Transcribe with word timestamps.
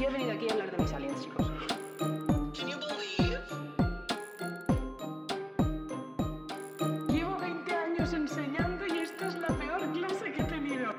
Yo 0.00 0.08
he 0.08 0.12
venido 0.12 0.32
aquí 0.32 0.48
a 0.48 0.52
hablar 0.52 0.70
de 0.70 0.78
mis 0.82 0.92
aliens, 0.94 1.22
chicos. 1.22 1.52
Llevo 7.08 7.38
20 7.38 7.74
años 7.74 8.12
enseñando 8.14 8.86
y 8.86 8.98
esta 8.98 9.28
es 9.28 9.34
la 9.34 9.48
peor 9.48 9.92
clase 9.92 10.32
que 10.32 10.40
he 10.40 10.44
tenido. 10.44 10.94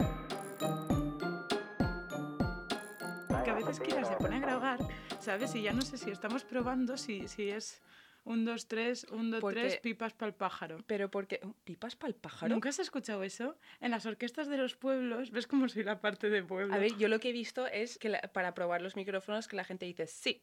Que 3.44 3.50
a 3.50 3.54
veces 3.56 3.80
Kira 3.80 4.06
se 4.06 4.16
pone 4.18 4.36
a 4.36 4.40
grabar, 4.40 4.80
¿sabes? 5.20 5.56
Y 5.56 5.64
ya 5.64 5.74
no 5.74 5.82
sé 5.82 5.98
si 5.98 6.12
estamos 6.12 6.44
probando 6.44 6.96
si, 6.96 7.28
si 7.28 7.50
es 7.50 7.82
un, 8.24 8.46
dos, 8.46 8.68
tres, 8.68 9.06
un, 9.12 9.32
dos, 9.32 9.42
Porque- 9.42 9.60
tres, 9.62 9.78
pipas 9.80 10.14
para 10.14 10.30
el 10.30 10.36
pájaro. 10.36 10.78
Pero 10.88 11.10
porque... 11.10 11.40
¿Pipas 11.64 11.96
para 11.96 12.10
el 12.10 12.16
pájaro? 12.16 12.54
¿Nunca 12.54 12.70
has 12.70 12.80
escuchado 12.80 13.24
eso? 13.24 13.58
En 13.80 13.92
las 13.92 14.06
orquestas 14.06 14.48
de 14.48 14.58
los 14.58 14.76
pueblos, 14.76 15.32
¿ves 15.32 15.48
cómo 15.48 15.68
soy 15.70 15.84
la 15.84 16.00
parte 16.02 16.30
de 16.30 16.44
pueblo? 16.44 16.74
A 16.74 16.78
ver, 16.78 16.96
yo 16.98 17.08
lo 17.08 17.20
que 17.20 17.30
he 17.30 17.34
visto 17.34 17.66
es 17.68 17.98
que 17.98 18.10
la- 18.10 18.22
para 18.22 18.54
probar 18.54 18.82
los 18.82 18.96
micrófonos 18.96 19.48
que 19.48 19.56
la 19.56 19.64
gente 19.64 19.86
dice 19.86 20.08
sí, 20.08 20.42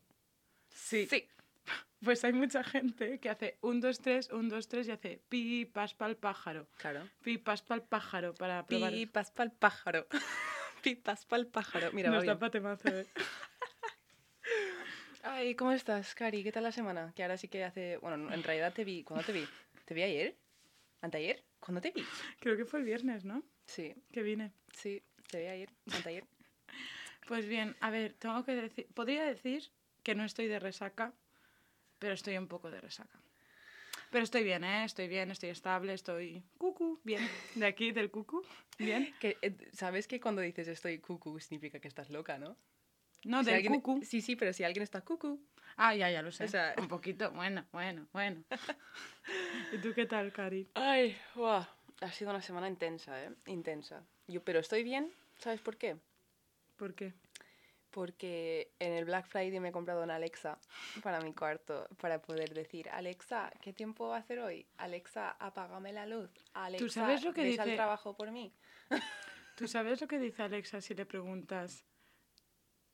sí. 0.68 1.06
sí. 1.06 1.28
Pues 2.04 2.22
hay 2.24 2.32
mucha 2.32 2.62
gente 2.62 3.18
que 3.18 3.28
hace 3.28 3.58
un, 3.60 3.80
dos, 3.80 3.98
tres, 3.98 4.30
un, 4.30 4.48
dos, 4.48 4.68
tres 4.68 4.86
y 4.86 4.92
hace 4.92 5.20
pipas 5.28 5.94
para 5.94 6.10
el 6.10 6.16
pájaro. 6.16 6.68
Claro. 6.78 7.08
Pipas 7.22 7.62
para 7.62 7.80
el 7.82 7.86
pájaro 7.88 8.34
para 8.34 8.64
probar. 8.64 8.92
Pipas 8.92 9.30
para 9.32 9.50
el 9.50 9.56
pájaro. 9.56 10.06
Pipas 10.82 11.26
para 11.26 11.40
el 11.40 11.48
pájaro. 11.48 11.90
Mira, 11.92 12.10
Nos 12.10 12.24
da 12.24 12.34
bien. 12.34 12.38
pa' 12.38 12.50
temazo, 12.50 12.88
¿eh? 12.88 13.06
Ay, 15.30 15.54
¿cómo 15.54 15.72
estás, 15.72 16.14
Cari? 16.14 16.42
¿Qué 16.42 16.50
tal 16.52 16.62
la 16.62 16.72
semana? 16.72 17.12
Que 17.14 17.22
ahora 17.22 17.36
sí 17.36 17.48
que 17.48 17.62
hace... 17.62 17.98
Bueno, 17.98 18.32
en 18.32 18.42
realidad 18.42 18.72
te 18.72 18.82
vi... 18.82 19.04
¿Cuándo 19.04 19.26
te 19.26 19.32
vi? 19.32 19.46
¿Te 19.84 19.92
vi 19.92 20.02
ayer? 20.02 20.34
¿Anteayer? 21.02 21.44
¿Cuándo 21.60 21.82
te 21.82 21.90
vi? 21.90 22.02
Creo 22.40 22.56
que 22.56 22.64
fue 22.64 22.78
el 22.78 22.86
viernes, 22.86 23.26
¿no? 23.26 23.42
Sí, 23.66 23.94
Que 24.10 24.22
vine. 24.22 24.52
sí, 24.72 25.02
te 25.30 25.40
vi 25.40 25.46
ayer. 25.48 25.70
¿Anteayer? 25.92 26.24
Pues 27.28 27.46
bien, 27.46 27.76
a 27.80 27.90
ver, 27.90 28.14
tengo 28.14 28.42
que 28.42 28.54
decir, 28.54 28.86
podría 28.94 29.22
decir 29.22 29.70
que 30.02 30.14
no 30.14 30.24
estoy 30.24 30.46
de 30.46 30.58
resaca, 30.58 31.12
pero 31.98 32.14
estoy 32.14 32.38
un 32.38 32.48
poco 32.48 32.70
de 32.70 32.80
resaca. 32.80 33.20
Pero 34.10 34.24
estoy 34.24 34.44
bien, 34.44 34.64
¿eh? 34.64 34.84
Estoy 34.84 35.08
bien, 35.08 35.30
estoy 35.30 35.50
estable, 35.50 35.92
estoy 35.92 36.42
cucu, 36.56 37.02
bien. 37.04 37.28
De 37.54 37.66
aquí, 37.66 37.92
del 37.92 38.10
cucu, 38.10 38.42
bien. 38.78 39.14
Que, 39.20 39.36
eh, 39.42 39.54
¿Sabes 39.74 40.08
que 40.08 40.20
cuando 40.20 40.40
dices 40.40 40.68
estoy 40.68 41.00
cucu 41.00 41.38
significa 41.38 41.80
que 41.80 41.88
estás 41.88 42.08
loca, 42.08 42.38
no? 42.38 42.56
No, 43.24 43.40
Si 43.40 43.46
del 43.46 43.54
alguien- 43.56 43.80
cucu. 43.80 44.00
Sí, 44.04 44.20
sí, 44.20 44.36
pero 44.36 44.52
si 44.52 44.64
alguien 44.64 44.82
está 44.82 45.00
cucu... 45.02 45.40
Ah, 45.76 45.94
ya, 45.94 46.10
ya 46.10 46.22
lo 46.22 46.32
sé. 46.32 46.44
O 46.44 46.48
sea- 46.48 46.74
Un 46.78 46.88
poquito, 46.88 47.30
bueno, 47.32 47.64
bueno, 47.72 48.06
bueno. 48.12 48.42
¿Y 49.72 49.78
tú 49.78 49.92
qué 49.94 50.06
tal, 50.06 50.32
Cari? 50.32 50.68
Ay, 50.74 51.16
guau. 51.34 51.64
Ha 52.00 52.12
sido 52.12 52.30
una 52.30 52.42
semana 52.42 52.68
intensa, 52.68 53.22
¿eh? 53.24 53.30
Intensa. 53.46 54.02
Yo, 54.28 54.42
pero 54.42 54.60
estoy 54.60 54.82
bien, 54.84 55.12
¿sabes 55.38 55.60
por 55.60 55.76
qué? 55.76 55.96
¿Por 56.76 56.94
qué? 56.94 57.12
Porque 57.90 58.70
en 58.78 58.92
el 58.92 59.04
Black 59.04 59.26
Friday 59.26 59.58
me 59.60 59.68
he 59.70 59.72
comprado 59.72 60.02
una 60.04 60.16
Alexa 60.16 60.58
para 61.02 61.20
mi 61.20 61.32
cuarto, 61.32 61.88
para 62.00 62.20
poder 62.20 62.52
decir, 62.54 62.88
Alexa, 62.90 63.50
¿qué 63.60 63.72
tiempo 63.72 64.08
va 64.08 64.16
a 64.16 64.20
hacer 64.20 64.38
hoy? 64.40 64.66
Alexa, 64.76 65.30
apágame 65.40 65.92
la 65.92 66.06
luz. 66.06 66.30
Alexa, 66.54 66.88
sabes 66.88 67.24
lo 67.24 67.32
que 67.32 67.42
ves 67.42 67.58
al 67.58 67.64
dice- 67.66 67.76
trabajo 67.76 68.14
por 68.16 68.30
mí? 68.30 68.52
¿Tú 69.56 69.66
sabes 69.66 70.00
lo 70.00 70.06
que 70.06 70.18
dice 70.18 70.42
Alexa 70.42 70.80
si 70.80 70.94
le 70.94 71.06
preguntas? 71.06 71.84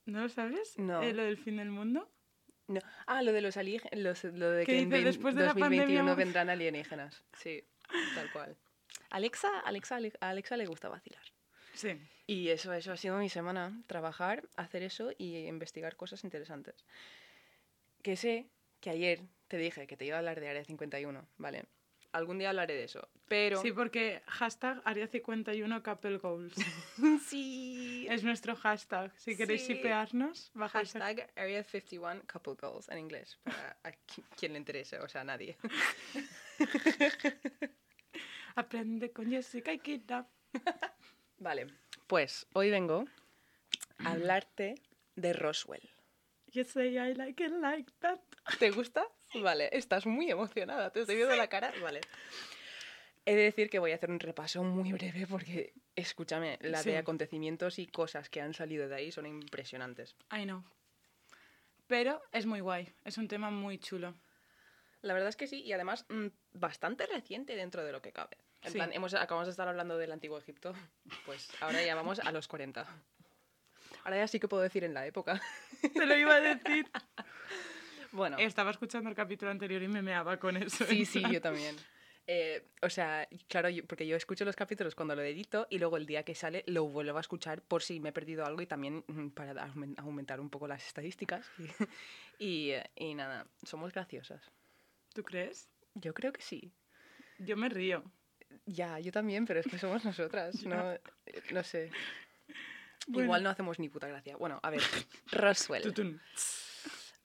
¿No 0.05 0.21
lo 0.21 0.29
sabes? 0.29 0.77
No. 0.77 1.01
Eh, 1.01 1.13
lo 1.13 1.23
del 1.23 1.37
fin 1.37 1.57
del 1.57 1.69
mundo. 1.69 2.09
No. 2.67 2.79
Ah, 3.05 3.21
lo 3.21 3.31
de 3.31 3.41
los 3.41 3.57
alienígenas, 3.57 4.23
lo 4.23 4.51
de 4.51 4.65
¿Qué 4.65 4.71
que 4.73 4.79
en 4.79 4.89
dice? 4.89 5.03
Después 5.03 5.35
de 5.35 5.41
la 5.41 5.47
2021 5.53 6.01
pandemia- 6.11 6.15
vendrán 6.15 6.49
alienígenas. 6.49 7.23
Sí, 7.37 7.63
tal 8.15 8.31
cual. 8.31 8.57
Alexa, 9.11 9.59
Alexa, 9.59 9.97
a 10.19 10.29
Alexa 10.29 10.57
le 10.57 10.65
gusta 10.65 10.89
vacilar. 10.89 11.21
Sí. 11.73 11.99
Y 12.27 12.49
eso, 12.49 12.73
eso 12.73 12.91
ha 12.91 12.97
sido 12.97 13.17
mi 13.17 13.29
semana, 13.29 13.83
trabajar, 13.87 14.47
hacer 14.55 14.81
eso 14.81 15.11
y 15.17 15.45
investigar 15.45 15.95
cosas 15.95 16.23
interesantes. 16.23 16.85
Que 18.01 18.15
sé 18.15 18.47
que 18.79 18.89
ayer 18.89 19.21
te 19.47 19.57
dije 19.57 19.85
que 19.85 19.97
te 19.97 20.05
iba 20.05 20.15
a 20.15 20.19
hablar 20.19 20.39
de 20.39 20.49
Área 20.49 20.63
51, 20.63 21.27
¿vale? 21.37 21.65
Algún 22.15 22.39
día 22.39 22.47
hablaré 22.49 22.75
de 22.75 22.85
eso, 22.85 23.09
pero... 23.27 23.61
Sí, 23.61 23.73
porque 23.73 24.21
hashtag 24.25 24.81
Área 24.85 25.05
51 25.05 25.83
Couple 25.83 26.17
Goals. 26.17 26.55
sí. 27.27 28.07
Es 28.09 28.23
nuestro 28.23 28.55
hashtag. 28.55 29.11
Si 29.17 29.35
queréis 29.35 29.65
sipearnos, 29.65 30.49
bajo 30.53 30.79
ese- 30.79 30.97
Hashtag 30.97 31.29
Area 31.35 31.61
51 31.61 32.21
Couple 32.31 32.53
Goals 32.53 32.87
en 32.87 32.99
inglés, 32.99 33.37
para 33.43 33.77
a 33.83 33.91
quien 34.37 34.53
le 34.53 34.59
interese, 34.59 34.97
o 34.99 35.09
sea, 35.09 35.25
nadie. 35.25 35.57
Aprende 38.55 39.11
con 39.11 39.29
Jessica 39.29 39.73
y 39.73 39.79
Kira. 39.79 40.25
Vale, 41.39 41.67
pues 42.07 42.47
hoy 42.53 42.71
vengo 42.71 43.03
a 43.97 44.11
hablarte 44.11 44.75
de 45.17 45.33
Roswell. 45.33 45.89
You 46.53 46.63
say 46.63 46.97
I 46.97 47.13
like 47.13 47.43
it 47.43 47.51
like 47.59 47.91
that. 47.99 48.19
¿Te 48.57 48.71
gusta? 48.71 49.05
Vale, 49.41 49.69
estás 49.71 50.05
muy 50.05 50.29
emocionada, 50.29 50.91
te 50.91 51.01
estoy 51.01 51.15
viendo 51.15 51.35
la 51.35 51.47
cara. 51.47 51.73
Vale. 51.81 52.01
He 53.25 53.35
de 53.35 53.41
decir 53.43 53.69
que 53.69 53.79
voy 53.79 53.91
a 53.91 53.95
hacer 53.95 54.11
un 54.11 54.19
repaso 54.19 54.63
muy 54.63 54.91
breve 54.93 55.25
porque, 55.27 55.73
escúchame, 55.95 56.57
la 56.61 56.83
Sí. 56.83 56.91
de 56.91 56.97
acontecimientos 56.97 57.79
y 57.79 57.87
cosas 57.87 58.29
que 58.29 58.39
han 58.41 58.53
salido 58.53 58.87
de 58.87 58.95
ahí 58.95 59.11
son 59.11 59.25
impresionantes. 59.25 60.15
I 60.31 60.43
know. 60.43 60.63
Pero 61.87 62.21
es 62.31 62.45
muy 62.45 62.59
guay. 62.59 62.93
Es 63.03 63.17
un 63.17 63.27
tema 63.27 63.49
muy 63.49 63.77
chulo. 63.79 64.15
La 65.01 65.13
verdad 65.13 65.29
es 65.29 65.35
que 65.35 65.47
sí, 65.47 65.61
y 65.61 65.73
además 65.73 66.05
mm, 66.09 66.27
bastante 66.53 67.05
reciente 67.07 67.55
dentro 67.55 67.83
de 67.83 67.91
lo 67.91 68.01
que 68.01 68.11
cabe. 68.11 68.37
En 68.61 68.71
Sí. 68.71 68.77
plan, 68.77 68.91
hemos, 68.93 69.13
acabamos 69.13 69.47
de 69.47 69.51
estar 69.51 69.67
hablando 69.67 69.97
del 69.97 70.11
Antiguo 70.11 70.37
Egipto, 70.39 70.73
pues 71.25 71.49
ahora 71.61 71.83
ya 71.83 71.93
vamos 71.95 72.19
a 72.19 72.31
los 72.31 72.47
40. 72.47 72.85
Ahora 74.03 74.17
ya 74.17 74.27
sí 74.27 74.39
que 74.39 74.47
puedo 74.47 74.63
decir 74.63 74.83
en 74.83 74.93
la 74.93 75.05
época. 75.05 75.41
Te 75.93 76.05
lo 76.05 76.15
iba 76.15 76.35
a 76.35 76.41
decir. 76.41 76.89
Bueno, 78.15 78.37
Estaba 78.39 78.71
escuchando 78.71 79.09
el 79.09 79.15
capítulo 79.15 79.51
anterior 79.51 79.81
y 79.83 79.87
me 79.87 80.01
meaba 80.01 80.37
con 80.37 80.57
eso. 80.57 80.85
Sí, 80.85 81.05
sí, 81.05 81.19
plan. 81.19 81.33
yo 81.33 81.41
también. 81.41 81.75
Eh, 82.27 82.65
o 82.81 82.89
sea, 82.89 83.27
claro, 83.47 83.69
yo- 83.69 83.85
porque 83.85 84.07
yo 84.07 84.15
escucho 84.15 84.45
los 84.45 84.55
capítulos 84.55 84.95
cuando 84.95 85.15
lo 85.15 85.21
edito 85.21 85.67
y 85.69 85.77
luego 85.77 85.97
el 85.97 86.07
día 86.07 86.23
que 86.23 86.33
sale 86.33 86.63
lo 86.65 86.85
vuelvo 86.85 87.17
a 87.17 87.21
escuchar 87.21 87.61
por 87.61 87.83
si 87.83 87.99
me 87.99 88.09
he 88.09 88.13
perdido 88.13 88.45
algo 88.45 88.61
y 88.63 88.65
también 88.65 89.03
mm, 89.07 89.27
para 89.29 89.53
aumen- 89.67 89.93
aumentar 89.99 90.39
un 90.39 90.49
poco 90.49 90.67
las 90.67 90.85
estadísticas. 90.87 91.45
Y, 92.39 92.73
nada, 93.15 93.47
somos 93.63 93.93
graciosas. 93.93 94.51
¿Tú 95.13 95.23
crees? 95.23 95.69
Yo 95.93 96.13
creo 96.13 96.33
que 96.33 96.41
sí. 96.41 96.73
Yo 97.37 97.55
me 97.55 97.69
río. 97.69 98.03
Ya, 98.65 98.99
yo 98.99 99.11
también, 99.11 99.45
pero 99.45 99.61
es 99.61 99.67
que 99.67 99.77
somos 99.77 100.03
nosotras. 100.05 100.61
No, 100.65 100.97
no 101.51 101.63
sé. 101.63 101.91
Bueno. 103.07 103.25
Igual 103.25 103.43
no 103.43 103.49
hacemos 103.51 103.79
ni 103.79 103.87
puta 103.87 104.07
gracia. 104.07 104.35
Bueno, 104.35 104.59
a 104.63 104.69
ver, 104.69 104.81
Roswell. 105.31 106.19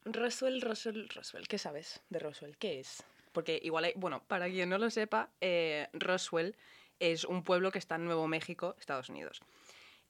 Roswell, 0.04 0.60
Roswell, 0.60 1.08
Roswell. 1.08 1.46
¿Qué 1.48 1.58
sabes 1.58 2.00
de 2.10 2.18
Roswell? 2.18 2.56
¿Qué 2.56 2.80
es? 2.80 3.02
Porque 3.32 3.60
igual 3.62 3.84
hay, 3.84 3.92
bueno, 3.96 4.22
para 4.26 4.48
quien 4.48 4.68
no 4.68 4.78
lo 4.78 4.90
sepa, 4.90 5.30
eh, 5.40 5.88
Roswell 5.92 6.56
es 6.98 7.24
un 7.24 7.44
pueblo 7.44 7.70
que 7.70 7.78
está 7.78 7.94
en 7.96 8.04
Nuevo 8.04 8.26
México, 8.26 8.74
Estados 8.78 9.08
Unidos. 9.08 9.40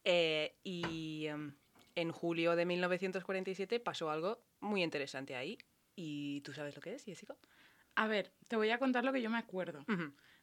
Eh, 0.05 0.55
y 0.65 1.27
em, 1.27 1.55
en 1.97 2.12
julio 2.12 2.56
de 2.56 2.65
1947 2.65 3.81
pasó 3.81 4.11
algo 4.11 4.41
muy 4.61 4.83
interesante 4.83 5.37
ahí. 5.37 5.59
¿Y 5.97 6.41
tú 6.43 6.53
sabes 6.55 6.75
lo 6.75 6.81
que 6.83 6.95
es, 6.95 7.05
Jessica? 7.05 7.37
A 7.97 8.06
ver, 8.06 8.33
te 8.49 8.56
voy 8.56 8.71
a 8.71 8.79
contar 8.79 9.05
lo 9.05 9.12
que 9.12 9.21
yo 9.21 9.29
me 9.29 9.39
acuerdo. 9.39 9.84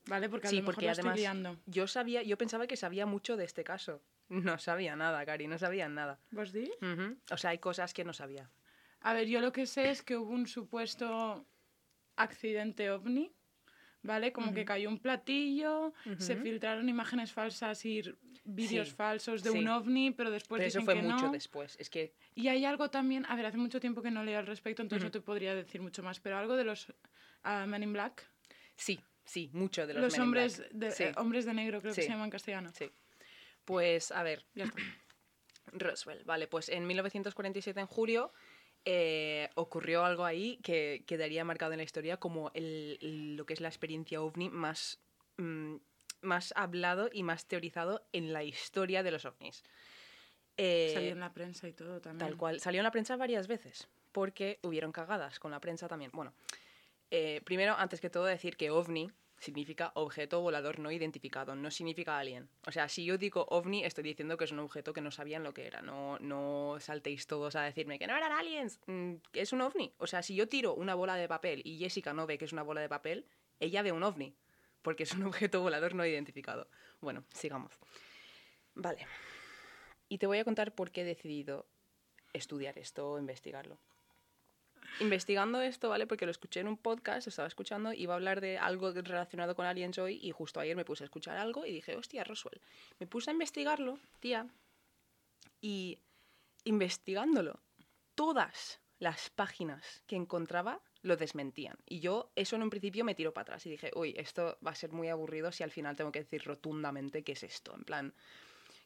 ¿Vale? 0.05 0.29
Porque 0.29 0.47
a 0.47 0.49
Sí, 0.51 0.57
lo 0.57 0.61
mejor 0.61 0.75
porque 0.75 0.85
la 0.85 0.91
además 0.91 1.13
estoy 1.17 1.21
liando. 1.21 1.57
yo 1.65 1.87
sabía, 1.87 2.21
yo 2.21 2.37
pensaba 2.37 2.67
que 2.67 2.77
sabía 2.77 3.05
mucho 3.05 3.35
de 3.37 3.45
este 3.45 3.63
caso. 3.63 4.01
No 4.29 4.59
sabía 4.59 4.95
nada, 4.95 5.25
Cari, 5.25 5.47
no 5.47 5.57
sabía 5.57 5.89
nada. 5.89 6.19
¿Vos 6.31 6.51
di? 6.53 6.69
O 7.31 7.37
sea, 7.37 7.51
hay 7.51 7.57
cosas 7.59 7.93
que 7.93 8.03
no 8.03 8.13
sabía. 8.13 8.49
A 9.01 9.13
ver, 9.13 9.27
yo 9.27 9.41
lo 9.41 9.51
que 9.51 9.65
sé 9.65 9.89
es 9.89 10.01
que 10.01 10.17
hubo 10.17 10.31
un 10.31 10.47
supuesto 10.47 11.45
accidente 12.15 12.89
ovni, 12.89 13.31
¿vale? 14.01 14.31
Como 14.31 14.53
que 14.53 14.65
cayó 14.65 14.89
un 14.89 14.99
platillo, 14.99 15.93
se 16.17 16.35
filtraron 16.37 16.89
imágenes 16.89 17.31
falsas 17.31 17.85
y 17.85 18.01
vídeos 18.43 18.89
Sí, 18.89 18.95
falsos 18.95 19.43
de 19.43 19.51
sí. 19.51 19.57
un 19.59 19.67
ovni, 19.67 20.11
pero 20.11 20.31
después 20.31 20.59
Pero 20.59 20.67
eso 20.67 20.79
dicen 20.79 20.85
fue 20.85 20.93
que 20.95 21.01
mucho 21.07 21.25
no. 21.27 21.31
después. 21.31 21.75
Es 21.79 21.89
que 21.89 22.13
Y 22.33 22.47
hay 22.47 22.65
algo 22.65 22.89
también, 22.89 23.25
a 23.27 23.35
ver, 23.35 23.45
hace 23.45 23.57
mucho 23.57 23.79
tiempo 23.79 24.01
que 24.01 24.09
no 24.11 24.23
leo 24.23 24.39
al 24.39 24.47
respecto, 24.47 24.81
entonces 24.81 25.03
no 25.03 25.11
te 25.11 25.21
podría 25.21 25.53
decir 25.53 25.81
mucho 25.81 26.01
más, 26.01 26.19
pero 26.19 26.37
algo 26.37 26.55
de 26.55 26.63
los 26.63 26.87
ah, 27.43 27.65
Men 27.67 27.83
in 27.83 27.93
Black, 27.93 28.27
sí, 28.75 28.99
sí, 29.25 29.49
mucho 29.53 29.85
de 29.85 29.93
los, 29.93 30.01
los, 30.03 30.13
Men 30.13 30.21
in 30.21 30.23
hombres, 30.27 30.57
Black. 30.57 30.71
de, 30.71 30.91
Sí. 30.91 31.03
eh, 31.03 31.13
hombres 31.17 31.45
de 31.45 31.53
negro, 31.53 31.81
creo 31.81 31.93
que 31.93 32.01
se 32.01 32.09
llama 32.09 32.25
en 32.25 32.31
castellano. 32.31 32.71
Sí. 32.73 32.89
Pues, 33.63 34.11
a 34.11 34.23
ver, 34.23 34.45
Ya 34.55 34.63
está. 34.63 34.81
Roswell, 35.73 36.23
vale, 36.23 36.47
pues 36.47 36.69
en 36.69 36.87
1947, 36.87 37.79
en 37.81 37.87
julio, 37.87 38.31
eh, 38.89 39.49
ocurrió 39.55 40.05
algo 40.05 40.23
ahí 40.23 40.59
que 40.63 41.03
quedaría 41.05 41.43
marcado 41.43 41.73
en 41.73 41.77
la 41.79 41.83
historia 41.83 42.15
como 42.15 42.51
el- 42.53 42.97
el- 43.01 43.35
lo 43.35 43.45
que 43.45 43.53
es 43.53 43.59
la 43.59 43.67
experiencia 43.67 44.21
ovni 44.21 44.49
más, 44.49 44.97
mm, 45.35 45.75
más 46.21 46.53
hablado 46.55 47.09
y 47.11 47.21
más 47.23 47.45
teorizado 47.47 48.07
en 48.13 48.31
la 48.31 48.45
historia 48.45 49.03
de 49.03 49.11
los 49.11 49.25
ovnis. 49.25 49.65
Eh, 50.55 50.91
Salió 50.93 51.11
en 51.11 51.19
la 51.19 51.33
prensa 51.33 51.67
y 51.67 51.73
todo 51.73 51.99
también. 51.99 52.29
Tal 52.29 52.37
cual. 52.37 52.61
Salió 52.61 52.79
en 52.79 52.85
la 52.85 52.91
prensa 52.91 53.17
varias 53.17 53.47
veces, 53.47 53.89
porque 54.13 54.57
hubieron 54.63 54.93
cagadas 54.93 55.37
con 55.37 55.51
la 55.51 55.59
prensa 55.59 55.89
también. 55.89 56.11
Bueno, 56.13 56.33
eh, 57.11 57.41
primero, 57.43 57.75
antes 57.77 57.99
que 57.99 58.09
todo, 58.09 58.23
decir 58.23 58.55
que 58.55 58.71
ovni 58.71 59.11
significa 59.39 59.91
objeto 59.95 60.41
volador 60.41 60.79
no 60.79 60.91
identificado, 60.91 61.55
no 61.55 61.69
significa 61.71 62.17
alien. 62.17 62.49
O 62.65 62.71
sea, 62.71 62.89
si 62.89 63.05
yo 63.05 63.17
digo 63.17 63.45
ovni, 63.49 63.83
estoy 63.83 64.03
diciendo 64.03 64.37
que 64.37 64.45
es 64.45 64.51
un 64.51 64.59
objeto 64.59 64.93
que 64.93 65.01
no 65.01 65.11
sabían 65.11 65.43
lo 65.43 65.53
que 65.53 65.67
era. 65.67 65.81
No, 65.81 66.17
no 66.19 66.77
saltéis 66.79 67.27
todos 67.27 67.55
a 67.55 67.61
decirme 67.61 67.99
que 67.99 68.07
no 68.07 68.15
eran 68.15 68.31
aliens, 68.31 68.79
mm, 68.87 69.15
que 69.31 69.41
es 69.41 69.53
un 69.53 69.61
ovni. 69.61 69.93
O 69.97 70.07
sea, 70.07 70.23
si 70.23 70.35
yo 70.35 70.47
tiro 70.47 70.73
una 70.73 70.95
bola 70.95 71.15
de 71.15 71.27
papel 71.27 71.61
y 71.65 71.77
Jessica 71.77 72.13
no 72.13 72.25
ve 72.25 72.37
que 72.37 72.45
es 72.45 72.53
una 72.53 72.63
bola 72.63 72.81
de 72.81 72.89
papel, 72.89 73.25
ella 73.59 73.81
ve 73.81 73.91
un 73.91 74.03
ovni, 74.03 74.35
porque 74.81 75.03
es 75.03 75.13
un 75.13 75.23
objeto 75.27 75.61
volador 75.61 75.93
no 75.93 76.05
identificado. 76.05 76.67
Bueno, 76.99 77.23
sigamos. 77.33 77.73
Vale. 78.73 79.05
Y 80.09 80.17
te 80.17 80.27
voy 80.27 80.39
a 80.39 80.45
contar 80.45 80.73
por 80.73 80.91
qué 80.91 81.01
he 81.01 81.05
decidido 81.05 81.67
estudiar 82.33 82.77
esto 82.77 83.17
investigarlo 83.19 83.79
investigando 84.99 85.61
esto, 85.61 85.89
¿vale? 85.89 86.07
Porque 86.07 86.25
lo 86.25 86.31
escuché 86.31 86.59
en 86.59 86.67
un 86.67 86.77
podcast, 86.77 87.27
estaba 87.27 87.47
escuchando, 87.47 87.93
iba 87.93 88.13
a 88.13 88.17
hablar 88.17 88.41
de 88.41 88.57
algo 88.57 88.91
relacionado 88.91 89.55
con 89.55 89.65
aliens 89.65 89.97
hoy 89.97 90.19
y 90.21 90.31
justo 90.31 90.59
ayer 90.59 90.75
me 90.75 90.85
puse 90.85 91.03
a 91.03 91.05
escuchar 91.05 91.37
algo 91.37 91.65
y 91.65 91.71
dije, 91.71 91.95
hostia, 91.95 92.23
Roswell. 92.23 92.61
Me 92.99 93.07
puse 93.07 93.29
a 93.29 93.33
investigarlo, 93.33 93.99
tía, 94.19 94.47
y 95.61 95.99
investigándolo, 96.63 97.59
todas 98.15 98.79
las 98.99 99.29
páginas 99.29 100.03
que 100.07 100.15
encontraba 100.15 100.81
lo 101.01 101.17
desmentían. 101.17 101.77
Y 101.85 101.99
yo 101.99 102.31
eso 102.35 102.55
en 102.55 102.63
un 102.63 102.69
principio 102.69 103.05
me 103.05 103.15
tiro 103.15 103.33
para 103.33 103.43
atrás 103.43 103.65
y 103.65 103.69
dije, 103.69 103.91
uy, 103.95 104.13
esto 104.17 104.57
va 104.65 104.71
a 104.71 104.75
ser 104.75 104.91
muy 104.91 105.09
aburrido 105.09 105.51
si 105.51 105.63
al 105.63 105.71
final 105.71 105.95
tengo 105.95 106.11
que 106.11 106.19
decir 106.19 106.43
rotundamente 106.43 107.23
qué 107.23 107.33
es 107.33 107.43
esto. 107.43 107.73
En 107.75 107.83
plan, 107.83 108.13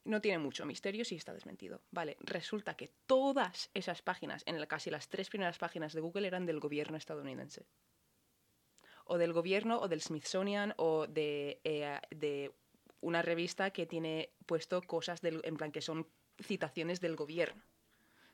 no 0.04 0.22
tiene 0.22 0.40
mucho 0.40 0.66
misterio 0.66 1.06
si 1.06 1.16
está 1.16 1.34
desmentido. 1.34 1.82
Vale, 1.92 2.18
resulta 2.22 2.76
que 2.76 2.94
todas 3.06 3.70
esas 3.74 4.02
páginas, 4.02 4.44
en 4.46 4.64
casi 4.66 4.90
las 4.90 5.10
tres 5.10 5.30
primeras 5.30 5.58
páginas 5.58 5.94
de 5.94 6.02
Google, 6.02 6.28
eran 6.28 6.46
del 6.46 6.60
gobierno 6.60 6.98
estadounidense. 6.98 7.66
O 9.06 9.18
del 9.18 9.34
gobierno, 9.34 9.80
o 9.80 9.88
del 9.88 10.02
Smithsonian, 10.02 10.74
o 10.78 11.08
de, 11.08 11.60
eh, 11.64 12.50
una 13.02 13.22
revista 13.22 13.72
que 13.72 13.86
tiene 13.86 14.34
puesto 14.46 14.82
cosas 14.82 15.22
del, 15.22 15.42
en 15.44 15.58
plan 15.58 15.72
que 15.72 15.82
son 15.82 16.08
citaciones 16.40 17.02
del 17.02 17.16
gobierno. 17.16 17.64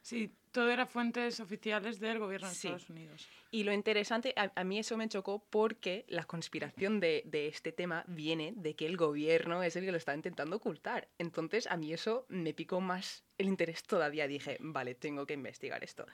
Sí, 0.07 0.31
todo 0.53 0.69
era 0.69 0.85
fuentes 0.85 1.41
oficiales 1.41 1.99
del 1.99 2.17
gobierno 2.17 2.47
de 2.47 2.53
Estados 2.53 2.89
Unidos. 2.89 3.27
Y 3.51 3.65
lo 3.65 3.73
interesante, 3.73 4.33
a, 4.37 4.63
mí 4.63 4.79
eso 4.79 4.95
me 4.95 5.09
chocó 5.09 5.43
porque 5.49 6.05
la 6.07 6.23
conspiración 6.23 7.01
de, 7.01 7.23
de, 7.25 7.47
este 7.47 7.73
tema 7.73 8.05
viene 8.07 8.53
de 8.55 8.73
que 8.73 8.85
el 8.85 8.95
gobierno 8.95 9.63
es 9.63 9.75
el 9.75 9.83
que 9.83 9.91
lo 9.91 9.97
está 9.97 10.15
intentando 10.15 10.55
ocultar. 10.55 11.09
Entonces, 11.17 11.67
a 11.67 11.75
mí 11.75 11.91
eso 11.91 12.25
me 12.29 12.53
picó 12.53 12.79
más 12.79 13.25
el 13.37 13.47
interés 13.47 13.83
todavía. 13.83 14.29
Dije, 14.29 14.55
vale, 14.61 14.95
tengo 14.95 15.25
que 15.25 15.33
investigar 15.33 15.83
esto. 15.83 16.05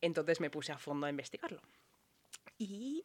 Entonces 0.00 0.40
me 0.40 0.48
puse 0.48 0.70
a 0.70 0.78
fondo 0.78 1.06
a 1.06 1.10
investigarlo. 1.10 1.60
Y 2.56 3.04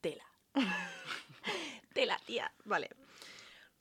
tela. 0.00 0.24
tela, 1.92 2.18
tía. 2.24 2.50
Vale. 2.64 2.88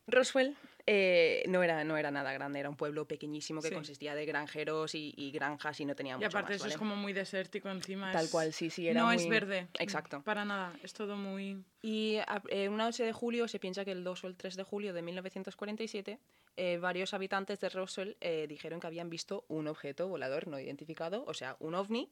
Roswell 0.07 0.57
eh, 0.85 1.43
no, 1.47 1.61
era, 1.63 1.83
no 1.83 1.97
era 1.97 2.11
nada 2.11 2.33
grande, 2.33 2.59
era 2.59 2.69
un 2.69 2.75
pueblo 2.75 3.07
pequeñísimo 3.07 3.61
que 3.61 3.71
consistía 3.71 4.15
de 4.15 4.25
granjeros 4.25 4.95
y, 4.95 5.31
granjas 5.31 5.79
y 5.79 5.85
no 5.85 5.95
tenía 5.95 6.17
mucho 6.17 6.25
Y 6.25 6.27
aparte 6.27 6.55
eso 6.55 6.67
es 6.67 6.77
como 6.77 6.95
muy 6.95 7.13
desértico 7.13 7.69
encima. 7.69 8.11
Tal 8.11 8.29
cual, 8.29 8.53
sí, 8.53 8.69
sí. 8.69 8.87
Era 8.87 9.01
no 9.01 9.11
es 9.11 9.27
verde. 9.27 9.67
Exacto. 9.79 10.21
Para 10.23 10.45
nada, 10.45 10.73
es 10.83 10.93
todo 10.93 11.15
muy... 11.15 11.63
Y 11.81 12.17
en 12.49 12.73
una 12.73 12.85
noche 12.85 13.03
de 13.03 13.13
julio, 13.13 13.47
se 13.47 13.59
piensa 13.59 13.85
que 13.85 13.91
el 13.91 14.03
2 14.03 14.23
o 14.23 14.27
el 14.27 14.35
3 14.35 14.55
de 14.55 14.63
julio 14.63 14.93
de 14.93 15.01
1947, 15.01 16.19
eh, 16.57 16.77
varios 16.77 17.13
habitantes 17.13 17.59
de 17.59 17.69
Roswell 17.69 18.17
eh, 18.19 18.47
dijeron 18.49 18.79
que 18.79 18.87
habían 18.87 19.09
visto 19.09 19.45
un 19.47 19.67
objeto 19.67 20.07
volador 20.07 20.47
no 20.47 20.59
identificado, 20.59 21.23
o 21.25 21.33
sea, 21.33 21.55
un 21.59 21.75
ovni, 21.75 22.09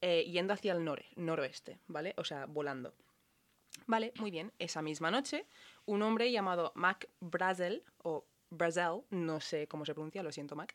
yendo 0.00 0.54
hacia 0.54 0.72
el 0.72 0.82
noroeste, 1.16 1.78
¿vale? 1.86 2.14
O 2.16 2.24
sea, 2.24 2.46
volando. 2.46 2.94
Vale, 3.86 4.12
muy 4.16 4.30
bien. 4.30 4.52
Esa 4.58 4.82
misma 4.82 5.10
noche, 5.10 5.46
un 5.90 6.02
hombre 6.02 6.30
llamado 6.30 6.72
Mac 6.74 7.08
Brazel, 7.20 7.82
o 8.02 8.24
Brazel, 8.50 9.02
no 9.10 9.40
sé 9.40 9.66
cómo 9.66 9.84
se 9.84 9.94
pronuncia, 9.94 10.22
lo 10.22 10.32
siento 10.32 10.56
Mac, 10.56 10.74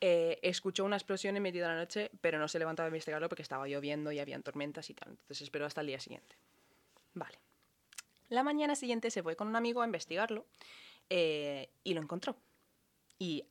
eh, 0.00 0.38
escuchó 0.42 0.84
una 0.84 0.96
explosión 0.96 1.36
en 1.36 1.42
medio 1.42 1.62
de 1.62 1.68
la 1.68 1.76
noche, 1.76 2.10
pero 2.20 2.38
no 2.38 2.48
se 2.48 2.58
levantó 2.58 2.82
a 2.82 2.86
investigarlo 2.86 3.28
porque 3.28 3.42
estaba 3.42 3.66
lloviendo 3.66 4.12
y 4.12 4.18
habían 4.18 4.42
tormentas 4.42 4.90
y 4.90 4.94
tal. 4.94 5.10
Entonces 5.10 5.42
esperó 5.42 5.64
hasta 5.64 5.80
el 5.80 5.86
día 5.86 6.00
siguiente. 6.00 6.36
Vale. 7.14 7.38
La 8.28 8.42
mañana 8.42 8.74
siguiente 8.74 9.10
se 9.10 9.22
fue 9.22 9.36
con 9.36 9.48
un 9.48 9.56
amigo 9.56 9.80
a 9.80 9.86
investigarlo 9.86 10.46
eh, 11.08 11.70
y 11.82 11.94
lo 11.94 12.02
encontró. 12.02 12.36
Y, 13.18 13.44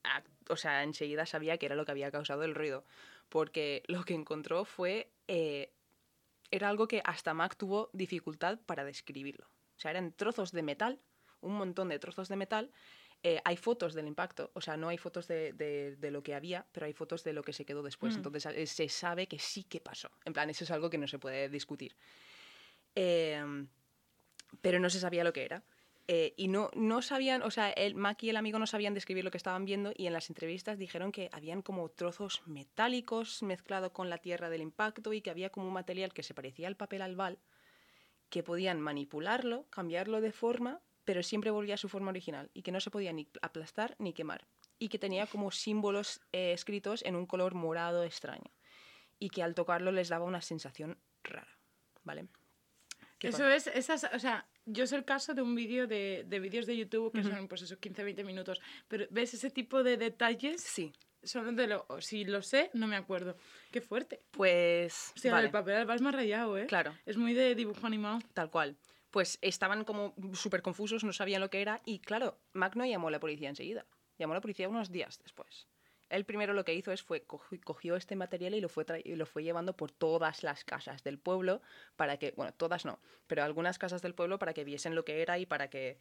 o 0.50 0.56
sea, 0.56 0.84
enseguida 0.84 1.26
sabía 1.26 1.58
que 1.58 1.66
era 1.66 1.76
lo 1.76 1.86
que 1.86 1.92
había 1.92 2.12
causado 2.12 2.44
el 2.44 2.54
ruido, 2.54 2.84
porque 3.30 3.82
lo 3.88 4.04
que 4.04 4.14
encontró 4.14 4.66
fue 4.66 5.10
eh, 5.28 5.72
era 6.52 6.70
algo 6.70 6.88
que 6.88 7.02
hasta 7.04 7.34
Mac 7.34 7.58
tuvo 7.58 7.90
dificultad 7.94 8.60
para 8.66 8.84
describirlo. 8.84 9.48
O 9.78 9.80
sea, 9.80 9.92
eran 9.92 10.14
trozos 10.14 10.52
de 10.52 10.64
metal, 10.64 11.00
un 11.42 11.54
montón 11.54 11.90
de 11.90 12.00
trozos 12.00 12.28
de 12.28 12.36
metal. 12.36 12.72
Eh, 13.24 13.42
hay 13.44 13.58
fotos 13.58 13.94
del 13.96 14.08
impacto, 14.08 14.52
o 14.54 14.62
sea, 14.62 14.78
no 14.78 14.88
hay 14.88 14.98
fotos 14.98 15.28
de, 15.28 15.54
de, 15.54 16.12
lo 16.12 16.22
que 16.22 16.36
había, 16.36 16.66
pero 16.72 16.86
hay 16.86 16.94
fotos 16.94 17.24
de 17.24 17.34
lo 17.34 17.44
que 17.44 17.54
se 17.54 17.66
quedó 17.66 17.82
después. 17.82 18.14
Mm. 18.14 18.18
Entonces 18.18 18.46
eh, 18.46 18.68
se 18.68 18.88
sabe 18.88 19.28
que 19.28 19.40
sí 19.40 19.64
que 19.64 19.80
pasó. 19.80 20.12
En 20.26 20.34
plan, 20.34 20.50
eso 20.50 20.64
es 20.64 20.72
algo 20.72 20.90
que 20.90 21.00
no 21.00 21.08
se 21.08 21.18
puede 21.18 21.50
discutir. 21.50 21.96
Em, 22.94 23.68
pero 24.62 24.80
no 24.80 24.90
se 24.90 25.00
sabía 25.00 25.24
lo 25.24 25.34
que 25.34 25.44
era. 25.44 25.64
Eh, 26.08 26.36
y 26.38 26.50
no, 26.50 26.70
no 26.76 27.02
sabían, 27.02 27.42
o 27.42 27.50
sea, 27.50 27.72
el 27.72 27.96
Mac 27.96 28.22
y 28.22 28.30
el 28.30 28.38
amigo 28.38 28.60
no 28.60 28.68
sabían 28.68 28.94
describir 28.94 29.24
lo 29.24 29.32
que 29.32 29.38
estaban 29.38 29.66
viendo 29.66 29.92
y 29.96 30.06
en 30.06 30.14
las 30.14 30.30
entrevistas 30.30 30.78
dijeron 30.78 31.12
que 31.12 31.30
habían 31.34 31.64
como 31.64 31.90
trozos 31.90 32.44
metálicos 32.46 33.42
mezclado 33.42 33.92
con 33.92 34.12
la 34.12 34.20
tierra 34.20 34.52
del 34.52 34.62
impacto 34.62 35.14
y 35.14 35.22
que 35.22 35.32
había 35.32 35.50
como 35.50 35.68
un 35.68 35.74
material 35.74 36.14
que 36.14 36.22
se 36.22 36.36
parecía 36.36 36.68
al 36.68 36.76
papel 36.76 37.02
albal, 37.02 37.40
que 38.30 38.44
podían 38.44 38.82
manipularlo, 38.82 39.66
cambiarlo 39.70 40.22
de 40.22 40.32
forma, 40.32 40.82
pero 41.04 41.24
siempre 41.24 41.52
volvía 41.52 41.76
a 41.76 41.78
su 41.78 41.90
forma 41.90 42.10
original 42.10 42.50
y 42.54 42.64
que 42.64 42.72
no 42.72 42.80
se 42.80 42.92
podía 42.92 43.14
ni 43.14 43.30
aplastar 43.42 43.96
ni 44.00 44.14
quemar 44.14 44.48
y 44.80 44.90
que 44.90 45.00
tenía 45.00 45.28
como 45.28 45.52
símbolos 45.52 46.22
eh, 46.32 46.52
escritos 46.52 47.04
en 47.06 47.16
un 47.16 47.26
color 47.26 47.54
morado 47.54 48.04
extraño 48.04 48.52
y 49.20 49.30
que 49.30 49.44
al 49.44 49.56
tocarlo 49.56 49.92
les 49.92 50.10
daba 50.10 50.26
una 50.26 50.42
sensación 50.42 50.98
rara, 51.24 51.58
¿vale? 52.04 52.28
Eso 53.22 53.50
es, 53.50 53.68
esas, 53.68 54.04
o 54.14 54.20
sea, 54.20 54.48
yo 54.66 54.86
sé 54.86 54.96
el 54.96 55.06
caso 55.06 55.34
de 55.34 55.42
un 55.42 55.56
vídeo 55.56 55.88
de, 55.88 56.26
de 56.28 56.40
vídeos 56.40 56.66
de 56.66 56.76
YouTube 56.76 57.14
que 57.14 57.24
son 57.24 57.48
pues 57.48 57.62
esos 57.62 57.80
15-20 57.80 58.24
minutos, 58.26 58.62
pero 58.88 59.06
¿ves 59.10 59.34
ese 59.34 59.50
tipo 59.50 59.84
de 59.84 59.98
detalles? 59.98 60.62
Sí. 60.62 60.94
Solo 61.26 61.52
de 61.52 61.68
lo, 61.68 61.86
si 62.00 62.24
lo 62.24 62.42
sé, 62.42 62.70
no 62.74 62.88
me 62.88 62.96
acuerdo. 62.96 63.36
Qué 63.72 63.82
fuerte. 63.82 64.22
Pues. 64.32 65.12
O 65.16 65.20
sea, 65.20 65.40
el 65.40 65.52
papel 65.52 65.76
al 65.76 66.02
más 66.02 66.16
rayado, 66.16 66.58
¿eh? 66.58 66.68
Claro. 66.68 66.96
Es 67.06 67.18
muy 67.18 67.34
de 67.34 67.56
dibujo 67.56 67.86
animado. 67.86 68.20
Tal 68.34 68.50
cual. 68.50 68.78
Pues 69.12 69.38
estaban 69.42 69.86
como 69.86 70.14
súper 70.34 70.62
confusos, 70.62 71.04
no 71.04 71.14
sabían 71.14 71.42
lo 71.42 71.50
que 71.50 71.62
era, 71.62 71.82
y 71.86 72.00
claro, 72.00 72.38
Mac 72.54 72.76
no 72.76 72.86
llamó 72.86 73.08
a 73.08 73.12
la 73.12 73.20
policía 73.20 73.50
enseguida. 73.50 73.86
Llamó 74.18 74.34
a 74.34 74.36
la 74.36 74.42
policía 74.42 74.70
unos 74.70 74.92
días 74.92 75.20
después. 75.20 75.68
Él 76.10 76.26
primero 76.26 76.54
lo 76.54 76.66
que 76.66 76.74
hizo 76.74 76.92
es 76.92 77.02
fue 77.02 77.24
cogió 77.24 77.96
este 77.96 78.16
material 78.16 78.54
y 78.54 78.62
lo 78.62 78.70
fue 78.70 78.86
y 79.04 79.16
lo 79.16 79.26
fue 79.26 79.44
llevando 79.44 79.76
por 79.76 79.92
todas 79.92 80.44
las 80.44 80.64
casas 80.64 81.04
del 81.04 81.18
pueblo 81.18 81.62
para 81.96 82.18
que, 82.18 82.32
bueno, 82.36 82.54
todas 82.54 82.86
no, 82.86 83.00
pero 83.26 83.44
algunas 83.44 83.80
casas 83.80 84.02
del 84.02 84.14
pueblo 84.14 84.38
para 84.38 84.54
que 84.54 84.64
viesen 84.64 84.94
lo 84.94 85.04
que 85.04 85.22
era 85.22 85.40
y 85.40 85.46
para 85.46 85.70
que 85.70 85.98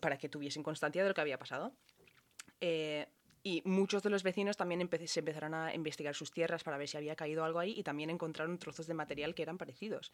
para 0.00 0.18
que 0.18 0.28
tuviesen 0.28 0.62
constancia 0.62 1.02
de 1.02 1.08
lo 1.08 1.14
que 1.14 1.20
había 1.20 1.38
pasado. 1.38 1.72
Eh, 2.60 3.08
y 3.46 3.62
muchos 3.66 4.02
de 4.02 4.08
los 4.08 4.22
vecinos 4.22 4.56
también 4.56 4.88
se 5.06 5.20
empezaron 5.20 5.52
a 5.52 5.74
investigar 5.74 6.14
sus 6.14 6.32
tierras 6.32 6.64
para 6.64 6.78
ver 6.78 6.88
si 6.88 6.96
había 6.96 7.14
caído 7.14 7.44
algo 7.44 7.58
ahí 7.58 7.74
y 7.76 7.82
también 7.82 8.08
encontraron 8.08 8.58
trozos 8.58 8.86
de 8.86 8.94
material 8.94 9.34
que 9.34 9.42
eran 9.42 9.58
parecidos. 9.58 10.12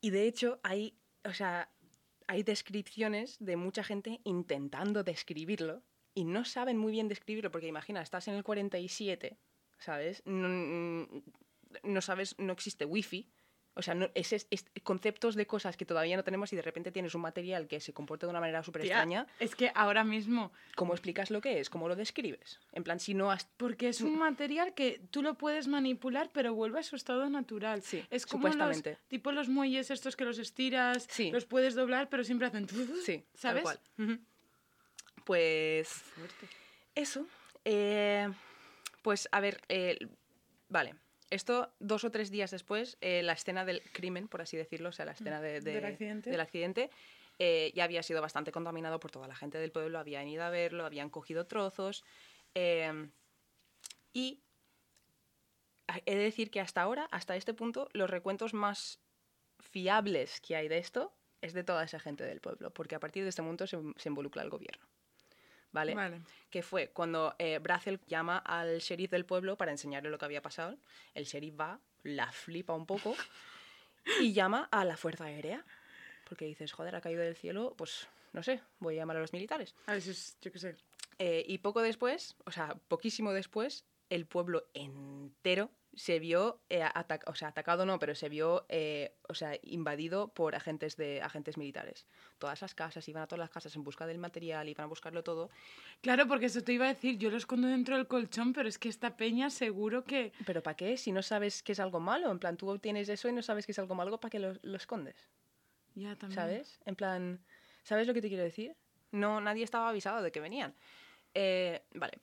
Y 0.00 0.10
de 0.10 0.28
hecho 0.28 0.60
hay, 0.62 0.96
o 1.24 1.34
sea, 1.34 1.68
hay 2.28 2.44
descripciones 2.44 3.36
de 3.40 3.56
mucha 3.56 3.82
gente 3.82 4.20
intentando 4.22 5.02
describirlo 5.02 5.82
y 6.14 6.24
no 6.24 6.44
saben 6.44 6.78
muy 6.78 6.92
bien 6.92 7.08
describirlo, 7.08 7.50
porque 7.50 7.66
imagina, 7.66 8.00
estás 8.00 8.28
en 8.28 8.34
el 8.34 8.44
47, 8.44 9.36
¿sabes? 9.78 10.22
No, 10.24 11.08
no 11.82 12.00
sabes, 12.02 12.38
no 12.38 12.52
existe 12.52 12.84
wifi. 12.84 13.32
O 13.74 13.82
sea, 13.82 13.94
no, 13.94 14.10
es, 14.14 14.46
conceptos 14.82 15.34
de 15.34 15.46
cosas 15.46 15.76
que 15.76 15.86
todavía 15.86 16.16
no 16.16 16.24
tenemos 16.24 16.52
y 16.52 16.56
de 16.56 16.62
repente 16.62 16.92
tienes 16.92 17.14
un 17.14 17.22
material 17.22 17.68
que 17.68 17.80
se 17.80 17.94
comporta 17.94 18.26
de 18.26 18.30
una 18.30 18.40
manera 18.40 18.62
súper 18.62 18.82
extraña. 18.82 19.26
Es 19.38 19.54
que 19.54 19.72
ahora 19.74 20.04
mismo... 20.04 20.52
¿Cómo 20.76 20.92
explicas 20.92 21.30
lo 21.30 21.40
que 21.40 21.58
es? 21.58 21.70
¿Cómo 21.70 21.88
lo 21.88 21.96
describes? 21.96 22.60
En 22.72 22.84
plan, 22.84 23.00
si 23.00 23.14
no 23.14 23.30
has... 23.30 23.48
Porque 23.56 23.88
es 23.88 24.02
un 24.02 24.18
material 24.18 24.74
que 24.74 25.00
tú 25.10 25.22
lo 25.22 25.34
puedes 25.34 25.68
manipular, 25.68 26.30
pero 26.32 26.54
vuelve 26.54 26.80
a 26.80 26.82
su 26.82 26.96
estado 26.96 27.28
natural. 27.30 27.82
Sí, 27.82 28.04
es 28.10 28.26
como 28.26 28.42
supuestamente. 28.42 28.90
Los, 28.90 29.08
tipo 29.08 29.32
los 29.32 29.48
muelles 29.48 29.90
estos 29.90 30.16
que 30.16 30.24
los 30.24 30.38
estiras, 30.38 31.08
los 31.32 31.46
puedes 31.46 31.74
doblar, 31.74 32.10
pero 32.10 32.24
siempre 32.24 32.48
hacen... 32.48 32.68
Sí, 33.04 33.24
¿sabes? 33.34 33.64
Tal 33.64 33.78
cual. 33.96 34.20
Pues 35.24 36.02
eso. 36.94 37.26
Eh, 37.64 38.28
pues 39.02 39.28
a 39.32 39.40
ver, 39.40 39.60
eh, 39.68 39.98
vale. 40.68 40.94
Esto 41.32 41.72
dos 41.80 42.04
o 42.04 42.10
tres 42.10 42.30
días 42.30 42.50
después, 42.50 42.98
eh, 43.00 43.22
la 43.22 43.32
escena 43.32 43.64
del 43.64 43.82
crimen, 43.92 44.28
por 44.28 44.42
así 44.42 44.56
decirlo, 44.56 44.90
o 44.90 44.92
sea, 44.92 45.06
la 45.06 45.12
escena 45.12 45.40
de, 45.40 45.60
¿Del 45.60 45.84
accidente, 45.84 46.30
del 46.30 46.40
accidente 46.40 46.90
ya 47.74 47.82
había 47.82 48.04
sido 48.04 48.22
bastante 48.22 48.52
contaminado 48.52 49.00
por 49.00 49.10
toda 49.10 49.26
la 49.26 49.34
gente 49.34 49.58
del 49.58 49.72
pueblo, 49.72 49.98
habían 49.98 50.28
ido 50.28 50.44
a 50.44 50.50
verlo, 50.50 50.84
habían 50.84 51.10
cogido 51.10 51.46
trozos. 51.46 52.04
y 54.12 54.42
he 56.06 56.14
de 56.14 56.22
decir 56.22 56.50
que 56.50 56.60
hasta 56.60 56.82
ahora, 56.82 57.08
hasta 57.10 57.34
este 57.34 57.54
punto, 57.54 57.88
los 57.92 58.08
recuentos 58.08 58.54
más 58.54 59.00
fiables 59.58 60.40
que 60.40 60.56
hay 60.56 60.68
de 60.68 60.78
esto 60.78 61.12
es 61.40 61.52
de 61.52 61.64
toda 61.64 61.84
esa 61.84 61.98
gente 61.98 62.24
del 62.24 62.40
pueblo, 62.40 62.70
porque 62.72 62.94
a 62.94 63.00
partir 63.00 63.22
de 63.24 63.30
este 63.30 63.42
momento 63.42 63.66
se, 63.66 63.78
se 63.96 64.08
involucra 64.08 64.42
el 64.42 64.50
gobierno. 64.50 64.86
¿Vale? 65.72 65.94
Vale. 65.94 66.20
Que 66.50 66.62
fue 66.62 66.88
cuando 66.88 67.34
eh, 67.38 67.58
Brazel 67.58 68.00
llama 68.06 68.38
al 68.38 68.78
sheriff 68.78 69.10
del 69.10 69.24
pueblo 69.24 69.56
para 69.56 69.72
enseñarle 69.72 70.10
lo 70.10 70.18
que 70.18 70.24
había 70.26 70.42
pasado. 70.42 70.76
El 71.14 71.24
sheriff 71.24 71.58
va, 71.58 71.80
la 72.02 72.30
flipa 72.30 72.74
un 72.74 72.86
poco 72.86 73.16
y 74.20 74.32
llama 74.32 74.68
a 74.70 74.84
la 74.84 74.96
Fuerza 74.96 75.24
Aérea. 75.24 75.64
Porque 76.28 76.44
dices, 76.44 76.72
joder, 76.72 76.94
ha 76.94 77.00
caído 77.00 77.22
del 77.22 77.36
cielo, 77.36 77.74
pues 77.76 78.06
no 78.32 78.42
sé, 78.42 78.60
voy 78.78 78.96
a 78.96 78.98
llamar 78.98 79.16
a 79.16 79.20
los 79.20 79.32
militares. 79.32 79.74
A 79.86 79.92
ver 79.92 80.02
si 80.02 80.10
es, 80.10 80.38
yo 80.40 80.52
qué 80.52 80.58
sé. 80.58 80.76
Eh, 81.18 81.44
y 81.46 81.58
poco 81.58 81.82
después, 81.82 82.36
o 82.44 82.50
sea, 82.50 82.74
poquísimo 82.88 83.32
después, 83.32 83.84
el 84.08 84.26
pueblo 84.26 84.64
entero 84.74 85.70
se 85.94 86.18
vio 86.18 86.60
eh, 86.70 86.82
atac- 86.82 87.24
o 87.26 87.34
sea, 87.34 87.48
atacado 87.48 87.84
no, 87.84 87.98
pero 87.98 88.14
se 88.14 88.28
vio 88.28 88.64
eh, 88.68 89.14
o 89.28 89.34
sea, 89.34 89.52
invadido 89.62 90.28
por 90.28 90.54
agentes 90.54 90.96
de 90.96 91.20
agentes 91.20 91.56
militares. 91.58 92.06
Todas 92.38 92.62
las 92.62 92.74
casas, 92.74 93.06
iban 93.08 93.22
a 93.22 93.26
todas 93.26 93.40
las 93.40 93.50
casas 93.50 93.76
en 93.76 93.84
busca 93.84 94.06
del 94.06 94.18
material, 94.18 94.68
iban 94.68 94.84
a 94.84 94.88
buscarlo 94.88 95.22
todo. 95.22 95.50
Claro, 96.00 96.26
porque 96.26 96.46
eso 96.46 96.62
te 96.62 96.72
iba 96.72 96.86
a 96.86 96.88
decir, 96.88 97.18
yo 97.18 97.30
lo 97.30 97.36
escondo 97.36 97.68
dentro 97.68 97.96
del 97.96 98.06
colchón, 98.06 98.52
pero 98.52 98.68
es 98.68 98.78
que 98.78 98.88
esta 98.88 99.16
peña 99.16 99.50
seguro 99.50 100.04
que... 100.04 100.32
¿Pero 100.46 100.62
para 100.62 100.76
qué? 100.76 100.96
Si 100.96 101.12
no 101.12 101.22
sabes 101.22 101.62
que 101.62 101.72
es 101.72 101.80
algo 101.80 102.00
malo, 102.00 102.30
en 102.30 102.38
plan, 102.38 102.56
tú 102.56 102.78
tienes 102.78 103.08
eso 103.08 103.28
y 103.28 103.32
no 103.32 103.42
sabes 103.42 103.66
que 103.66 103.72
es 103.72 103.78
algo 103.78 103.94
malo, 103.94 104.18
¿para 104.18 104.30
qué 104.30 104.38
lo, 104.38 104.54
lo 104.62 104.76
escondes? 104.76 105.28
Ya, 105.94 106.16
también. 106.16 106.34
¿Sabes? 106.34 106.80
En 106.86 106.96
plan, 106.96 107.44
¿sabes 107.82 108.06
lo 108.06 108.14
que 108.14 108.22
te 108.22 108.28
quiero 108.28 108.44
decir? 108.44 108.74
No, 109.10 109.40
nadie 109.42 109.62
estaba 109.62 109.90
avisado 109.90 110.22
de 110.22 110.32
que 110.32 110.40
venían. 110.40 110.74
Eh, 111.34 111.82
vale. 111.94 112.18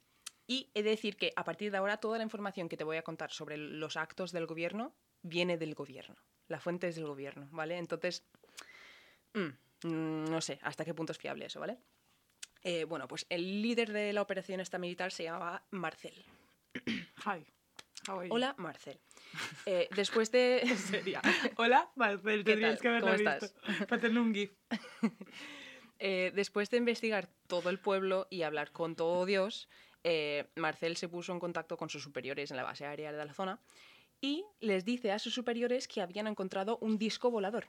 Y 0.49 0.71
he 0.73 0.81
de 0.81 0.89
decir 0.89 1.15
que 1.15 1.31
a 1.35 1.43
partir 1.43 1.69
de 1.69 1.77
ahora 1.77 1.97
toda 1.97 2.17
la 2.17 2.23
información 2.23 2.69
que 2.69 2.75
te 2.75 2.83
voy 2.83 2.97
a 2.97 3.03
contar 3.03 3.29
sobre 3.31 3.55
los 3.55 3.95
actos 3.97 4.31
del 4.31 4.47
gobierno 4.47 4.95
viene 5.21 5.59
del 5.59 5.75
gobierno. 5.75 6.15
La 6.47 6.59
fuente 6.59 6.87
es 6.87 6.95
del 6.95 7.05
gobierno, 7.05 7.47
¿vale? 7.51 7.77
Entonces, 7.77 8.25
mm, 9.35 10.29
no 10.31 10.41
sé 10.41 10.57
hasta 10.63 10.83
qué 10.83 10.95
punto 10.95 11.11
es 11.11 11.19
fiable 11.19 11.45
eso, 11.45 11.59
¿vale? 11.59 11.77
Eh, 12.63 12.85
bueno, 12.85 13.07
pues 13.07 13.27
el 13.29 13.61
líder 13.61 13.93
de 13.93 14.11
la 14.11 14.23
operación 14.23 14.59
esta 14.59 14.79
militar 14.79 15.11
se 15.11 15.25
llamaba 15.25 15.67
Marcel. 15.69 16.25
Hi. 17.27 17.45
Hola, 18.31 18.55
Marcel. 18.57 18.99
Eh, 19.67 19.87
después 19.95 20.31
de... 20.31 20.63
Sería. 20.77 21.21
Hola, 21.57 21.91
Marcel, 21.95 22.43
¿Qué 22.43 22.53
tendrías 22.53 22.81
que 22.81 22.87
haberlo 22.87 23.15
¿Cómo 23.15 23.17
visto. 23.17 23.87
Para 23.87 24.09
un 24.09 24.33
GIF. 24.33 24.51
Eh, 26.01 26.31
después 26.33 26.69
de 26.69 26.77
investigar 26.77 27.27
todo 27.47 27.69
el 27.69 27.77
pueblo 27.77 28.25
y 28.29 28.43
hablar 28.43 28.71
con 28.71 28.95
todo 28.95 29.25
Dios, 29.25 29.67
eh, 30.03 30.49
Marcel 30.55 30.97
se 30.97 31.09
puso 31.09 31.33
en 31.33 31.39
contacto 31.39 31.77
con 31.77 31.89
sus 31.89 32.03
superiores 32.03 32.51
en 32.51 32.57
la 32.57 32.63
base 32.63 32.85
aérea 32.85 33.11
de 33.11 33.25
la 33.25 33.33
zona 33.33 33.59
y 34.21 34.45
les 34.59 34.85
dice 34.85 35.11
a 35.11 35.19
sus 35.19 35.33
superiores 35.33 35.87
que 35.87 36.01
habían 36.01 36.27
encontrado 36.27 36.77
un 36.81 36.97
disco 36.97 37.31
volador. 37.31 37.67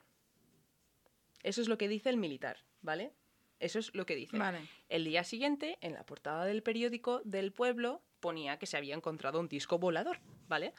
Eso 1.42 1.60
es 1.60 1.68
lo 1.68 1.78
que 1.78 1.88
dice 1.88 2.10
el 2.10 2.16
militar, 2.16 2.64
¿vale? 2.82 3.12
Eso 3.58 3.78
es 3.78 3.94
lo 3.94 4.06
que 4.06 4.16
dice. 4.16 4.38
Vale. 4.38 4.60
El 4.88 5.04
día 5.04 5.24
siguiente, 5.24 5.78
en 5.80 5.94
la 5.94 6.04
portada 6.04 6.44
del 6.44 6.62
periódico 6.62 7.20
del 7.24 7.52
pueblo, 7.52 8.02
ponía 8.20 8.58
que 8.58 8.66
se 8.66 8.76
había 8.76 8.94
encontrado 8.94 9.40
un 9.40 9.48
disco 9.48 9.78
volador, 9.78 10.18
¿vale? 10.48 10.74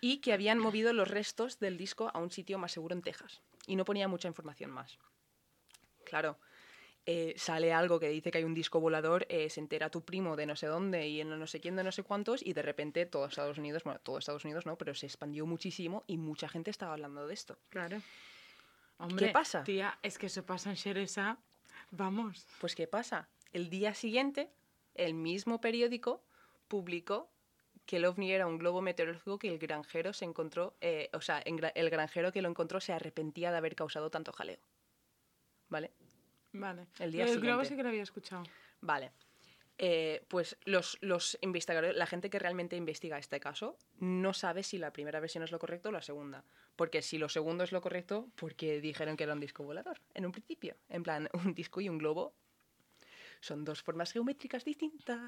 Y 0.00 0.18
que 0.18 0.32
habían 0.32 0.58
movido 0.58 0.92
los 0.92 1.08
restos 1.08 1.58
del 1.58 1.76
disco 1.76 2.10
a 2.12 2.18
un 2.18 2.30
sitio 2.30 2.58
más 2.58 2.72
seguro 2.72 2.94
en 2.94 3.02
Texas. 3.02 3.42
Y 3.66 3.76
no 3.76 3.84
ponía 3.84 4.08
mucha 4.08 4.28
información 4.28 4.70
más. 4.70 4.98
Claro, 6.04 6.38
eh, 7.04 7.34
sale 7.36 7.72
algo 7.72 7.98
que 7.98 8.08
dice 8.08 8.30
que 8.30 8.38
hay 8.38 8.44
un 8.44 8.54
disco 8.54 8.80
volador, 8.80 9.26
eh, 9.28 9.50
se 9.50 9.58
entera 9.58 9.90
tu 9.90 10.04
primo 10.04 10.36
de 10.36 10.46
no 10.46 10.54
sé 10.54 10.66
dónde 10.66 11.08
y 11.08 11.20
en 11.20 11.36
no 11.36 11.46
sé 11.48 11.60
quién 11.60 11.74
de 11.74 11.82
no 11.82 11.90
sé 11.90 12.04
cuántos, 12.04 12.44
y 12.46 12.52
de 12.52 12.62
repente 12.62 13.06
todo 13.06 13.26
Estados 13.26 13.58
Unidos, 13.58 13.82
bueno, 13.82 13.98
todo 14.00 14.18
Estados 14.18 14.44
Unidos 14.44 14.66
no, 14.66 14.78
pero 14.78 14.94
se 14.94 15.06
expandió 15.06 15.44
muchísimo 15.44 16.04
y 16.06 16.16
mucha 16.16 16.48
gente 16.48 16.70
estaba 16.70 16.92
hablando 16.92 17.26
de 17.26 17.34
esto. 17.34 17.58
Claro. 17.70 18.00
Hombre, 18.98 19.30
pasa? 19.30 19.64
Tía, 19.64 19.98
es 20.02 20.16
que 20.16 20.26
eso 20.26 20.46
pasa 20.46 20.70
en 20.70 20.76
Shereza. 20.76 21.38
Vamos. 21.90 22.46
Pues 22.60 22.76
¿qué 22.76 22.86
pasa? 22.86 23.28
El 23.52 23.68
día 23.68 23.94
siguiente, 23.94 24.50
el 24.94 25.14
mismo 25.14 25.60
periódico 25.60 26.22
publicó 26.68 27.32
que 27.84 27.96
el 27.96 28.04
ovni 28.04 28.30
era 28.30 28.46
un 28.46 28.58
globo 28.58 28.80
meteorológico 28.80 29.40
que 29.40 29.48
el 29.48 29.58
granjero 29.58 30.12
se 30.12 30.24
encontró, 30.24 30.76
eh, 30.80 31.10
o 31.12 31.20
sea, 31.20 31.40
el 31.40 31.90
granjero 31.90 32.30
que 32.30 32.42
lo 32.42 32.48
encontró 32.48 32.80
se 32.80 32.92
arrepentía 32.92 33.50
de 33.50 33.56
haber 33.56 33.74
causado 33.74 34.08
tanto 34.08 34.32
jaleo. 34.32 34.60
¿Vale? 35.68 35.90
Vale. 36.52 36.86
El 36.98 37.12
día 37.12 37.26
siguiente. 37.26 37.64
sí 37.66 37.76
que 37.76 37.82
lo 37.82 37.88
había 37.88 38.02
escuchado. 38.02 38.42
Vale. 38.80 39.12
Eh, 39.78 40.24
pues 40.28 40.56
los, 40.64 40.98
los 41.00 41.38
investigadores, 41.40 41.96
la 41.96 42.06
gente 42.06 42.30
que 42.30 42.38
realmente 42.38 42.76
investiga 42.76 43.18
este 43.18 43.40
caso, 43.40 43.76
no 43.98 44.32
sabe 44.32 44.62
si 44.62 44.78
la 44.78 44.92
primera 44.92 45.18
versión 45.18 45.42
es 45.42 45.50
lo 45.50 45.58
correcto 45.58 45.88
o 45.88 45.92
la 45.92 46.02
segunda. 46.02 46.44
Porque 46.76 47.02
si 47.02 47.18
lo 47.18 47.28
segundo 47.28 47.64
es 47.64 47.72
lo 47.72 47.80
correcto, 47.80 48.28
porque 48.36 48.80
dijeron 48.80 49.16
que 49.16 49.24
era 49.24 49.32
un 49.32 49.40
disco 49.40 49.64
volador 49.64 50.00
en 50.14 50.26
un 50.26 50.32
principio. 50.32 50.76
En 50.88 51.02
plan, 51.02 51.28
un 51.32 51.54
disco 51.54 51.80
y 51.80 51.88
un 51.88 51.98
globo 51.98 52.34
son 53.40 53.64
dos 53.64 53.82
formas 53.82 54.12
geométricas 54.12 54.64
distintas. 54.64 55.18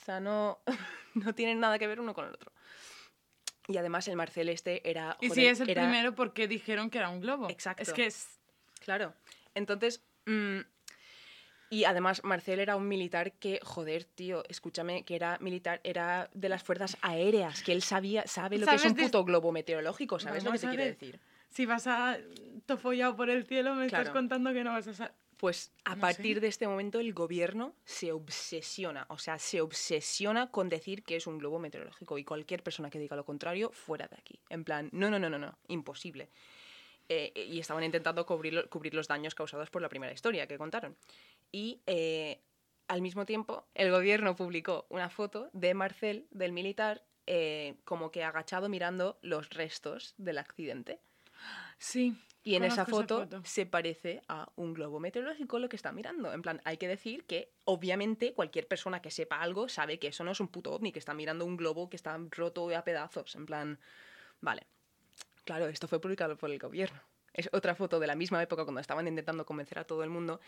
O 0.00 0.04
sea, 0.04 0.20
no, 0.20 0.60
no 1.14 1.34
tienen 1.34 1.58
nada 1.58 1.78
que 1.78 1.86
ver 1.88 1.98
uno 1.98 2.14
con 2.14 2.26
el 2.26 2.34
otro. 2.34 2.52
Y 3.66 3.76
además 3.78 4.06
el 4.06 4.14
Marcel 4.14 4.48
este 4.50 4.88
era... 4.88 5.16
Y 5.20 5.24
si 5.30 5.40
joder, 5.40 5.46
es 5.46 5.60
el 5.60 5.70
era- 5.70 5.82
primero, 5.82 6.14
porque 6.14 6.46
dijeron 6.46 6.90
que 6.90 6.98
era 6.98 7.08
un 7.08 7.20
globo? 7.20 7.50
Exacto. 7.50 7.82
Es 7.82 7.92
que 7.92 8.06
es... 8.06 8.38
Claro. 8.78 9.14
Entonces, 9.54 10.04
mm, 10.26 10.60
y 11.68 11.84
además 11.84 12.22
Marcel 12.22 12.60
era 12.60 12.76
un 12.76 12.86
militar 12.86 13.32
que, 13.32 13.58
joder, 13.62 14.04
tío, 14.04 14.44
escúchame, 14.48 15.04
que 15.04 15.16
era 15.16 15.36
militar, 15.40 15.80
era 15.82 16.30
de 16.32 16.48
las 16.48 16.62
fuerzas 16.62 16.96
aéreas, 17.00 17.62
que 17.62 17.72
él 17.72 17.82
sabía, 17.82 18.26
sabe 18.28 18.58
lo 18.58 18.66
que 18.66 18.76
es 18.76 18.82
¿Sabes 18.82 18.96
un 18.98 19.04
puto 19.04 19.24
globo 19.24 19.50
meteorológico, 19.50 20.20
¿sabes 20.20 20.44
lo 20.44 20.52
que 20.52 20.58
te 20.60 20.68
ver. 20.68 20.78
decir? 20.78 21.18
Si 21.50 21.66
vas 21.66 21.86
a 21.88 22.18
tofollado 22.66 23.16
por 23.16 23.30
el 23.30 23.44
cielo, 23.46 23.74
me 23.74 23.86
estás 23.86 24.10
contando 24.10 24.52
que 24.52 24.62
no 24.62 24.72
vas 24.72 24.86
a... 24.88 24.94
sa- 24.94 25.12
Pues 25.38 25.72
a 25.84 25.96
No 25.96 26.00
partir 26.02 26.36
sé. 26.36 26.40
de 26.40 26.46
este 26.48 26.66
momento 26.68 27.00
el 27.00 27.12
gobierno 27.12 27.74
se 27.84 28.12
obsesiona, 28.12 29.06
o 29.08 29.18
sea, 29.18 29.38
se 29.38 29.60
obsesiona 29.60 30.50
con 30.50 30.68
decir 30.68 31.02
que 31.02 31.16
es 31.16 31.26
un 31.26 31.38
globo 31.38 31.58
meteorológico 31.58 32.16
y 32.18 32.24
cualquier 32.24 32.62
persona 32.62 32.90
que 32.90 32.98
diga 33.00 33.16
lo 33.16 33.24
contrario, 33.24 33.70
fuera 33.72 34.06
de 34.06 34.16
aquí. 34.16 34.38
En 34.50 34.62
plan, 34.64 34.88
no, 34.92 35.10
no, 35.10 35.18
no, 35.18 35.28
no, 35.30 35.38
no, 35.38 35.58
imposible. 35.68 36.30
Eh, 37.08 37.32
y 37.48 37.60
estaban 37.60 37.84
intentando 37.84 38.26
cubrir, 38.26 38.54
lo- 38.54 38.68
cubrir 38.68 38.94
los 38.94 39.06
daños 39.08 39.34
causados 39.34 39.70
por 39.70 39.80
la 39.82 39.88
primera 39.88 40.12
historia 40.12 40.46
que 40.46 40.58
contaron. 40.58 40.96
Y 41.52 41.82
eh, 41.86 42.42
al 42.88 43.02
mismo 43.02 43.26
tiempo, 43.26 43.68
el 43.74 43.90
gobierno 43.90 44.34
publicó 44.34 44.86
una 44.88 45.08
foto 45.08 45.50
de 45.52 45.74
Marcel, 45.74 46.26
del 46.30 46.52
militar, 46.52 47.04
eh, 47.26 47.76
como 47.84 48.10
que 48.10 48.24
agachado 48.24 48.68
mirando 48.68 49.18
los 49.22 49.50
restos 49.50 50.14
del 50.18 50.38
accidente. 50.38 51.00
Sí. 51.78 52.16
Y 52.42 52.54
en 52.54 52.62
esa 52.64 52.84
conozco 52.84 53.26
foto, 53.26 53.42
se 53.42 53.66
parece 53.66 54.22
a 54.28 54.50
un 54.54 54.72
globo 54.72 55.00
meteorológico 55.00 55.58
lo 55.58 55.68
que 55.68 55.74
está 55.74 55.90
mirando. 55.90 56.32
En 56.32 56.42
plan, 56.42 56.60
hay 56.64 56.76
que 56.76 56.86
decir 56.86 57.24
que 57.26 57.52
obviamente 57.64 58.34
cualquier 58.34 58.68
persona 58.68 59.02
que 59.02 59.10
sepa 59.10 59.40
algo 59.40 59.68
sabe 59.68 59.98
que 59.98 60.06
eso 60.06 60.22
no 60.22 60.30
es 60.30 60.38
un 60.38 60.46
puto 60.48 60.72
ovni, 60.72 60.92
que 60.92 61.00
está 61.00 61.12
mirando 61.12 61.44
un 61.44 61.56
globo 61.56 61.90
que 61.90 61.96
está 61.96 62.16
roto 62.30 62.70
a 62.74 62.84
pedazos. 62.84 63.34
En 63.34 63.46
plan, 63.46 63.80
vale. 64.40 64.68
Claro, 65.46 65.66
esto 65.68 65.88
fue 65.88 66.00
publicado 66.00 66.36
por 66.36 66.50
el 66.50 66.58
gobierno. 66.58 67.00
Es 67.32 67.48
otra 67.52 67.74
foto 67.74 68.00
de 68.00 68.06
la 68.06 68.14
misma 68.16 68.42
época 68.42 68.64
cuando 68.64 68.80
estaban 68.80 69.06
intentando 69.06 69.46
convencer 69.46 69.78
a 69.78 69.84
todo 69.84 70.02
el 70.02 70.10
mundo. 70.10 70.40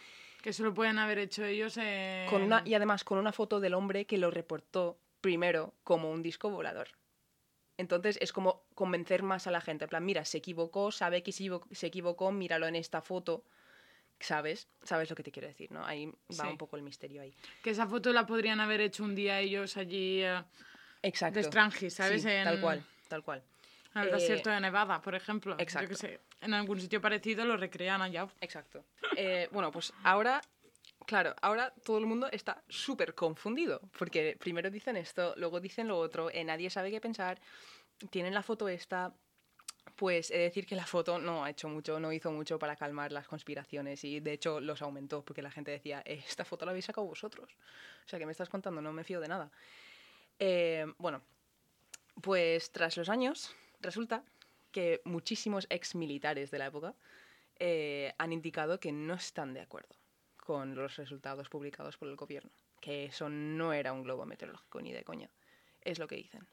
Que 0.43 0.51
eso 0.51 0.65
lo 0.65 0.75
pueden 0.75 0.99
haber 0.99 1.19
hecho 1.19 1.45
ellos 1.45 1.77
en... 1.77 2.29
Con 2.29 2.43
una, 2.43 2.63
y 2.67 2.75
además 2.75 3.05
con 3.05 3.19
una 3.19 3.33
foto 3.33 3.61
del 3.61 3.75
hombre 3.75 4.07
que 4.07 4.19
lo 4.19 4.31
reportó 4.31 4.99
primero 5.21 5.75
como 5.85 6.11
un 6.11 6.23
disco 6.23 6.51
volador. 6.51 6.89
Entonces 7.77 8.19
es 8.21 8.33
como 8.33 8.65
convencer 8.75 9.23
más 9.23 9.47
a 9.47 9.51
la 9.53 9.61
gente. 9.61 9.85
En 9.85 9.89
plan, 9.91 10.05
mira, 10.05 10.25
se 10.25 10.39
equivocó, 10.39 10.91
sabe 10.91 11.23
que 11.23 11.31
se 11.31 11.45
equivo- 11.45 11.65
se 11.71 11.87
equivocó, 11.87 12.33
míralo 12.33 12.67
en 12.67 12.75
esta 12.75 13.01
foto. 13.03 13.45
¿Sabes? 14.19 14.67
¿Sabes 14.83 15.09
lo 15.11 15.15
que 15.15 15.23
te 15.23 15.31
quiero 15.31 15.47
decir, 15.47 15.71
no? 15.71 15.85
Ahí 15.87 16.07
va 16.07 16.13
Sí. 16.31 16.49
un 16.49 16.59
poco 16.59 16.77
el 16.77 16.83
misterio 16.83 17.23
ahí. 17.23 17.33
Que 17.63 17.71
esa 17.71 17.87
foto 17.87 18.13
la 18.13 18.27
podrían 18.27 18.59
haber 18.59 18.81
hecho 18.81 19.05
un 19.05 19.15
día 19.15 19.39
ellos 19.39 19.77
allí 19.77 20.23
eh, 20.25 20.43
Exacto. 21.03 21.35
de 21.39 21.43
Strange, 21.43 21.89
¿sabes? 21.91 22.23
Sí, 22.23 22.29
en, 22.29 22.43
Tal 22.43 22.61
cual, 22.61 22.85
tal 23.07 23.23
cual. 23.23 23.45
El 23.95 24.09
Eh, 24.09 24.13
desierto 24.13 24.51
de 24.51 24.61
Nevada, 24.61 25.01
por 25.01 25.15
ejemplo. 25.15 25.57
Yo 25.57 25.63
exacto. 25.63 25.89
qué 25.89 25.95
sé, 25.97 26.21
en 26.41 26.55
algún 26.55 26.81
sitio 26.81 27.01
parecido 27.01 27.45
lo 27.45 27.57
recrean 27.57 28.03
allá. 28.03 28.29
Exacto. 28.41 28.85
Eh, 29.17 29.49
bueno, 29.51 29.73
pues 29.73 29.93
ahora, 30.05 30.41
claro, 31.07 31.35
ahora 31.41 31.73
todo 31.85 31.99
el 31.99 32.07
mundo 32.07 32.29
está 32.31 32.63
súper 32.69 33.15
confundido, 33.15 33.81
porque 33.99 34.37
primero 34.39 34.71
dicen 34.71 34.97
esto, 34.97 35.35
luego 35.37 35.59
dicen 35.61 35.89
lo 35.89 35.99
otro, 35.99 36.31
eh, 36.31 36.45
nadie 36.45 36.71
sabe 36.71 36.91
qué 36.91 37.01
pensar, 37.01 37.41
tienen 38.11 38.35
la 38.35 38.43
foto 38.43 38.69
esta, 38.69 39.13
pues 39.97 40.31
he 40.31 40.35
de 40.37 40.43
decir 40.45 40.67
que 40.67 40.77
la 40.77 40.87
foto 40.87 41.19
no 41.19 41.45
ha 41.45 41.51
hecho 41.51 41.67
mucho, 41.69 41.99
no 41.99 42.13
hizo 42.13 42.31
mucho 42.31 42.59
para 42.59 42.77
calmar 42.77 43.11
las 43.11 43.27
conspiraciones 43.27 44.05
y 44.05 44.21
de 44.21 44.33
hecho 44.35 44.61
los 44.61 44.83
aumentó, 44.83 45.25
porque 45.25 45.43
la 45.43 45.51
gente 45.51 45.71
decía, 45.71 46.03
"Eh, 46.05 46.23
esta 46.29 46.45
foto 46.45 46.67
la 46.67 46.71
habéis 46.73 46.85
sacado 46.85 47.07
vosotros. 47.07 47.57
O 48.05 48.09
sea, 48.09 48.19
que 48.19 48.27
me 48.27 48.33
estás 48.33 48.51
contando, 48.51 48.81
no 48.83 48.93
me 48.93 49.03
fío 49.03 49.19
de 49.21 49.29
nada. 49.29 49.51
Eh, 50.39 50.87
bueno, 50.99 51.23
pues 52.21 52.71
tras 52.71 52.97
los 52.97 53.09
años, 53.09 53.53
resulta 53.81 54.25
que 54.73 55.01
muchísimos 55.05 55.67
ex 55.71 55.95
militares 55.95 56.51
de 56.51 56.59
la 56.59 56.67
época 56.67 56.95
eh, 57.59 58.13
han 58.19 58.33
indicado 58.33 58.79
que 58.81 58.93
no 58.93 59.15
están 59.15 59.55
de 59.55 59.61
acuerdo 59.61 59.97
con 60.37 60.75
los 60.75 60.97
resultados 60.97 61.49
publicados 61.49 61.97
por 61.97 62.09
el 62.09 62.17
gobierno, 62.17 62.51
que 62.81 63.07
eso 63.07 63.29
no 63.29 63.73
era 63.73 63.93
un 63.93 64.03
globo 64.03 64.25
meteorológico 64.27 64.81
ni 64.81 64.93
de 64.93 65.05
coña, 65.05 65.31
es 65.83 65.99
lo 65.99 66.07
que 66.09 66.17
dicen. 66.17 66.47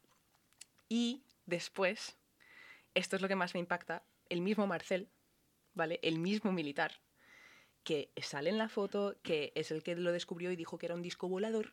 Y 0.90 1.24
después, 1.46 2.18
esto 2.94 3.16
es 3.16 3.22
lo 3.22 3.28
que 3.28 3.36
más 3.36 3.54
me 3.54 3.60
impacta, 3.60 4.04
el 4.30 4.42
mismo 4.42 4.68
Marcel, 4.68 5.08
¿vale? 5.74 6.00
El 6.04 6.20
mismo 6.20 6.52
militar, 6.52 7.00
que 7.84 8.12
sale 8.22 8.50
en 8.50 8.58
la 8.58 8.68
foto, 8.70 9.16
que 9.24 9.52
es 9.56 9.72
el 9.72 9.84
que 9.84 9.96
lo 9.96 10.12
descubrió 10.12 10.52
y 10.52 10.56
dijo 10.56 10.78
que 10.78 10.88
era 10.88 10.96
un 10.96 11.02
disco 11.02 11.28
volador, 11.30 11.72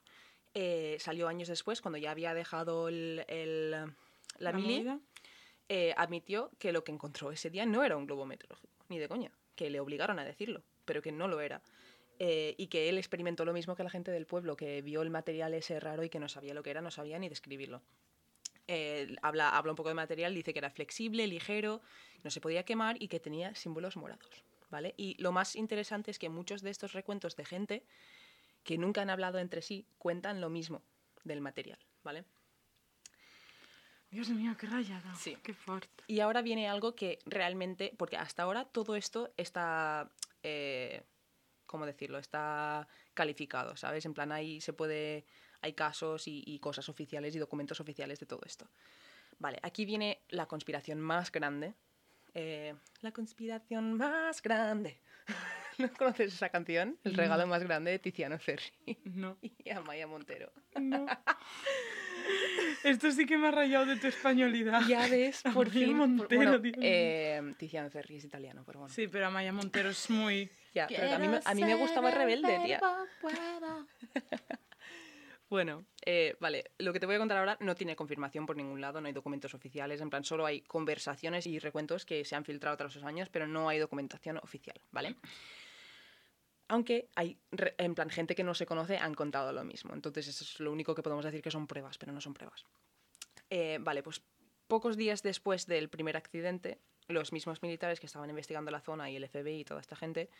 eh, 0.55 0.97
salió 1.01 1.27
años 1.29 1.49
después, 1.49 1.81
cuando 1.81 1.99
ya 1.99 2.11
había 2.11 2.35
dejado 2.35 2.89
el, 2.89 3.25
el- 3.29 3.71
la, 4.39 4.53
mili, 4.53 4.77
movida. 4.77 5.01
Eh, 5.69 5.95
admitió 5.97 6.51
que 6.59 6.73
lo 6.73 6.85
que 6.85 6.93
encontró 6.93 7.33
ese 7.33 7.51
día 7.51 7.67
no 7.67 7.85
era 7.85 7.97
un 7.97 8.07
globo 8.07 8.27
meteorológico, 8.27 8.73
ni 8.89 8.99
de 8.99 9.09
coña, 9.09 9.33
que 9.55 9.71
le 9.71 9.81
obligaron 9.81 10.19
a 10.19 10.25
decirlo, 10.25 10.63
pero 10.85 11.03
que 11.03 11.13
no 11.13 11.29
lo 11.29 11.41
era. 11.41 11.63
Eh, 12.19 12.55
y 12.59 12.69
que 12.69 12.89
él 12.89 12.99
experimentó 12.99 13.45
lo 13.45 13.53
mismo 13.53 13.75
que 13.75 13.83
la 13.83 13.91
gente 13.91 14.11
del 14.11 14.27
pueblo, 14.27 14.57
que 14.57 14.83
vio 14.83 15.03
el 15.03 15.11
material 15.11 15.55
ese 15.55 15.81
raro 15.81 16.05
y 16.05 16.09
que 16.09 16.21
no 16.21 16.29
sabía 16.29 16.55
lo 16.55 16.63
que 16.63 16.71
era, 16.71 16.81
no 16.81 16.91
sabía 16.91 17.19
ni 17.19 17.29
describirlo. 17.29 17.83
Eh, 18.69 19.17
habla, 19.23 19.51
habla 19.51 19.73
un 19.73 19.77
poco 19.77 19.89
de 19.89 19.95
material, 19.95 20.35
dice 20.35 20.53
que 20.53 20.61
era 20.61 20.71
flexible, 20.71 21.27
ligero, 21.27 21.81
no 22.23 22.31
se 22.31 22.41
podía 22.41 22.65
quemar 22.65 23.03
y 23.03 23.09
que 23.09 23.19
tenía 23.19 23.55
símbolos 23.55 23.97
morados. 23.97 24.45
¿vale? 24.71 24.95
Y 24.97 25.21
lo 25.21 25.33
más 25.33 25.57
interesante 25.57 26.11
es 26.11 26.19
que 26.19 26.29
muchos 26.29 26.63
de 26.63 26.71
estos 26.71 26.93
recuentos 26.93 27.37
de 27.37 27.45
gente 27.45 27.83
que 28.63 28.79
nunca 28.79 29.03
han 29.03 29.11
hablado 29.11 29.39
entre 29.39 29.63
sí 29.63 29.87
cuentan 29.99 30.41
lo 30.41 30.49
mismo 30.49 30.83
del 31.25 31.41
material. 31.41 31.79
¿vale? 32.05 32.25
Dios 34.13 34.29
mío, 34.29 34.55
qué 34.59 34.67
rayada. 34.67 35.15
Sí. 35.15 35.37
Qué 35.43 35.55
fuerte. 35.55 36.05
Y 36.07 36.21
ahora 36.21 36.43
viene 36.43 36.69
algo 36.69 36.95
que 36.95 37.19
realmente, 37.25 37.95
porque 37.97 38.19
hasta 38.19 38.43
ahora 38.43 38.67
todo 38.67 38.95
esto 38.95 39.33
está, 39.39 40.11
eh, 40.43 41.03
¿cómo 41.67 41.87
decirlo? 41.87 42.19
Está 42.19 42.87
calificado, 43.15 43.75
¿sabes? 43.75 44.05
En 44.05 44.13
plan, 44.13 44.31
ahí 44.31 44.61
se 44.61 44.75
puede, 44.75 45.25
hay 45.63 45.73
casos 45.73 46.29
y, 46.29 46.45
y 46.47 46.59
cosas 46.59 46.91
oficiales 46.91 47.35
y 47.35 47.39
documentos 47.39 47.81
oficiales 47.81 48.21
de 48.21 48.27
todo 48.27 48.43
esto. 48.45 48.69
Vale, 49.39 49.59
aquí 49.63 49.87
viene 49.87 50.21
la 50.29 50.45
conspiración 50.47 51.01
más 51.01 51.33
grande. 51.33 51.75
Eh, 52.35 52.75
la 53.01 53.13
conspiración 53.13 53.95
más 53.95 54.43
grande. 54.43 55.01
¿No 55.79 55.93
conoces 55.95 56.35
esa 56.35 56.51
canción? 56.51 56.99
El 57.03 57.15
regalo 57.15 57.47
más 57.47 57.63
grande 57.63 57.93
de 57.93 57.99
Tiziano 57.99 58.39
Ferri 58.39 58.73
No. 59.05 59.39
y 59.43 59.71
Amaya 59.71 60.07
Montero. 60.07 60.53
No. 60.79 61.07
Esto 62.85 63.11
sí 63.13 63.27
que 63.27 63.39
me 63.39 63.49
ha 63.49 63.51
rayado 63.51 63.87
de 63.87 63.97
tu 63.97 64.07
españolidad. 64.07 64.83
Ya 64.89 65.07
ves, 65.09 65.43
por 65.55 65.69
Amaya 65.69 65.71
fin. 65.73 65.87
por- 65.89 65.97
Montero, 65.97 66.37
bueno, 66.37 66.61
eh, 66.81 67.55
Tiziano 67.59 67.91
Ferri 67.91 68.17
es 68.17 68.25
italiano, 68.25 68.63
pero 68.67 68.81
bueno. 68.81 68.93
Sí, 68.95 69.09
pero 69.09 69.27
Amaya 69.27 69.53
Montero 69.53 69.91
es 69.91 70.11
muy... 70.11 70.51
Ya, 70.75 70.87
pero 70.89 71.09
que 71.09 71.15
a 71.15 71.19
mí, 71.19 71.29
me- 71.29 71.41
a 71.45 71.55
mí 71.55 71.65
me 71.65 71.75
gustaba 71.75 72.11
Rebelde, 72.11 72.61
tía. 72.65 72.81
Bueno, 75.49 75.85
eh, 76.07 76.35
vale, 76.41 76.65
lo 76.79 76.95
que 76.95 77.01
te 77.01 77.05
voy 77.05 77.17
a 77.17 77.19
contar 77.19 77.37
ahora 77.37 77.59
no 77.61 77.75
tiene 77.75 77.95
confirmación 77.95 78.47
por 78.47 78.57
ningún 78.57 78.81
lado, 78.81 79.03
no 79.03 79.07
hay 79.07 79.13
documentos 79.13 79.53
oficiales, 79.53 80.01
en 80.01 80.09
plan, 80.09 80.25
solo 80.25 80.47
hay 80.47 80.63
conversaciones 80.63 81.47
y 81.47 81.59
recuentos 81.59 82.07
que 82.07 82.25
se 82.25 82.35
han 82.35 82.47
filtrado 82.47 82.75
tras 82.79 82.95
los 82.95 83.05
años, 83.05 83.29
pero 83.29 83.47
no 83.47 83.69
hay 83.69 83.79
documentación 83.79 84.39
oficial, 84.39 84.81
¿vale? 84.93 85.15
Aunque 86.73 87.11
hay, 87.17 87.39
en 87.77 87.95
plan, 87.95 88.09
gente 88.09 88.35
que 88.35 88.43
no 88.43 88.55
se 88.55 88.65
conoce 88.65 88.97
han 88.97 89.13
contado 89.13 89.53
lo 89.53 89.63
mismo, 89.63 89.93
entonces 89.93 90.27
eso 90.27 90.43
es 90.43 90.59
lo 90.59 90.73
único 90.73 90.95
que 90.95 91.03
podemos 91.03 91.23
decir 91.23 91.43
que 91.43 91.51
son 91.51 91.67
pruebas, 91.67 91.99
pero 91.99 92.13
no 92.13 92.21
son 92.23 92.33
pruebas. 92.33 92.65
Eh, 93.51 93.77
vale, 93.79 94.03
pues 94.03 94.23
pocos 94.69 94.97
días 94.97 95.23
después 95.23 95.67
del 95.67 95.91
primer 95.91 96.17
accidente, 96.17 96.79
los 97.09 97.31
mismos 97.31 97.61
militares 97.61 98.01
que 98.01 98.07
estaban 98.07 98.31
investigando 98.31 98.71
la 98.71 98.81
zona 98.81 99.11
y 99.11 99.17
el 99.17 99.29
FBI 99.29 99.61
y 99.61 99.65
toda 99.67 99.83
esta 99.83 99.97
gente 99.97 100.31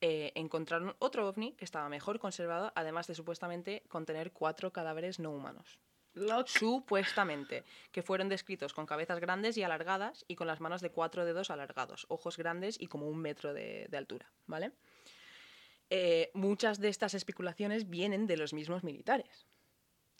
eh, 0.00 0.30
encontraron 0.36 0.94
otro 1.00 1.28
ovni 1.28 1.54
que 1.54 1.64
estaba 1.64 1.88
mejor 1.88 2.20
conservado, 2.20 2.70
además 2.76 3.08
de 3.08 3.16
supuestamente 3.16 3.82
contener 3.88 4.30
cuatro 4.30 4.72
cadáveres 4.72 5.18
no 5.18 5.32
humanos. 5.32 5.80
Supuestamente, 6.46 7.64
que 7.90 8.02
fueron 8.02 8.28
descritos 8.28 8.72
con 8.72 8.86
cabezas 8.86 9.18
grandes 9.18 9.58
y 9.58 9.64
alargadas 9.64 10.24
y 10.28 10.36
con 10.36 10.46
las 10.46 10.60
manos 10.60 10.80
de 10.80 10.92
cuatro 10.92 11.24
dedos 11.24 11.50
alargados, 11.50 12.06
ojos 12.08 12.36
grandes 12.36 12.80
y 12.80 12.86
como 12.86 13.08
un 13.08 13.18
metro 13.18 13.52
de, 13.52 13.88
de 13.90 13.96
altura, 13.96 14.30
¿vale? 14.46 14.70
Eh, 15.94 16.30
muchas 16.32 16.80
de 16.80 16.88
estas 16.88 17.12
especulaciones 17.12 17.90
vienen 17.90 18.26
de 18.26 18.38
los 18.38 18.54
mismos 18.54 18.82
militares, 18.82 19.46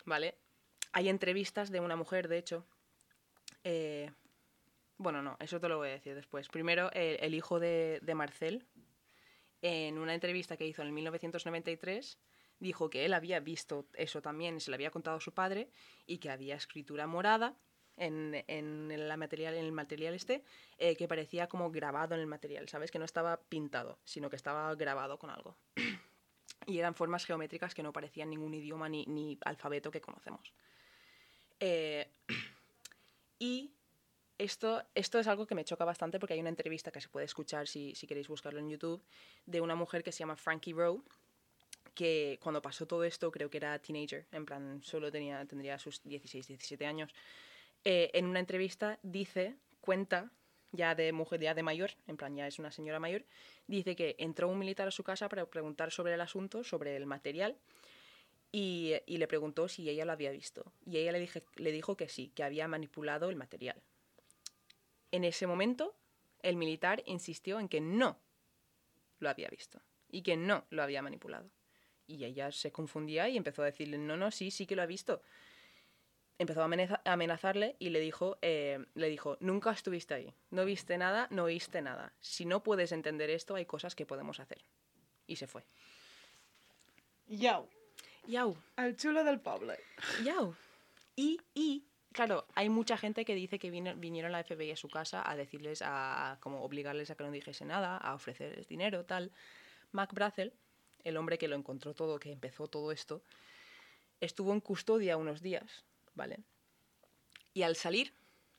¿vale? 0.04 0.36
Hay 0.92 1.08
entrevistas 1.08 1.70
de 1.70 1.80
una 1.80 1.96
mujer, 1.96 2.28
de 2.28 2.36
hecho. 2.36 2.66
eh, 3.64 4.10
bueno, 4.98 5.22
no, 5.22 5.38
eso 5.40 5.60
te 5.60 5.70
lo 5.70 5.78
voy 5.78 5.88
a 5.88 5.92
decir 5.92 6.14
después. 6.14 6.48
Primero, 6.50 6.90
el 6.92 7.34
hijo 7.34 7.58
de, 7.58 8.00
de 8.02 8.14
Marcel, 8.14 8.66
en 9.62 9.96
una 9.96 10.12
entrevista 10.12 10.58
que 10.58 10.66
hizo 10.66 10.82
en 10.82 10.88
el 10.88 10.92
1993, 10.92 12.18
dijo 12.58 12.90
que 12.90 13.06
él 13.06 13.14
había 13.14 13.40
visto 13.40 13.88
eso 13.94 14.20
también, 14.20 14.60
se 14.60 14.70
lo 14.70 14.74
había 14.74 14.90
contado 14.90 15.16
a 15.16 15.20
su 15.20 15.32
padre, 15.32 15.70
y 16.06 16.18
que 16.18 16.28
había 16.28 16.54
escritura 16.54 17.06
morada 17.06 17.56
en, 17.96 18.44
en 18.46 19.08
la 19.08 19.16
material, 19.16 19.54
en 19.54 19.64
el 19.64 19.72
material 19.72 20.14
este, 20.14 20.42
eh, 20.78 20.96
que 20.96 21.08
parecía 21.08 21.48
como 21.48 21.70
grabado 21.70 22.14
en 22.14 22.20
el 22.20 22.26
material, 22.26 22.68
¿sabes? 22.68 22.90
Que 22.90 22.98
no 22.98 23.04
estaba 23.04 23.40
pintado, 23.40 23.98
sino 24.04 24.30
que 24.30 24.36
estaba 24.36 24.74
grabado 24.74 25.18
con 25.18 25.30
algo. 25.30 25.56
y 26.66 26.78
eran 26.78 26.94
formas 26.94 27.24
geométricas 27.24 27.74
que 27.74 27.82
no 27.82 27.92
parecían 27.92 28.30
ningún 28.30 28.54
idioma 28.54 28.88
ni, 28.88 29.04
ni 29.06 29.38
alfabeto 29.44 29.90
que 29.90 30.00
conocemos. 30.00 30.52
Eh, 31.60 32.08
y 33.38 33.72
esto, 34.38 34.82
esto 34.94 35.18
es 35.18 35.26
algo 35.26 35.46
que 35.46 35.54
me 35.54 35.64
choca 35.64 35.84
bastante 35.84 36.18
porque 36.18 36.34
hay 36.34 36.40
una 36.40 36.48
entrevista 36.48 36.90
que 36.90 37.00
se 37.00 37.08
puede 37.08 37.26
escuchar 37.26 37.68
si, 37.68 37.94
si 37.94 38.06
queréis 38.06 38.28
buscarlo 38.28 38.58
en 38.58 38.70
YouTube 38.70 39.02
de 39.46 39.60
una 39.60 39.74
mujer 39.74 40.02
que 40.02 40.12
se 40.12 40.20
llama 40.20 40.36
Frankie 40.36 40.72
Rowe 40.72 41.02
que 41.94 42.38
cuando 42.42 42.62
pasó 42.62 42.86
todo 42.86 43.04
esto 43.04 43.30
creo 43.30 43.50
que 43.50 43.58
era 43.58 43.78
teenager, 43.78 44.26
en 44.32 44.46
plan 44.46 44.80
solo 44.82 45.10
tenía, 45.10 45.44
tendría 45.44 45.78
sus 45.78 46.02
16, 46.02 46.48
17 46.48 46.86
años. 46.86 47.14
Eh, 47.84 48.10
en 48.14 48.26
una 48.26 48.40
entrevista 48.40 48.98
dice, 49.02 49.56
cuenta 49.80 50.30
ya 50.70 50.94
de 50.94 51.12
mujer, 51.12 51.40
ya 51.40 51.54
de 51.54 51.62
mayor, 51.62 51.90
en 52.06 52.16
plan 52.16 52.34
ya 52.34 52.46
es 52.46 52.58
una 52.58 52.70
señora 52.70 52.98
mayor, 52.98 53.24
dice 53.66 53.94
que 53.94 54.16
entró 54.18 54.48
un 54.48 54.58
militar 54.58 54.88
a 54.88 54.90
su 54.90 55.04
casa 55.04 55.28
para 55.28 55.44
preguntar 55.46 55.90
sobre 55.90 56.14
el 56.14 56.20
asunto, 56.20 56.64
sobre 56.64 56.96
el 56.96 57.06
material, 57.06 57.56
y, 58.52 58.94
le 59.06 59.26
preguntó 59.26 59.66
si 59.66 59.88
ella 59.88 60.04
lo 60.04 60.12
había 60.12 60.30
visto. 60.30 60.72
Y 60.84 60.98
ella 60.98 61.12
le 61.12 61.72
dijo 61.72 61.96
que 61.96 62.08
sí, 62.08 62.30
que 62.34 62.42
había 62.42 62.68
manipulado 62.68 63.30
el 63.30 63.36
material. 63.36 63.82
En 65.10 65.24
ese 65.24 65.46
momento, 65.46 65.94
el 66.42 66.56
militar 66.56 67.02
insistió 67.06 67.60
en 67.60 67.68
que 67.68 67.80
no 67.80 68.18
lo 69.18 69.30
había 69.30 69.48
visto 69.48 69.80
y 70.10 70.22
que 70.22 70.36
no 70.36 70.66
lo 70.70 70.82
había 70.82 71.02
manipulado. 71.02 71.50
Y 72.06 72.24
ella 72.24 72.52
se 72.52 72.72
confundía 72.72 73.28
y 73.28 73.36
empezó 73.36 73.62
a 73.62 73.66
decirle, 73.66 73.96
no, 73.96 74.16
no, 74.16 74.30
sí, 74.30 74.50
sí 74.50 74.66
que 74.66 74.76
lo 74.76 74.82
ha 74.82 74.86
visto. 74.86 75.22
Empezó 76.38 76.62
a 76.62 76.64
amenaza- 76.64 77.00
a 77.04 77.12
amenazarle 77.12 77.76
y 77.78 77.90
le 77.90 78.00
dijo, 78.00 78.38
eh, 78.42 78.84
le 78.94 79.08
dijo, 79.08 79.36
nunca 79.40 79.70
estuviste 79.70 80.14
ahí, 80.14 80.34
no 80.50 80.64
viste 80.64 80.98
nada, 80.98 81.28
no 81.30 81.44
oíste 81.44 81.82
nada. 81.82 82.12
Si 82.20 82.44
no 82.46 82.62
puedes 82.62 82.90
entender 82.92 83.30
esto, 83.30 83.54
hay 83.54 83.64
cosas 83.66 83.94
que 83.94 84.06
podemos 84.06 84.40
hacer. 84.40 84.64
Y 85.26 85.36
se 85.36 85.46
fue. 85.46 85.62
Yau. 87.28 87.68
Yau. 88.26 88.56
El 88.76 88.96
chulo 88.96 89.24
del 89.24 89.40
poble. 89.40 89.78
Yau. 90.24 90.54
Y, 91.16 91.40
y, 91.54 91.84
claro, 92.12 92.46
hay 92.54 92.68
mucha 92.68 92.96
gente 92.96 93.24
que 93.24 93.34
dice 93.34 93.58
que 93.58 93.70
vino- 93.70 93.94
vinieron 93.96 94.32
la 94.32 94.42
FBI 94.42 94.72
a 94.72 94.76
su 94.76 94.88
casa 94.88 95.28
a 95.28 95.36
decirles, 95.36 95.82
a, 95.82 96.32
a 96.32 96.40
como 96.40 96.62
obligarles 96.64 97.10
a 97.10 97.14
que 97.14 97.24
no 97.24 97.30
dijese 97.30 97.64
nada, 97.64 97.96
a 97.96 98.14
ofrecerles 98.14 98.66
dinero, 98.68 99.04
tal. 99.04 99.30
Mac 99.92 100.12
Brazel, 100.12 100.52
el 101.04 101.16
hombre 101.16 101.38
que 101.38 101.48
lo 101.48 101.56
encontró 101.56 101.94
todo, 101.94 102.18
que 102.18 102.32
empezó 102.32 102.66
todo 102.66 102.92
esto, 102.92 103.22
estuvo 104.20 104.52
en 104.52 104.60
custodia 104.60 105.16
unos 105.16 105.42
días, 105.42 105.84
¿vale? 106.14 106.44
Y 107.54 107.62
al 107.62 107.76
salir, 107.76 108.14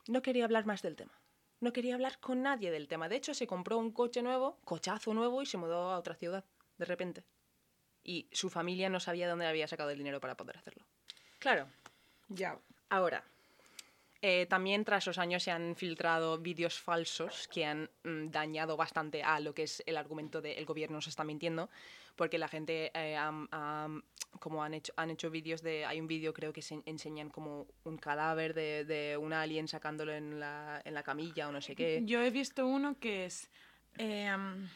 no 0.06 0.22
quería 0.22 0.44
hablar 0.44 0.66
más 0.66 0.82
del 0.82 0.96
tema. 0.96 1.20
No 1.60 1.72
quería 1.72 1.94
hablar 1.94 2.20
con 2.20 2.42
nadie 2.42 2.70
del 2.70 2.88
tema. 2.88 3.08
De 3.08 3.16
hecho, 3.16 3.34
se 3.34 3.46
compró 3.46 3.78
un 3.78 3.90
coche 3.90 4.22
nuevo, 4.22 4.58
cochazo 4.64 5.14
nuevo, 5.14 5.42
y 5.42 5.46
se 5.46 5.56
mudó 5.56 5.90
a 5.90 5.98
otra 5.98 6.14
ciudad, 6.14 6.44
de 6.78 6.84
repente. 6.84 7.24
Y 8.02 8.28
su 8.32 8.50
familia 8.50 8.90
no 8.90 9.00
sabía 9.00 9.24
de 9.26 9.30
dónde 9.30 9.46
había 9.46 9.66
sacado 9.66 9.90
el 9.90 9.98
dinero 9.98 10.20
para 10.20 10.36
poder 10.36 10.58
hacerlo. 10.58 10.84
Claro, 11.38 11.68
Yau. 12.28 12.60
Ahora, 12.90 13.24
eh, 14.26 14.46
también 14.46 14.86
tras 14.86 15.06
los 15.06 15.18
años 15.18 15.42
se 15.42 15.50
han 15.50 15.76
filtrado 15.76 16.38
vídeos 16.38 16.80
falsos 16.80 17.46
que 17.52 17.66
han 17.66 17.90
mm, 18.04 18.30
dañado 18.30 18.74
bastante 18.74 19.22
a 19.22 19.38
lo 19.38 19.52
que 19.52 19.64
es 19.64 19.82
el 19.84 19.98
argumento 19.98 20.40
de 20.40 20.54
el 20.54 20.64
gobierno 20.64 20.96
nos 20.96 21.08
está 21.08 21.24
mintiendo, 21.24 21.68
porque 22.16 22.38
la 22.38 22.48
gente 22.48 22.90
eh, 22.94 23.18
como 24.40 24.64
han 24.64 24.72
hecho, 24.72 24.94
han 24.96 25.10
hecho 25.10 25.30
vídeos 25.30 25.60
de... 25.60 25.84
Hay 25.84 26.00
un 26.00 26.06
vídeo 26.06 26.32
creo 26.32 26.54
que 26.54 26.62
se 26.62 26.80
enseñan 26.86 27.28
como 27.28 27.66
un 27.84 27.98
cadáver 27.98 28.54
de, 28.54 28.86
de 28.86 29.18
un 29.18 29.34
alien 29.34 29.68
sacándolo 29.68 30.14
en 30.14 30.40
la, 30.40 30.80
en 30.86 30.94
la 30.94 31.02
camilla 31.02 31.46
o 31.48 31.52
no 31.52 31.60
sé 31.60 31.76
qué. 31.76 32.00
Yo 32.06 32.22
he 32.22 32.30
visto 32.30 32.66
uno 32.66 32.98
que 32.98 33.26
es... 33.26 33.50
eh, 33.98 34.26
am, 34.26 34.70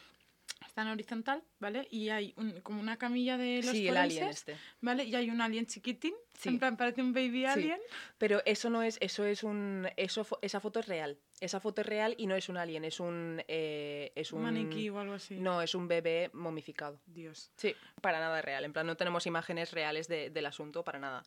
está 0.65 0.81
en 0.83 0.89
horizontal, 0.89 1.43
¿vale? 1.59 1.87
Y 1.89 2.09
hay 2.09 2.33
un- 2.37 2.59
como 2.61 2.79
una 2.81 2.97
camilla 2.97 3.37
de 3.37 3.61
los 3.63 3.71
Sí, 3.71 3.87
el 3.87 3.97
alien 3.97 4.27
este. 4.27 4.57
¿vale? 4.81 5.03
Y 5.05 5.15
hay 5.15 5.29
un 5.29 5.41
alien 5.41 5.65
chiquitín, 5.65 6.13
Sí. 6.33 6.49
en 6.49 6.59
plan 6.59 6.77
parece 6.77 7.01
un 7.01 7.13
baby 7.13 7.45
alien. 7.45 7.79
Pero 8.17 8.41
eso 8.45 8.69
no 8.69 8.83
es, 8.83 8.97
eso 9.01 9.25
es 9.25 9.43
un, 9.43 9.87
eso, 9.97 10.25
esa 10.41 10.59
foto 10.59 10.79
es 10.79 10.87
real. 10.87 11.17
Esa 11.39 11.59
foto 11.59 11.81
es 11.81 11.87
real 11.87 12.15
y 12.17 12.27
no 12.27 12.35
es 12.35 12.49
un 12.49 12.57
alien, 12.57 12.83
es 12.85 12.99
un, 12.99 13.41
eh, 13.47 14.11
es 14.15 14.31
Un 14.33 14.39
un 14.39 14.43
maniquí 14.45 14.89
o 14.89 14.99
algo 14.99 15.13
así. 15.13 15.39
No, 15.39 15.61
es 15.61 15.73
un 15.75 15.87
bebé 15.87 16.29
momificado. 16.33 16.99
Dios. 17.05 17.51
Sí, 17.55 17.75
para 18.01 18.19
nada 18.19 18.41
real. 18.41 18.65
En 18.65 18.73
plan, 18.73 18.85
no 18.85 18.95
tenemos 18.97 19.25
imágenes 19.25 19.71
reales 19.71 20.07
de- 20.07 20.29
del 20.29 20.45
asunto, 20.45 20.83
para 20.83 20.99
nada. 20.99 21.23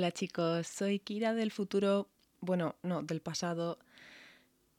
Hola 0.00 0.12
chicos, 0.12 0.66
soy 0.66 0.98
Kira 0.98 1.34
del 1.34 1.50
futuro, 1.50 2.08
bueno, 2.40 2.74
no, 2.82 3.02
del 3.02 3.20
pasado, 3.20 3.78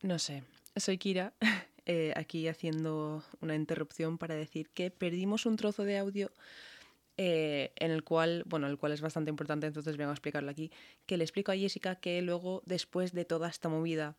no 0.02 0.18
sé, 0.18 0.44
soy 0.76 0.98
Kira, 0.98 1.36
eh, 1.86 2.12
aquí 2.16 2.48
haciendo 2.48 3.24
una 3.40 3.54
interrupción 3.54 4.18
para 4.18 4.34
decir 4.34 4.72
que 4.72 4.90
perdimos 4.90 5.46
un 5.46 5.58
trozo 5.58 5.84
de 5.84 6.00
audio 6.00 6.32
eh, 7.18 7.72
en 7.76 7.92
el 7.92 8.04
cual, 8.04 8.42
bueno, 8.48 8.66
el 8.66 8.80
cual 8.80 8.94
es 8.94 9.02
bastante 9.02 9.30
importante, 9.30 9.68
entonces 9.68 9.96
vengo 9.96 10.10
a 10.10 10.16
explicarlo 10.16 10.50
aquí, 10.50 10.72
que 11.06 11.18
le 11.18 11.24
explico 11.24 11.52
a 11.52 11.56
Jessica 11.56 11.98
que 11.98 12.20
luego, 12.24 12.64
después 12.66 13.12
de 13.12 13.24
toda 13.24 13.48
esta 13.48 13.70
movida, 13.70 14.16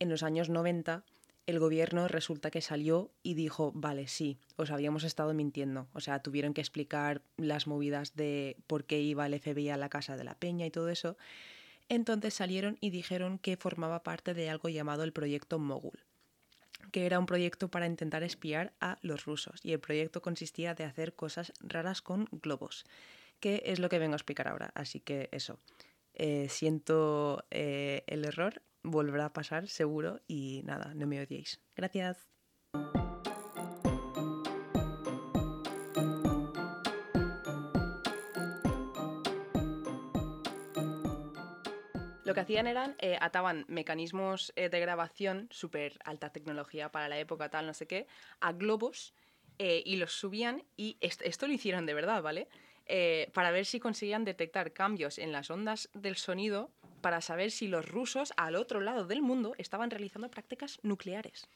en 0.00 0.10
los 0.10 0.22
años 0.22 0.50
90, 0.50 1.02
el 1.46 1.58
gobierno 1.58 2.08
resulta 2.08 2.50
que 2.50 2.60
salió 2.60 3.10
y 3.22 3.34
dijo, 3.34 3.72
vale, 3.74 4.06
sí, 4.06 4.38
os 4.56 4.70
habíamos 4.70 5.04
estado 5.04 5.34
mintiendo. 5.34 5.88
O 5.92 6.00
sea, 6.00 6.20
tuvieron 6.20 6.54
que 6.54 6.60
explicar 6.60 7.22
las 7.36 7.66
movidas 7.66 8.14
de 8.14 8.56
por 8.66 8.84
qué 8.84 9.00
iba 9.00 9.26
el 9.26 9.38
FBI 9.38 9.70
a 9.70 9.76
la 9.76 9.88
casa 9.88 10.16
de 10.16 10.24
la 10.24 10.38
peña 10.38 10.66
y 10.66 10.70
todo 10.70 10.88
eso. 10.88 11.16
Entonces 11.88 12.34
salieron 12.34 12.78
y 12.80 12.90
dijeron 12.90 13.38
que 13.38 13.56
formaba 13.56 14.02
parte 14.02 14.34
de 14.34 14.48
algo 14.48 14.68
llamado 14.68 15.02
el 15.02 15.12
proyecto 15.12 15.58
Mogul, 15.58 16.04
que 16.92 17.06
era 17.06 17.18
un 17.18 17.26
proyecto 17.26 17.68
para 17.68 17.86
intentar 17.86 18.22
espiar 18.22 18.72
a 18.80 18.98
los 19.02 19.24
rusos. 19.24 19.60
Y 19.64 19.72
el 19.72 19.80
proyecto 19.80 20.22
consistía 20.22 20.74
de 20.74 20.84
hacer 20.84 21.14
cosas 21.14 21.52
raras 21.60 22.02
con 22.02 22.28
globos, 22.30 22.84
que 23.40 23.62
es 23.66 23.80
lo 23.80 23.88
que 23.88 23.98
vengo 23.98 24.14
a 24.14 24.16
explicar 24.16 24.48
ahora. 24.48 24.70
Así 24.74 25.00
que 25.00 25.28
eso. 25.32 25.58
Eh, 26.14 26.48
siento 26.50 27.44
eh, 27.50 28.04
el 28.06 28.24
error, 28.24 28.62
volverá 28.82 29.26
a 29.26 29.32
pasar 29.32 29.68
seguro 29.68 30.20
y 30.26 30.62
nada, 30.64 30.94
no 30.94 31.06
me 31.06 31.20
odiéis. 31.20 31.60
Gracias. 31.76 32.28
Lo 42.24 42.34
que 42.34 42.40
hacían 42.40 42.66
eran, 42.66 42.96
eh, 42.98 43.18
ataban 43.20 43.66
mecanismos 43.68 44.52
eh, 44.56 44.68
de 44.70 44.80
grabación, 44.80 45.48
súper 45.50 45.98
alta 46.04 46.30
tecnología 46.30 46.90
para 46.90 47.08
la 47.08 47.18
época, 47.18 47.50
tal, 47.50 47.66
no 47.66 47.74
sé 47.74 47.86
qué, 47.86 48.06
a 48.40 48.52
globos 48.52 49.12
eh, 49.58 49.82
y 49.84 49.96
los 49.96 50.12
subían 50.12 50.64
y 50.76 50.96
est- 51.00 51.20
esto 51.22 51.46
lo 51.46 51.52
hicieron 51.52 51.84
de 51.84 51.94
verdad, 51.94 52.22
¿vale? 52.22 52.48
Para 53.32 53.50
ver 53.52 53.64
si 53.64 53.80
conseguían 53.80 54.24
detectar 54.24 54.72
cambios 54.72 55.18
en 55.18 55.30
las 55.32 55.50
ondas 55.50 55.88
del 55.94 56.16
sonido 56.16 56.72
para 57.02 57.20
saber 57.20 57.50
si 57.50 57.68
los 57.68 57.86
rusos 57.86 58.32
al 58.38 58.56
otro 58.56 58.80
lado 58.80 59.04
del 59.06 59.20
mundo 59.20 59.54
estaban 59.58 59.90
realizando 59.90 60.30
prácticas 60.30 60.78
nucleares. 60.82 61.46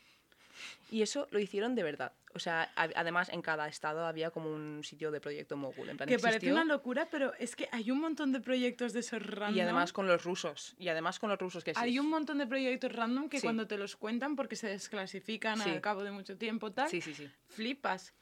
Y 0.91 1.03
eso 1.03 1.29
lo 1.33 1.39
hicieron 1.39 1.75
de 1.75 1.83
verdad. 1.83 2.13
O 2.35 2.39
sea, 2.39 2.71
además 2.77 3.29
en 3.29 3.43
cada 3.43 3.69
estado 3.69 4.07
había 4.07 4.31
como 4.31 4.51
un 4.51 4.83
sitio 4.85 5.11
de 5.11 5.21
proyecto 5.21 5.57
mogul. 5.57 5.89
En 5.91 5.99
plan, 5.99 6.09
Que 6.09 6.19
parece 6.19 6.39
existió- 6.39 6.55
una 6.55 6.65
locura, 6.65 7.09
pero 7.11 7.35
es 7.35 7.55
que 7.57 7.69
hay 7.73 7.91
un 7.91 8.01
montón 8.01 8.33
de 8.33 8.41
proyectos 8.41 8.95
de 8.95 9.01
esos 9.01 9.23
random. 9.23 9.57
Y 9.57 9.61
además 9.61 9.93
con 9.93 10.07
los 10.07 10.25
rusos. 10.25 10.75
Y 10.79 10.89
además 10.89 11.19
con 11.19 11.29
los 11.29 11.39
rusos 11.39 11.63
que 11.63 11.73
sí. 11.75 11.81
Hay 11.81 11.99
un 11.99 12.09
montón 12.09 12.39
de 12.39 12.47
proyectos 12.47 12.91
random 12.93 13.29
que 13.29 13.39
Sí. 13.41 13.47
cuando 13.47 13.67
te 13.67 13.77
los 13.77 13.97
cuentan 13.97 14.35
porque 14.35 14.57
se 14.57 14.69
desclasifican 14.69 15.61
Sí. 15.61 15.69
al 15.71 15.81
cabo 15.83 16.03
de 16.05 16.11
mucho 16.11 16.39
tiempo, 16.39 16.73
tal, 16.73 16.89
Sí, 16.89 17.01
sí, 17.03 17.15
sí. 17.15 17.31
flipas. 17.49 18.15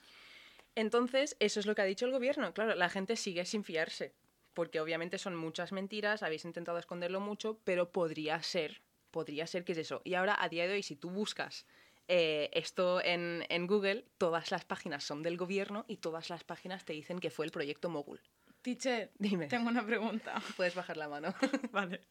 Entonces, 0.74 1.36
eso 1.38 1.60
es 1.60 1.66
lo 1.66 1.74
que 1.76 1.82
ha 1.82 1.86
dicho 1.86 2.04
el 2.06 2.10
gobierno. 2.12 2.52
Claro, 2.52 2.74
la 2.74 2.88
gente 2.88 3.14
sigue 3.14 3.44
sin 3.44 3.62
fiarse. 3.62 4.12
Porque 4.54 4.80
obviamente 4.80 5.18
son 5.18 5.36
muchas 5.36 5.72
mentiras, 5.72 6.22
habéis 6.22 6.44
intentado 6.44 6.78
esconderlo 6.78 7.20
mucho, 7.20 7.58
pero 7.64 7.90
podría 7.90 8.42
ser, 8.42 8.82
podría 9.10 9.46
ser 9.46 9.64
que 9.64 9.72
es 9.72 9.78
eso. 9.78 10.00
Y 10.04 10.14
ahora, 10.14 10.36
a 10.40 10.48
día 10.48 10.66
de 10.66 10.74
hoy, 10.74 10.82
si 10.82 10.96
tú 10.96 11.10
buscas 11.10 11.66
eh, 12.08 12.50
esto 12.52 13.02
en, 13.02 13.44
en 13.48 13.66
Google, 13.66 14.04
todas 14.18 14.50
las 14.50 14.64
páginas 14.64 15.04
son 15.04 15.22
del 15.22 15.36
gobierno 15.36 15.84
y 15.88 15.96
todas 15.98 16.30
las 16.30 16.44
páginas 16.44 16.84
te 16.84 16.92
dicen 16.92 17.18
que 17.18 17.30
fue 17.30 17.46
el 17.46 17.52
proyecto 17.52 17.88
Mogul. 17.90 18.20
Teacher, 18.62 19.10
Dime. 19.18 19.46
tengo 19.48 19.68
una 19.68 19.84
pregunta. 19.84 20.40
Puedes 20.56 20.74
bajar 20.74 20.96
la 20.96 21.08
mano. 21.08 21.34
vale. 21.72 22.00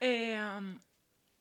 Eh, 0.00 0.34
am, 0.34 0.80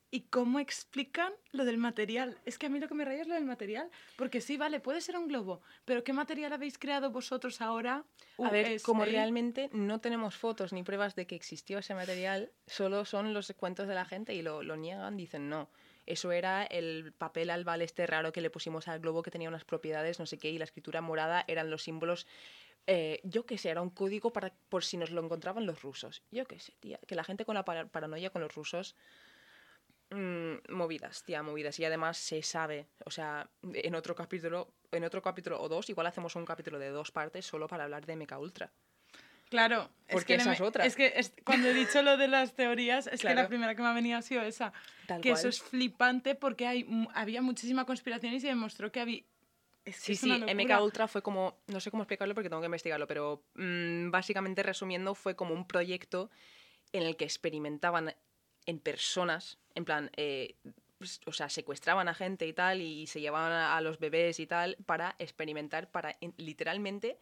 ¿Y 0.09 0.21
cómo 0.21 0.59
explican 0.59 1.33
lo 1.51 1.65
del 1.65 1.77
material? 1.77 2.37
Es 2.45 2.57
que 2.57 2.67
a 2.67 2.69
mí 2.69 2.79
lo 2.79 2.87
que 2.87 2.93
me 2.93 3.03
raya 3.03 3.21
es 3.21 3.27
lo 3.27 3.33
del 3.33 3.43
material. 3.43 3.89
Porque 4.15 4.39
sí, 4.39 4.55
vale, 4.55 4.79
puede 4.79 5.01
ser 5.01 5.17
un 5.17 5.27
globo, 5.27 5.61
pero 5.83 6.03
¿qué 6.03 6.13
material 6.13 6.53
habéis 6.53 6.77
creado 6.77 7.11
vosotros 7.11 7.59
ahora? 7.59 8.05
A 8.41 8.49
ver, 8.49 8.81
como 8.83 9.03
realmente 9.03 9.69
no 9.73 9.99
tenemos 9.99 10.35
fotos 10.35 10.71
ni 10.71 10.83
pruebas 10.83 11.15
de 11.15 11.27
que 11.27 11.35
existió 11.35 11.79
ese 11.79 11.93
material, 11.93 12.51
solo 12.67 13.03
son 13.03 13.33
los 13.33 13.51
cuentos 13.57 13.87
de 13.87 13.95
la 13.95 14.05
gente 14.05 14.33
y 14.33 14.41
lo, 14.41 14.63
lo 14.63 14.77
niegan, 14.77 15.17
dicen 15.17 15.49
no. 15.49 15.69
Eso 16.05 16.31
era 16.31 16.63
el 16.63 17.11
papel 17.11 17.49
albal 17.49 17.81
este 17.81 18.07
raro 18.07 18.31
que 18.31 18.39
le 18.39 18.49
pusimos 18.49 18.87
al 18.87 19.01
globo 19.01 19.21
que 19.23 19.31
tenía 19.31 19.49
unas 19.49 19.65
propiedades, 19.65 20.19
no 20.19 20.25
sé 20.25 20.37
qué, 20.37 20.49
y 20.49 20.57
la 20.57 20.63
escritura 20.63 21.01
morada 21.01 21.43
eran 21.49 21.69
los 21.69 21.83
símbolos. 21.83 22.27
eh, 22.89 23.19
yo 23.25 23.45
qué 23.45 23.57
sé, 23.57 23.69
era 23.71 23.81
un 23.81 23.89
código 23.89 24.31
para, 24.31 24.53
por 24.69 24.85
si 24.85 24.95
nos 24.95 25.11
lo 25.11 25.21
encontraban 25.21 25.65
los 25.65 25.81
rusos. 25.81 26.23
Yo 26.31 26.45
qué 26.45 26.59
sé, 26.61 26.73
tía. 26.79 26.97
Que 27.05 27.15
la 27.15 27.25
gente 27.25 27.43
con 27.43 27.55
la 27.55 27.65
para- 27.65 27.87
paranoia 27.89 28.29
con 28.29 28.41
los 28.41 28.55
rusos. 28.55 28.95
Mm, 30.09 30.71
movidas, 30.73 31.23
tía, 31.23 31.43
movidas. 31.43 31.79
Y 31.79 31.85
además 31.85 32.17
se 32.17 32.41
sabe, 32.43 32.87
o 33.05 33.11
sea, 33.11 33.49
en 33.73 33.95
otro 33.95 34.15
capítulo, 34.15 34.73
en 34.91 35.03
otro 35.03 35.21
capítulo 35.21 35.61
o 35.61 35.67
dos, 35.69 35.89
igual 35.89 36.07
hacemos 36.07 36.35
un 36.35 36.45
capítulo 36.45 36.79
de 36.79 36.89
dos 36.89 37.11
partes 37.11 37.45
solo 37.45 37.67
para 37.67 37.83
hablar 37.85 38.05
de 38.05 38.15
Mecha 38.15 38.39
Ultra. 38.39 38.71
Claro, 39.49 39.89
es 40.07 40.13
Porque 40.15 40.35
que, 40.35 40.41
esa 40.41 40.53
es 40.53 40.61
otra. 40.61 40.85
es 40.85 40.95
que 40.95 41.13
es- 41.15 41.33
cuando 41.45 41.69
he 41.69 41.73
dicho 41.73 42.01
lo 42.01 42.17
de 42.17 42.27
las 42.27 42.53
teorías, 42.53 43.07
es 43.07 43.21
que 43.21 43.33
la 43.33 43.47
primera 43.47 43.75
que 43.75 43.81
me 43.81 43.87
ha 43.87 43.93
venido 43.93 44.17
ha 44.17 44.21
sido 44.21 44.41
esa. 44.41 44.73
Tal 45.05 45.21
que 45.21 45.31
eso 45.31 45.47
es 45.47 45.61
flipante 45.61 46.35
porque 46.35 46.67
hay, 46.67 46.85
había 47.13 47.41
muchísima 47.41 47.85
conspiración 47.85 48.33
y 48.33 48.39
se 48.39 48.47
demostró 48.47 48.91
que 48.91 48.99
había... 48.99 49.21
Es 49.85 49.95
que 50.01 50.01
Sí, 50.01 50.11
es 50.13 50.19
sí, 50.19 50.43
MK. 50.47 50.83
Ultra 50.83 51.07
fue 51.07 51.21
como, 51.21 51.61
no 51.67 51.79
sé 51.79 51.91
cómo 51.91 52.03
explicarlo 52.03 52.35
porque 52.35 52.49
tengo 52.49 52.61
que 52.61 52.65
investigarlo, 52.65 53.07
pero 53.07 53.45
mm, 53.55 54.11
básicamente 54.11 54.61
resumiendo 54.63 55.15
fue 55.15 55.37
como 55.37 55.53
un 55.53 55.65
proyecto 55.65 56.29
en 56.91 57.03
el 57.03 57.15
que 57.15 57.23
experimentaban 57.23 58.13
en 58.67 58.79
personas, 58.79 59.57
en 59.73 59.85
plan, 59.85 60.11
eh, 60.17 60.55
pues, 60.99 61.21
o 61.25 61.31
sea, 61.31 61.49
secuestraban 61.49 62.07
a 62.07 62.13
gente 62.13 62.45
y 62.45 62.53
tal 62.53 62.81
y 62.81 63.07
se 63.07 63.21
llevaban 63.21 63.51
a, 63.51 63.79
los 63.81 63.97
bebés 63.97 64.39
y 64.39 64.45
tal 64.45 64.77
para 64.85 65.15
experimentar, 65.19 65.89
para 65.89 66.15
in- 66.19 66.33
literalmente 66.37 67.17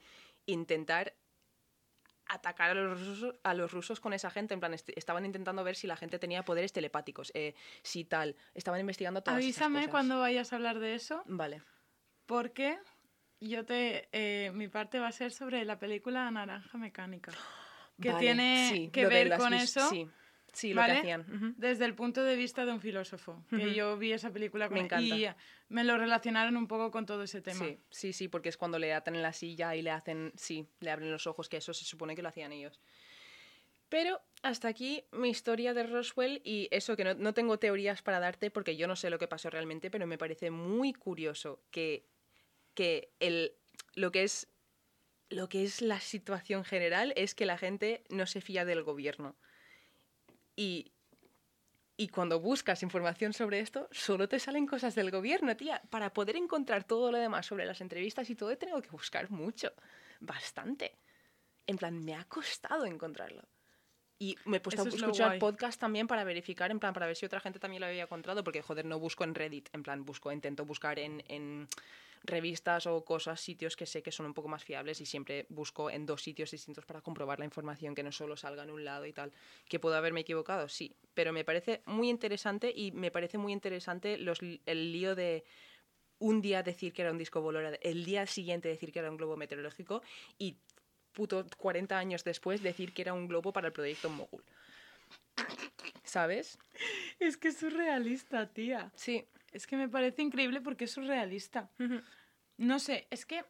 intentar 0.47 1.13
atacar 2.27 2.71
a 2.71 2.73
los, 2.73 2.99
rusos, 2.99 3.36
a 3.43 3.53
los 3.53 3.71
rusos 3.71 3.99
con 3.99 4.13
esa 4.13 4.31
gente. 4.31 4.55
En 4.55 4.60
plan, 4.60 4.73
est- 4.73 4.89
estaban 4.97 5.23
intentando 5.25 5.63
ver 5.63 5.75
si 5.75 5.86
la 5.88 5.95
gente 5.95 6.17
tenía 6.17 6.43
poderes 6.43 6.73
telepáticos, 6.73 7.31
eh, 7.36 7.53
si 7.84 8.03
tal. 8.05 8.36
Estaban 8.55 8.79
investigando 8.79 9.21
todas 9.21 9.38
esas 9.38 9.45
Avísame 9.45 9.79
cosas. 9.81 9.91
cuando 9.91 10.19
vayas 10.19 10.51
a 10.51 10.55
hablar 10.55 10.79
de 10.79 10.95
eso, 10.95 11.21
Vale. 11.27 11.62
porque 12.25 12.79
yo 13.39 13.65
te... 13.65 14.10
eh, 14.12 14.51
mi 14.53 14.67
parte 14.67 14.99
va 14.99 15.10
a 15.10 15.12
ser 15.12 15.31
sobre 15.31 15.63
la 15.65 15.77
película 15.77 16.31
Naranja 16.31 16.77
Mecánica, 16.79 17.31
que 18.01 18.10
Vale, 18.12 18.19
tiene 18.19 18.69
sí, 18.73 18.89
que 18.91 19.05
ver 19.05 19.36
con 19.38 19.53
eso 19.53 19.89
Sí, 19.89 20.10
sí, 20.56 20.74
lo 20.74 20.82
¿vale? 20.82 20.94
que 20.94 21.00
hacían. 21.00 21.56
desde 21.58 21.86
el 21.86 21.94
punto 21.94 22.24
de 22.24 22.36
vista 22.36 22.65
de 22.65 22.72
un 22.72 22.82
filósofo. 22.82 23.44
Que 23.50 23.74
yo 23.74 23.98
vi 23.98 24.13
esa 24.13 24.32
película 24.32 24.68
con 24.68 24.76
Me 24.78 24.86
encanta. 24.86 25.15
y 25.15 25.28
me 25.70 25.84
lo 25.84 25.98
relacionaron 25.98 26.58
un 26.58 26.68
poco 26.68 26.91
con 26.91 27.06
todo 27.06 27.24
ese 27.24 27.41
tema. 27.41 27.65
Sí, 27.65 27.80
sí, 27.89 28.13
sí, 28.13 28.28
porque 28.28 28.50
es 28.50 28.58
cuando 28.58 28.80
le 28.80 28.94
atan 28.94 29.15
en 29.15 29.22
la 29.22 29.34
silla 29.34 29.76
y 29.76 29.82
le 29.82 29.91
hacen, 29.91 30.32
sí, 30.36 30.68
le 30.80 30.91
abren 30.91 31.12
los 31.12 31.28
ojos, 31.28 31.50
que 31.50 31.58
eso 31.58 31.74
se 31.74 31.86
supone 31.86 32.15
que 32.15 32.22
lo 32.22 32.30
hacían 32.30 32.52
ellos. 32.52 32.80
Pero 33.89 34.20
hasta 34.41 34.68
aquí 34.68 35.04
mi 35.12 35.30
historia 35.30 35.74
de 35.74 35.84
Roswell 35.84 36.41
y 36.44 36.68
eso 36.72 36.96
que 36.96 37.04
no, 37.04 37.13
no 37.13 37.34
tengo 37.34 37.60
teorías 37.60 38.02
para 38.02 38.20
darte 38.20 38.50
porque 38.50 38.76
yo 38.76 38.88
no 38.88 38.96
sé 38.96 39.10
lo 39.10 39.20
que 39.20 39.28
pasó 39.28 39.50
realmente, 39.50 39.91
pero 39.91 40.08
me 40.08 40.18
parece 40.18 40.50
muy 40.50 40.91
curioso 40.91 41.62
que, 41.70 42.08
que 42.74 43.12
el, 43.20 43.54
lo 43.94 44.12
que 44.12 44.24
es 44.24 44.48
lo 45.30 45.50
que 45.50 45.63
es 45.63 45.82
la 45.82 46.00
situación 46.00 46.63
general 46.63 47.13
es 47.15 47.36
que 47.36 47.46
la 47.46 47.58
gente 47.58 48.04
no 48.10 48.26
se 48.28 48.41
fía 48.41 48.65
del 48.65 48.84
gobierno. 48.84 49.36
Y, 50.56 50.91
y 51.98 52.08
cuando 52.10 52.39
buscas 52.39 52.84
información 52.84 53.34
sobre 53.34 53.60
esto, 53.60 53.88
solo 53.91 54.28
te 54.28 54.39
salen 54.39 54.68
cosas 54.68 54.96
del 54.96 55.12
gobierno, 55.12 55.56
tía. 55.56 55.82
Para 55.89 56.13
poder 56.13 56.36
encontrar 56.36 56.84
todo 56.84 57.12
lo 57.12 57.18
demás 57.18 57.46
sobre 57.46 57.65
las 57.65 57.82
entrevistas 57.82 58.30
y 58.30 58.36
todo, 58.36 58.52
he 58.52 58.58
tenido 58.58 58.82
que 58.82 58.89
buscar 58.89 59.30
mucho. 59.30 59.74
Bastante. 60.20 60.98
En 61.68 61.78
plan, 61.78 62.04
me 62.04 62.15
ha 62.15 62.26
costado 62.26 62.86
encontrarlo. 62.86 63.44
Y 64.18 64.38
me 64.46 64.58
he 64.58 64.60
puesto 64.60 64.84
Eso 64.84 64.96
a 64.96 64.98
escuchar 64.98 65.39
podcast 65.39 65.80
también 65.80 66.08
para 66.08 66.24
verificar, 66.24 66.72
en 66.72 66.80
plan, 66.80 66.94
para 66.94 67.06
ver 67.06 67.18
si 67.18 67.26
otra 67.26 67.41
gente 67.41 67.60
también 67.60 67.82
lo 67.82 67.88
había 67.88 68.04
encontrado, 68.04 68.44
porque, 68.44 68.62
joder, 68.62 68.86
no 68.86 68.98
busco 68.98 69.26
en 69.26 69.36
Reddit, 69.36 69.70
en 69.74 69.84
plan, 69.84 70.06
busco, 70.06 70.32
intento 70.32 70.65
buscar 70.65 71.00
en, 71.00 71.24
en 71.28 71.68
revistas 72.26 72.88
o 72.88 73.04
cosas, 73.06 73.40
sitios 73.40 73.76
que 73.76 73.86
sé 73.86 74.02
que 74.04 74.12
son 74.12 74.26
un 74.26 74.34
poco 74.34 74.48
más 74.48 74.64
fiables 74.64 75.02
y 75.02 75.06
siempre 75.06 75.46
busco 75.50 75.90
en 75.90 76.06
dos 76.06 76.22
sitios 76.22 76.52
distintos 76.52 76.86
para 76.86 77.02
comprobar 77.02 77.40
la 77.40 77.46
información, 77.46 77.96
que 77.96 78.04
no 78.04 78.12
solo 78.12 78.38
salga 78.38 78.64
en 78.64 78.72
un 78.72 78.84
lado 78.84 79.06
y 79.06 79.14
tal. 79.14 79.32
¿Que 79.68 79.80
puedo 79.80 79.96
haberme 79.96 80.22
equivocado? 80.22 80.68
Sí, 80.70 80.96
pero 81.14 81.34
me 81.34 81.44
parece 81.44 81.82
muy 81.86 82.10
interesante 82.10 82.72
y 82.76 82.92
me 82.92 83.12
parece 83.12 83.38
muy 83.38 83.54
interesante 83.54 84.18
los, 84.18 84.40
el 84.42 84.92
lío 84.92 85.16
de 85.16 85.46
un 86.20 86.42
día 86.42 86.64
decir 86.64 86.94
que 86.94 87.02
era 87.02 87.12
un 87.12 87.18
disco 87.18 87.42
volador, 87.42 87.78
el 87.82 88.06
día 88.06 88.26
siguiente 88.26 88.70
decir 88.70 88.92
que 88.92 89.00
era 89.00 89.12
un 89.12 89.18
globo 89.18 89.36
meteorológico 89.36 90.02
y 90.38 90.58
puto 91.12 91.46
40 91.58 91.98
años 91.98 92.24
después 92.24 92.62
decir 92.62 92.94
que 92.94 93.02
era 93.02 93.14
un 93.14 93.28
globo 93.28 93.52
para 93.54 93.68
el 93.68 93.74
proyecto 93.74 94.10
Mogul. 94.10 94.44
¿Sabes? 96.04 96.58
Es 97.20 97.38
que 97.38 97.50
es 97.50 97.58
surrealista, 97.58 98.48
tía. 98.48 98.92
Sí. 98.96 99.26
Es 99.56 99.68
que 99.68 99.78
me 99.78 99.88
parece 99.88 100.22
increíble 100.22 100.60
porque 100.60 100.84
es 100.84 100.91
surrealista. 100.91 101.72
No 102.58 102.78
sé, 102.78 103.08
es 103.10 103.26
que 103.26 103.46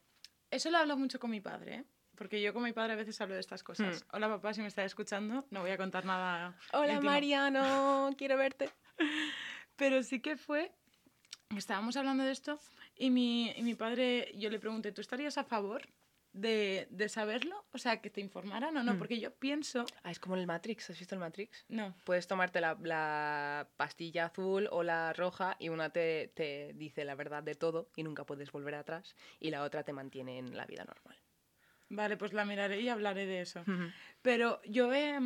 eso 0.52 0.70
lo 0.70 0.78
hablo 0.78 0.98
mucho 0.98 1.20
con 1.20 1.32
mi 1.32 1.41
padre, 1.41 1.76
¿eh? 1.76 1.86
porque 2.15 2.39
yo 2.41 2.54
con 2.54 2.63
mi 2.63 2.74
padre 2.74 2.94
a 2.94 2.96
veces 2.96 3.20
hablo 3.22 3.34
de 3.34 3.39
estas 3.39 3.63
cosas. 3.63 4.06
Hola 4.13 4.30
papá, 4.30 4.54
si 4.54 4.62
me 4.62 4.68
estás 4.68 4.86
escuchando, 4.86 5.48
no 5.50 5.62
voy 5.62 5.72
a 5.72 5.78
contar 5.78 6.06
nada. 6.06 6.56
Hola 6.74 6.94
íntimo. 6.94 7.12
Mariano, 7.12 8.13
quiero 8.18 8.38
verte. 8.38 8.70
Pero 9.76 10.04
sí 10.04 10.22
que 10.22 10.38
fue, 10.38 10.72
estábamos 11.58 11.98
hablando 11.98 12.24
de 12.24 12.32
esto 12.32 12.60
y 12.96 13.10
mi, 13.10 13.50
y 13.52 13.63
mi 13.63 13.74
padre, 13.74 14.32
yo 14.36 14.52
le 14.52 14.60
pregunté, 14.60 14.91
¿tú 14.91 15.02
estarías 15.02 15.39
a 15.39 15.44
favor 15.44 15.89
de, 16.36 16.88
de 16.91 17.08
saberlo? 17.10 17.65
O 17.71 17.78
sea, 17.78 18.02
que 18.02 18.10
te 18.10 18.21
informaran 18.21 18.76
o 18.78 18.84
no, 18.84 18.93
Mm. 18.93 18.98
porque 18.98 19.19
yo 19.19 19.32
pienso, 19.34 19.86
Ah, 20.04 20.12
es 20.12 20.19
como 20.19 20.36
el 20.36 20.45
Matrix, 20.45 20.89
¿has 20.89 21.00
visto 21.00 21.15
el 21.15 21.19
Matrix? 21.21 21.65
no, 21.69 21.95
Puedes 22.04 22.28
tomarte 22.28 22.60
la, 22.62 22.78
la 22.84 23.67
pastilla 23.78 24.26
azul 24.26 24.67
o 24.71 24.84
la 24.84 25.13
roja 25.13 25.56
y 25.60 25.69
una 25.69 25.89
te, 25.89 26.32
te 26.36 26.74
dice 26.76 27.06
la 27.06 27.15
verdad 27.15 27.41
de 27.41 27.56
todo 27.56 27.89
y 27.95 28.04
nunca 28.04 28.26
puedes 28.26 28.52
volver 28.52 28.76
atrás 28.76 29.15
y 29.39 29.50
la 29.50 29.63
otra 29.63 29.84
te 29.84 29.93
mantiene 29.93 30.38
en 30.38 30.56
la 30.58 30.65
vida 30.65 30.84
normal. 30.84 31.17
vale, 31.89 32.17
pues 32.17 32.34
la 32.34 32.45
miraré 32.45 32.82
y 32.82 32.89
hablaré 32.89 33.26
de 33.26 33.41
eso. 33.41 33.63
Pero 34.21 34.62
yo, 34.65 34.93
eh, 34.93 35.17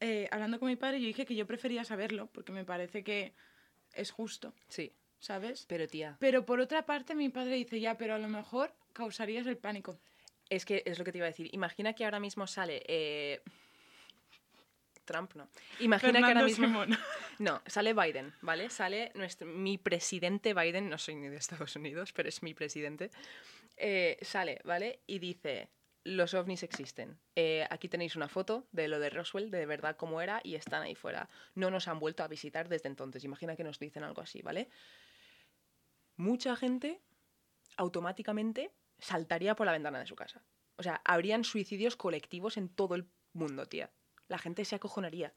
eh, 0.00 0.28
hablando 0.32 0.58
con 0.58 0.68
mi 0.68 0.76
padre, 0.76 1.00
yo 1.00 1.06
dije 1.06 1.24
que 1.26 1.34
yo 1.36 1.46
prefería 1.46 1.84
saberlo, 1.84 2.26
porque 2.32 2.52
me 2.52 2.64
parece 2.64 3.04
que 3.04 3.34
es 3.94 4.10
justo, 4.10 4.52
Sí, 4.68 4.92
¿sabes? 5.20 5.64
pero 5.68 5.86
tía, 5.86 6.16
Pero 6.18 6.44
por 6.44 6.58
otra 6.60 6.84
parte, 6.86 7.14
mi 7.14 7.28
padre 7.28 7.54
dice, 7.54 7.80
ya, 7.80 7.96
pero 7.96 8.14
a 8.14 8.18
lo 8.18 8.28
mejor 8.28 8.74
causarías 8.92 9.46
el 9.46 9.56
pánico. 9.58 9.98
Es 10.48 10.64
que 10.64 10.82
es 10.86 10.98
lo 10.98 11.04
que 11.04 11.12
te 11.12 11.18
iba 11.18 11.26
a 11.26 11.30
decir. 11.30 11.48
Imagina 11.52 11.92
que 11.94 12.04
ahora 12.04 12.20
mismo 12.20 12.46
sale... 12.46 12.82
eh, 12.86 13.40
Trump 15.04 15.34
no. 15.34 15.48
Imagina 15.80 16.18
que 16.18 16.24
ahora 16.26 16.42
mismo... 16.42 16.66
Simón. 16.66 16.90
No, 17.38 17.62
sale 17.66 17.92
Biden, 17.92 18.32
¿vale? 18.40 18.70
Sale 18.70 19.12
nuestro, 19.14 19.46
mi 19.46 19.76
presidente 19.78 20.54
Biden, 20.54 20.88
no 20.88 20.96
soy 20.98 21.14
ni 21.16 21.28
de 21.28 21.36
Estados 21.36 21.76
Unidos, 21.76 22.12
pero 22.12 22.28
es 22.28 22.42
mi 22.42 22.54
presidente. 22.54 23.10
eh, 23.76 24.16
sale, 24.22 24.58
¿vale? 24.64 25.00
Y 25.06 25.18
dice, 25.18 25.68
los 26.02 26.32
ovnis 26.34 26.62
existen. 26.62 27.18
Eh, 27.36 27.66
aquí 27.68 27.88
tenéis 27.88 28.16
una 28.16 28.28
foto 28.28 28.66
de 28.72 28.88
lo 28.88 28.98
de 28.98 29.10
Roswell, 29.10 29.50
de 29.50 29.66
verdad 29.66 29.96
cómo 29.96 30.20
era, 30.22 30.40
y 30.42 30.54
están 30.54 30.82
ahí 30.82 30.94
fuera. 30.94 31.28
No 31.54 31.70
nos 31.70 31.88
han 31.88 31.98
vuelto 32.00 32.24
a 32.24 32.28
visitar 32.28 32.68
desde 32.68 32.88
entonces. 32.88 33.22
Imagina 33.22 33.54
que 33.54 33.64
nos 33.64 33.78
dicen 33.78 34.02
algo 34.02 34.22
así, 34.22 34.40
¿vale? 34.42 34.68
Mucha 36.16 36.56
gente 36.56 37.02
automáticamente 37.76 38.70
saltaría 38.98 39.54
por 39.54 39.66
la 39.66 39.72
ventana 39.72 39.98
de 39.98 40.06
su 40.06 40.16
casa. 40.16 40.42
O 40.76 40.82
sea, 40.82 41.00
habrían 41.04 41.44
suicidios 41.44 41.96
colectivos 41.96 42.56
en 42.56 42.68
todo 42.68 42.94
el 42.94 43.08
mundo, 43.32 43.66
tía. 43.66 43.90
La 44.28 44.38
gente 44.38 44.64
se 44.64 44.76
acojonaría. 44.76 45.34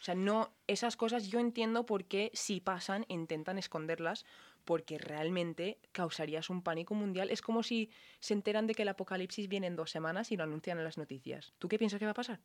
O 0.00 0.04
sea, 0.04 0.14
no, 0.14 0.54
esas 0.66 0.96
cosas 0.96 1.28
yo 1.28 1.40
entiendo 1.40 1.86
por 1.86 2.04
qué 2.04 2.30
si 2.34 2.60
pasan 2.60 3.06
intentan 3.08 3.56
esconderlas 3.56 4.26
porque 4.64 4.98
realmente 4.98 5.78
causarías 5.92 6.50
un 6.50 6.62
pánico 6.62 6.94
mundial. 6.94 7.30
Es 7.30 7.40
como 7.40 7.62
si 7.62 7.90
se 8.20 8.34
enteran 8.34 8.66
de 8.66 8.74
que 8.74 8.82
el 8.82 8.88
apocalipsis 8.88 9.48
viene 9.48 9.66
en 9.66 9.76
dos 9.76 9.90
semanas 9.90 10.30
y 10.30 10.36
lo 10.36 10.44
anuncian 10.44 10.76
en 10.76 10.84
las 10.84 10.98
noticias. 10.98 11.54
¿Tú 11.58 11.68
qué 11.68 11.78
piensas 11.78 11.98
que 11.98 12.04
va 12.04 12.10
a 12.10 12.14
pasar? 12.14 12.40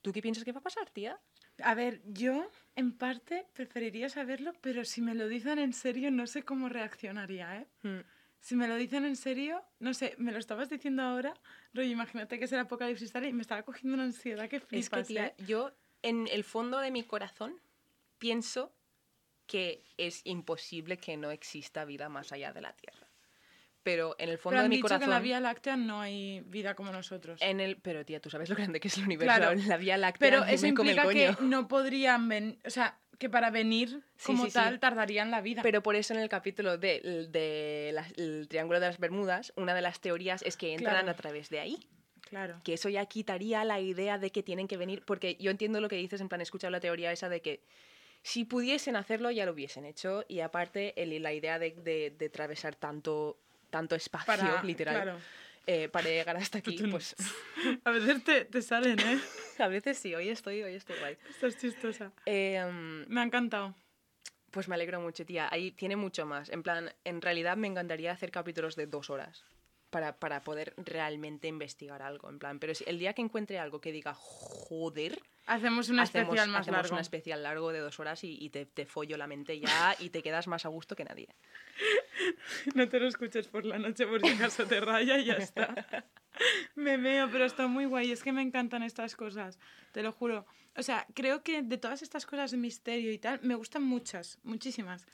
¿Tú 0.00 0.12
qué 0.12 0.22
piensas 0.22 0.44
que 0.44 0.52
va 0.52 0.60
a 0.60 0.62
pasar, 0.62 0.88
tía? 0.90 1.20
A 1.62 1.74
ver, 1.74 2.02
yo 2.06 2.50
en 2.74 2.96
parte 2.96 3.46
preferiría 3.52 4.08
saberlo, 4.08 4.52
pero 4.60 4.84
si 4.84 5.00
me 5.00 5.14
lo 5.14 5.28
dicen 5.28 5.58
en 5.58 5.72
serio, 5.72 6.10
no 6.10 6.26
sé 6.26 6.42
cómo 6.42 6.68
reaccionaría, 6.68 7.60
¿eh? 7.60 7.66
Hmm. 7.82 8.00
Si 8.42 8.56
me 8.56 8.66
lo 8.66 8.74
dicen 8.74 9.04
en 9.04 9.14
serio, 9.14 9.64
no 9.78 9.94
sé, 9.94 10.16
me 10.18 10.32
lo 10.32 10.38
estabas 10.38 10.68
diciendo 10.68 11.04
ahora, 11.04 11.32
rollo, 11.72 11.88
imagínate 11.88 12.40
que 12.40 12.46
es 12.46 12.52
el 12.52 12.58
apocalipsis 12.58 13.12
y 13.14 13.32
me 13.32 13.40
estaba 13.40 13.62
cogiendo 13.62 13.94
una 13.94 14.02
ansiedad 14.02 14.48
que 14.48 14.58
flipas, 14.58 14.84
Es 14.84 14.90
que, 14.90 15.14
tía, 15.14 15.26
¿eh? 15.28 15.34
yo 15.46 15.70
en 16.02 16.26
el 16.26 16.42
fondo 16.42 16.80
de 16.80 16.90
mi 16.90 17.04
corazón 17.04 17.60
pienso 18.18 18.74
que 19.46 19.84
es 19.96 20.22
imposible 20.24 20.96
que 20.96 21.16
no 21.16 21.30
exista 21.30 21.84
vida 21.84 22.08
más 22.08 22.32
allá 22.32 22.52
de 22.52 22.62
la 22.62 22.72
Tierra. 22.72 23.06
Pero 23.84 24.16
en 24.18 24.28
el 24.28 24.38
fondo 24.38 24.54
Pero 24.54 24.60
han 24.62 24.64
de 24.64 24.68
mi 24.70 24.76
dicho 24.76 24.82
corazón... 24.86 25.00
que 25.00 25.04
en 25.04 25.10
la 25.10 25.20
Vía 25.20 25.40
Láctea 25.40 25.76
no 25.76 26.00
hay 26.00 26.40
vida 26.40 26.74
como 26.74 26.90
nosotros. 26.90 27.40
En 27.42 27.60
el, 27.60 27.76
pero 27.76 28.04
tía, 28.04 28.20
tú 28.20 28.28
sabes 28.28 28.48
lo 28.48 28.56
grande 28.56 28.80
que 28.80 28.88
es 28.88 28.98
el 28.98 29.04
universo. 29.04 29.36
Claro. 29.36 29.54
La 29.66 29.76
Vía 29.76 29.96
Láctea 29.96 30.30
Pero 30.30 30.44
eso 30.44 30.66
come 30.74 30.90
el 30.92 30.98
implica 30.98 31.08
que 31.08 31.36
coño. 31.36 31.48
no 31.48 31.68
podrían 31.68 32.28
venir, 32.28 32.58
o 32.64 32.70
sea, 32.70 32.98
que 33.22 33.30
para 33.30 33.50
venir 33.50 34.02
como 34.26 34.44
sí, 34.44 34.50
sí. 34.50 34.54
tal 34.54 34.80
tardarían 34.80 35.30
la 35.30 35.40
vida. 35.40 35.62
Pero 35.62 35.82
por 35.82 35.94
eso 35.96 36.12
en 36.12 36.20
el 36.20 36.28
capítulo 36.28 36.76
del 36.76 37.30
de, 37.30 38.46
Triángulo 38.48 38.80
de 38.80 38.86
las 38.88 38.98
Bermudas, 38.98 39.52
una 39.56 39.74
de 39.74 39.80
las 39.80 40.00
teorías 40.00 40.42
es 40.42 40.56
que 40.56 40.72
entran 40.74 40.96
Claro. 40.96 41.10
a 41.10 41.14
través 41.14 41.48
de 41.48 41.60
ahí. 41.60 41.78
claro. 42.28 42.60
Que 42.64 42.74
eso 42.74 42.88
ya 42.88 43.06
quitaría 43.06 43.64
la 43.64 43.78
idea 43.80 44.18
de 44.18 44.30
que 44.30 44.42
tienen 44.42 44.66
que 44.68 44.76
venir. 44.76 45.02
Porque 45.06 45.36
yo 45.36 45.50
entiendo 45.50 45.80
lo 45.80 45.88
que 45.88 45.96
dices, 45.96 46.20
en 46.20 46.28
plan, 46.28 46.40
he 46.40 46.44
escuchado 46.44 46.70
la 46.72 46.80
teoría 46.80 47.12
esa 47.12 47.28
de 47.28 47.40
que 47.40 47.60
si 48.22 48.44
pudiesen 48.44 48.96
hacerlo 48.96 49.30
ya 49.30 49.46
lo 49.46 49.52
hubiesen 49.52 49.84
hecho. 49.84 50.24
Y 50.28 50.40
aparte, 50.40 51.00
el- 51.00 51.22
la 51.22 51.32
idea 51.32 51.58
de, 51.58 51.70
de, 51.72 52.10
de 52.18 52.26
atravesar 52.26 52.74
tanto, 52.74 53.38
tanto 53.70 53.94
espacio, 53.94 54.26
Para, 54.26 54.62
literal, 54.64 54.94
claro. 55.02 55.18
Eh, 55.66 55.88
para 55.88 56.08
llegar 56.08 56.36
hasta 56.36 56.58
aquí, 56.58 56.76
pues 56.90 57.14
A 57.84 57.90
veces 57.90 58.24
te, 58.24 58.44
te 58.44 58.62
salen, 58.62 58.98
¿eh? 59.00 59.20
a 59.58 59.68
veces 59.68 59.98
sí, 59.98 60.14
hoy 60.14 60.28
estoy, 60.28 60.62
hoy 60.62 60.74
estoy 60.74 60.96
guay. 60.98 61.16
Estás 61.28 61.56
chistosa. 61.58 62.12
Eh, 62.26 62.62
mm, 62.64 63.12
Me 63.12 63.20
ha 63.20 63.24
encantado. 63.24 63.74
Pues 64.50 64.68
me 64.68 64.74
alegro 64.74 65.00
mucho, 65.00 65.24
tía. 65.24 65.48
Ahí 65.50 65.72
tiene 65.72 65.96
mucho 65.96 66.26
más. 66.26 66.50
En 66.50 66.62
plan, 66.62 66.92
en 67.04 67.22
realidad 67.22 67.56
me 67.56 67.68
encantaría 67.68 68.12
hacer 68.12 68.30
capítulos 68.30 68.76
de 68.76 68.86
dos 68.86 69.08
horas 69.08 69.44
para, 69.92 70.16
para 70.18 70.40
poder 70.40 70.74
realmente 70.78 71.46
investigar 71.46 72.02
algo. 72.02 72.30
En 72.30 72.38
plan, 72.40 72.58
pero 72.58 72.74
si 72.74 72.82
el 72.88 72.98
día 72.98 73.12
que 73.12 73.22
encuentre 73.22 73.58
algo 73.60 73.80
que 73.80 73.92
diga, 73.92 74.14
joder, 74.14 75.20
Hacemos 75.46 75.88
un 75.88 75.98
especial 75.98 76.48
más 76.50 76.60
hacemos 76.62 76.82
largo. 76.82 76.94
un 76.94 77.00
especial 77.00 77.42
largo 77.42 77.72
de 77.72 77.80
dos 77.80 77.98
horas 77.98 78.22
y, 78.22 78.38
y 78.40 78.50
te, 78.50 78.64
te 78.64 78.86
follo 78.86 79.16
la 79.16 79.26
mente 79.26 79.58
ya 79.58 79.96
y 79.98 80.10
te 80.10 80.22
quedas 80.22 80.46
más 80.46 80.64
a 80.64 80.68
gusto 80.68 80.96
que 80.96 81.04
nadie. 81.04 81.28
No 82.74 82.88
te 82.88 83.00
lo 83.00 83.08
escuches 83.08 83.48
por 83.48 83.64
la 83.64 83.78
noche 83.78 84.06
por 84.06 84.20
si 84.20 84.28
acaso 84.28 84.64
te 84.66 84.80
raya 84.80 85.18
y 85.18 85.24
ya 85.24 85.34
está. 85.34 85.74
Me 86.76 86.96
meo, 86.96 87.28
pero 87.30 87.44
está 87.44 87.66
muy 87.66 87.84
guay. 87.86 88.12
Es 88.12 88.22
que 88.22 88.32
me 88.32 88.40
encantan 88.40 88.82
estas 88.82 89.16
cosas, 89.16 89.58
te 89.92 90.02
lo 90.02 90.12
juro. 90.12 90.46
O 90.76 90.82
sea, 90.82 91.06
creo 91.14 91.42
que 91.42 91.62
de 91.62 91.76
todas 91.76 92.02
estas 92.02 92.24
cosas 92.24 92.52
de 92.52 92.56
misterio 92.56 93.12
y 93.12 93.18
tal, 93.18 93.40
me 93.42 93.54
gustan 93.56 93.82
muchas, 93.82 94.38
muchísimas, 94.42 95.06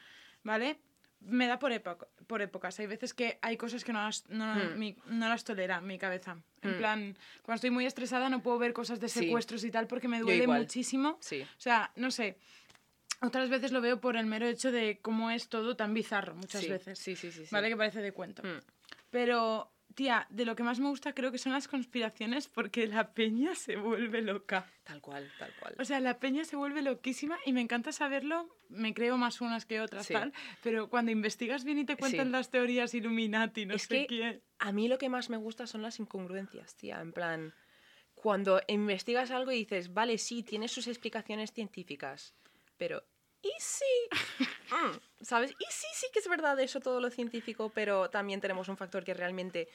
¿vale? 0.44 0.78
Me 1.20 1.46
da 1.48 1.58
por, 1.58 1.72
época, 1.72 2.06
por 2.26 2.42
épocas. 2.42 2.78
Hay 2.78 2.86
veces 2.86 3.12
que 3.12 3.38
hay 3.42 3.56
cosas 3.56 3.84
que 3.84 3.92
no 3.92 4.02
las, 4.02 4.28
no, 4.28 4.54
Hmm. 4.54 4.78
mi- 4.78 4.96
no 5.06 5.28
las 5.28 5.42
tolera 5.44 5.80
mi 5.80 5.98
cabeza. 5.98 6.36
En 6.62 6.74
Hmm. 6.74 6.78
plan, 6.78 7.16
cuando 7.42 7.56
estoy 7.56 7.70
muy 7.70 7.86
estresada 7.86 8.28
no 8.30 8.40
puedo 8.42 8.58
ver 8.58 8.72
cosas 8.72 9.00
de 9.00 9.08
Sí. 9.08 9.20
secuestros 9.20 9.64
y 9.64 9.70
tal 9.70 9.86
porque 9.88 10.06
me 10.08 10.20
duele 10.20 10.46
muchísimo. 10.46 11.18
Sí. 11.20 11.42
O 11.42 11.60
sea, 11.60 11.90
no 11.96 12.10
sé. 12.10 12.38
Otras 13.20 13.48
veces 13.50 13.72
lo 13.72 13.80
veo 13.80 14.00
por 14.00 14.16
el 14.16 14.26
mero 14.26 14.46
hecho 14.46 14.70
de 14.70 15.00
cómo 15.02 15.30
es 15.32 15.48
todo 15.48 15.74
tan 15.76 15.92
bizarro, 15.92 16.36
muchas 16.36 16.62
sí, 16.62 16.68
veces. 16.70 16.98
Sí, 17.00 17.16
sí, 17.16 17.32
sí. 17.32 17.44
sí. 17.44 17.48
¿Vale? 17.50 17.68
Que 17.68 17.76
parece 17.76 18.00
de 18.00 18.12
cuento. 18.12 18.42
Mm. 18.44 18.60
Pero, 19.10 19.72
tía, 19.98 20.28
de 20.30 20.44
lo 20.44 20.54
que 20.54 20.62
más 20.62 20.78
me 20.78 20.88
gusta 20.88 21.12
creo 21.12 21.32
que 21.32 21.38
son 21.38 21.52
las 21.52 21.66
conspiraciones 21.66 22.46
porque 22.46 22.86
la 22.86 23.12
peña 23.14 23.56
se 23.56 23.74
vuelve 23.74 24.22
loca. 24.22 24.64
Tal 24.84 25.00
cual, 25.00 25.28
tal 25.40 25.52
cual. 25.58 25.74
O 25.76 25.84
sea, 25.84 25.98
la 25.98 26.20
peña 26.20 26.44
se 26.44 26.54
vuelve 26.54 26.82
loquísima 26.82 27.36
y 27.44 27.52
me 27.52 27.60
encanta 27.60 27.90
saberlo. 27.90 28.48
Me 28.68 28.94
creo 28.94 29.16
más 29.18 29.40
unas 29.40 29.66
que 29.66 29.80
otras, 29.80 30.06
Sí. 30.06 30.12
tal. 30.12 30.32
Pero 30.62 30.88
cuando 30.88 31.10
investigas 31.10 31.64
bien 31.64 31.78
y 31.80 31.84
te 31.84 31.96
cuentan 31.96 32.26
Sí. 32.28 32.32
las 32.32 32.48
teorías 32.52 32.94
Illuminati, 32.94 33.66
no 33.66 33.74
Es 33.74 33.82
sé 33.82 33.88
que- 33.88 34.06
qué. 34.06 34.42
A 34.60 34.70
mí 34.70 34.86
lo 34.86 34.98
que 34.98 35.08
más 35.08 35.30
me 35.30 35.36
gusta 35.36 35.66
son 35.66 35.82
las 35.82 35.98
incongruencias, 35.98 36.76
tía. 36.76 37.00
En 37.00 37.12
plan, 37.12 37.52
cuando 38.14 38.60
investigas 38.68 39.32
algo 39.32 39.50
y 39.50 39.56
dices, 39.64 39.92
vale, 39.94 40.16
sí, 40.18 40.44
tiene 40.44 40.68
sus 40.68 40.86
explicaciones 40.86 41.52
científicas, 41.52 42.36
pero 42.76 43.02
¿y 43.42 43.50
si? 43.58 43.84
Mm, 44.70 45.24
¿Sabes? 45.24 45.52
¿Y 45.52 45.64
sí, 45.70 45.86
sí 45.94 46.08
que 46.12 46.18
es 46.18 46.28
verdad 46.28 46.60
eso 46.60 46.78
todo 46.78 47.00
lo 47.00 47.08
científico, 47.08 47.70
pero 47.74 48.10
también 48.10 48.38
tenemos 48.38 48.68
un 48.68 48.76
factor 48.76 49.02
que 49.02 49.14
realmente, 49.14 49.66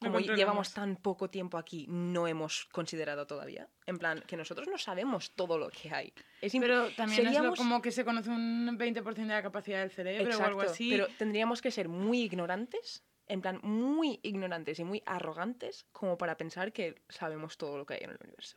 como 0.00 0.18
llevamos 0.18 0.74
tan 0.74 0.96
poco 0.96 1.30
tiempo 1.30 1.56
aquí, 1.56 1.86
no 1.88 2.26
hemos 2.26 2.64
considerado 2.72 3.28
todavía? 3.28 3.68
En 3.86 3.98
plan, 3.98 4.24
que 4.26 4.36
nosotros 4.36 4.66
no 4.66 4.76
sabemos 4.76 5.30
todo 5.36 5.56
lo 5.56 5.68
que 5.70 5.94
hay. 5.94 6.12
Es 6.40 6.52
Pero 6.52 6.90
también 6.96 7.28
es 7.28 7.38
como 7.56 7.80
que 7.80 7.92
se 7.92 8.04
conoce 8.04 8.28
un 8.28 8.76
20% 8.76 9.14
de 9.14 9.26
la 9.26 9.42
capacidad 9.42 9.78
del 9.78 9.92
cerebro 9.92 10.36
o 10.36 10.42
algo 10.42 10.62
así. 10.62 10.90
Pero 10.90 11.06
tendríamos 11.16 11.62
que 11.62 11.70
ser 11.70 11.88
muy 11.88 12.22
ignorantes, 12.22 13.04
en 13.28 13.40
plan, 13.40 13.60
muy 13.62 14.18
ignorantes 14.24 14.80
y 14.80 14.84
muy 14.84 15.00
arrogantes 15.06 15.86
como 15.92 16.18
para 16.18 16.36
pensar 16.36 16.72
que 16.72 17.00
sabemos 17.08 17.56
todo 17.56 17.78
lo 17.78 17.86
que 17.86 17.94
hay 17.94 18.00
en 18.02 18.10
el 18.10 18.18
universo. 18.20 18.56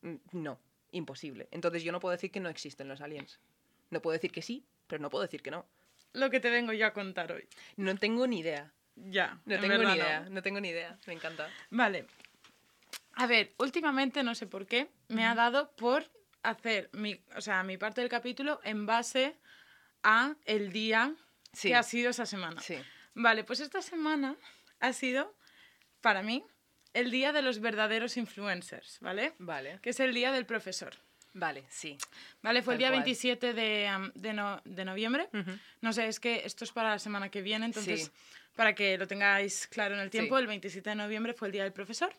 Mm, 0.00 0.16
No, 0.32 0.58
imposible. 0.92 1.48
Entonces 1.50 1.82
yo 1.82 1.92
no 1.92 2.00
puedo 2.00 2.12
decir 2.12 2.30
que 2.30 2.40
no 2.40 2.48
existen 2.48 2.88
los 2.88 3.02
aliens. 3.02 3.38
No 3.90 4.00
puedo 4.02 4.12
decir 4.14 4.32
que 4.32 4.42
sí, 4.42 4.64
pero 4.86 5.02
no 5.02 5.10
puedo 5.10 5.22
decir 5.22 5.42
que 5.42 5.50
no. 5.50 5.66
Lo 6.12 6.30
que 6.30 6.40
te 6.40 6.50
vengo 6.50 6.72
yo 6.72 6.86
a 6.86 6.92
contar 6.92 7.32
hoy. 7.32 7.46
No 7.76 7.94
tengo 7.96 8.26
ni 8.26 8.40
idea. 8.40 8.72
Ya. 8.96 9.38
No 9.44 9.54
en 9.56 9.60
tengo 9.60 9.78
ni 9.78 9.92
idea. 9.94 10.20
No 10.30 10.42
tengo 10.42 10.60
ni 10.60 10.68
idea. 10.68 10.98
Me 11.06 11.12
encanta. 11.12 11.50
Vale. 11.70 12.06
A 13.14 13.26
ver, 13.26 13.54
últimamente 13.58 14.22
no 14.22 14.34
sé 14.34 14.46
por 14.46 14.66
qué 14.66 14.90
me 15.08 15.24
ha 15.26 15.34
dado 15.34 15.70
por 15.76 16.10
hacer 16.42 16.90
mi, 16.92 17.20
o 17.34 17.40
sea, 17.40 17.62
mi 17.62 17.76
parte 17.76 18.00
del 18.00 18.10
capítulo 18.10 18.60
en 18.62 18.86
base 18.86 19.36
a 20.02 20.34
el 20.44 20.72
día 20.72 21.14
Sí. 21.52 21.68
que 21.68 21.74
ha 21.74 21.82
sido 21.82 22.10
esa 22.10 22.26
semana. 22.26 22.60
Sí. 22.60 22.76
Vale, 23.14 23.42
pues 23.44 23.60
esta 23.60 23.80
semana 23.80 24.36
ha 24.80 24.92
sido 24.92 25.34
para 26.02 26.22
mí 26.22 26.44
el 26.92 27.10
día 27.10 27.32
de 27.32 27.40
los 27.42 27.60
verdaderos 27.60 28.16
influencers, 28.18 28.98
¿vale? 29.00 29.34
Vale. 29.38 29.78
Que 29.82 29.90
es 29.90 30.00
el 30.00 30.12
día 30.14 30.32
del 30.32 30.44
profesor, 30.46 30.94
Vale, 31.38 31.64
sí. 31.68 31.98
¿Vale? 32.42 32.62
Fue 32.62 32.74
el 32.74 32.78
día 32.78 32.88
cual. 32.88 33.00
27 33.02 33.52
de, 33.52 34.10
de, 34.14 34.32
no- 34.32 34.60
de 34.64 34.84
noviembre. 34.86 35.28
No 35.82 35.92
sé, 35.92 36.06
es 36.08 36.18
que 36.18 36.42
esto 36.46 36.64
es 36.64 36.72
para 36.72 36.90
la 36.90 36.98
semana 36.98 37.28
que 37.30 37.42
viene, 37.42 37.66
entonces, 37.66 38.04
Sí. 38.06 38.10
para 38.56 38.74
que 38.74 38.96
lo 38.96 39.06
tengáis 39.06 39.66
claro 39.66 39.94
en 39.94 40.00
el 40.00 40.08
tiempo, 40.10 40.36
Sí. 40.36 40.40
el 40.40 40.46
27 40.46 40.90
de 40.90 40.96
noviembre 40.96 41.34
fue 41.34 41.48
el 41.48 41.52
día 41.52 41.62
del 41.64 41.74
profesor. 41.74 42.10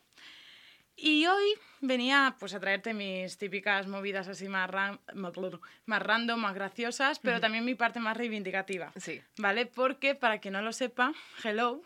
Y 0.96 1.26
hoy 1.28 1.46
venía 1.82 2.36
pues 2.40 2.54
a 2.54 2.60
traerte 2.60 2.94
mis 2.94 3.38
típicas 3.38 3.88
movidas 3.88 4.28
así 4.28 4.48
más, 4.48 4.70
ran- 4.70 5.00
más 5.14 6.02
random, 6.04 6.40
más 6.40 6.54
graciosas, 6.56 7.20
pero 7.20 7.40
también 7.40 7.66
mi 7.66 7.74
parte 7.76 8.00
más 8.00 8.18
reivindicativa. 8.18 8.92
Sí. 8.98 9.22
¿Vale? 9.38 9.66
Porque, 9.68 10.14
para 10.16 10.40
quien 10.40 10.54
no 10.54 10.62
lo 10.62 10.74
sepa, 10.74 11.14
hello, 11.44 11.82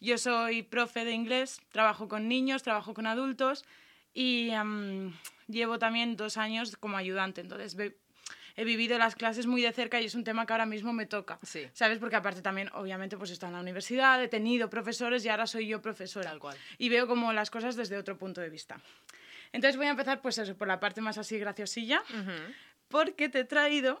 yo 0.00 0.16
soy 0.16 0.62
profe 0.62 1.04
de 1.04 1.12
inglés, 1.12 1.60
trabajo 1.72 2.08
con 2.08 2.28
niños, 2.28 2.62
trabajo 2.62 2.92
con 2.94 3.06
adultos 3.06 3.64
y 4.14 4.50
llevo 5.48 5.78
también 5.78 6.16
dos 6.16 6.36
años 6.36 6.76
como 6.76 6.96
ayudante. 6.96 7.40
Entonces, 7.40 7.76
he 8.56 8.64
vivido 8.64 8.98
las 8.98 9.14
clases 9.14 9.46
muy 9.46 9.62
de 9.62 9.72
cerca 9.72 10.00
y 10.00 10.06
es 10.06 10.14
un 10.14 10.24
tema 10.24 10.46
que 10.46 10.52
ahora 10.52 10.66
mismo 10.66 10.92
me 10.92 11.06
toca. 11.06 11.38
Sí. 11.42 11.68
¿Sabes? 11.72 11.98
Porque 11.98 12.16
aparte 12.16 12.42
también, 12.42 12.70
obviamente, 12.74 13.16
pues 13.16 13.30
estado 13.30 13.50
en 13.50 13.54
la 13.56 13.62
universidad, 13.62 14.22
he 14.22 14.28
tenido 14.28 14.70
profesores 14.70 15.24
y 15.24 15.28
ahora 15.28 15.46
soy 15.46 15.68
yo 15.68 15.82
profesora. 15.82 16.30
Tal 16.30 16.38
cual. 16.38 16.56
Y 16.78 16.88
veo 16.88 17.06
como 17.06 17.32
las 17.32 17.50
cosas 17.50 17.76
desde 17.76 17.96
otro 17.96 18.18
punto 18.18 18.40
de 18.40 18.50
vista. 18.50 18.80
Entonces 19.52 19.76
voy 19.76 19.86
a 19.86 19.90
empezar, 19.90 20.20
pues 20.20 20.38
eso, 20.38 20.56
por 20.56 20.68
la 20.68 20.78
parte 20.78 21.00
más 21.00 21.18
así 21.18 21.38
graciosilla 21.38 22.02
Ujú. 22.10 22.32
porque 22.88 23.28
te 23.28 23.40
he 23.40 23.44
traído, 23.44 24.00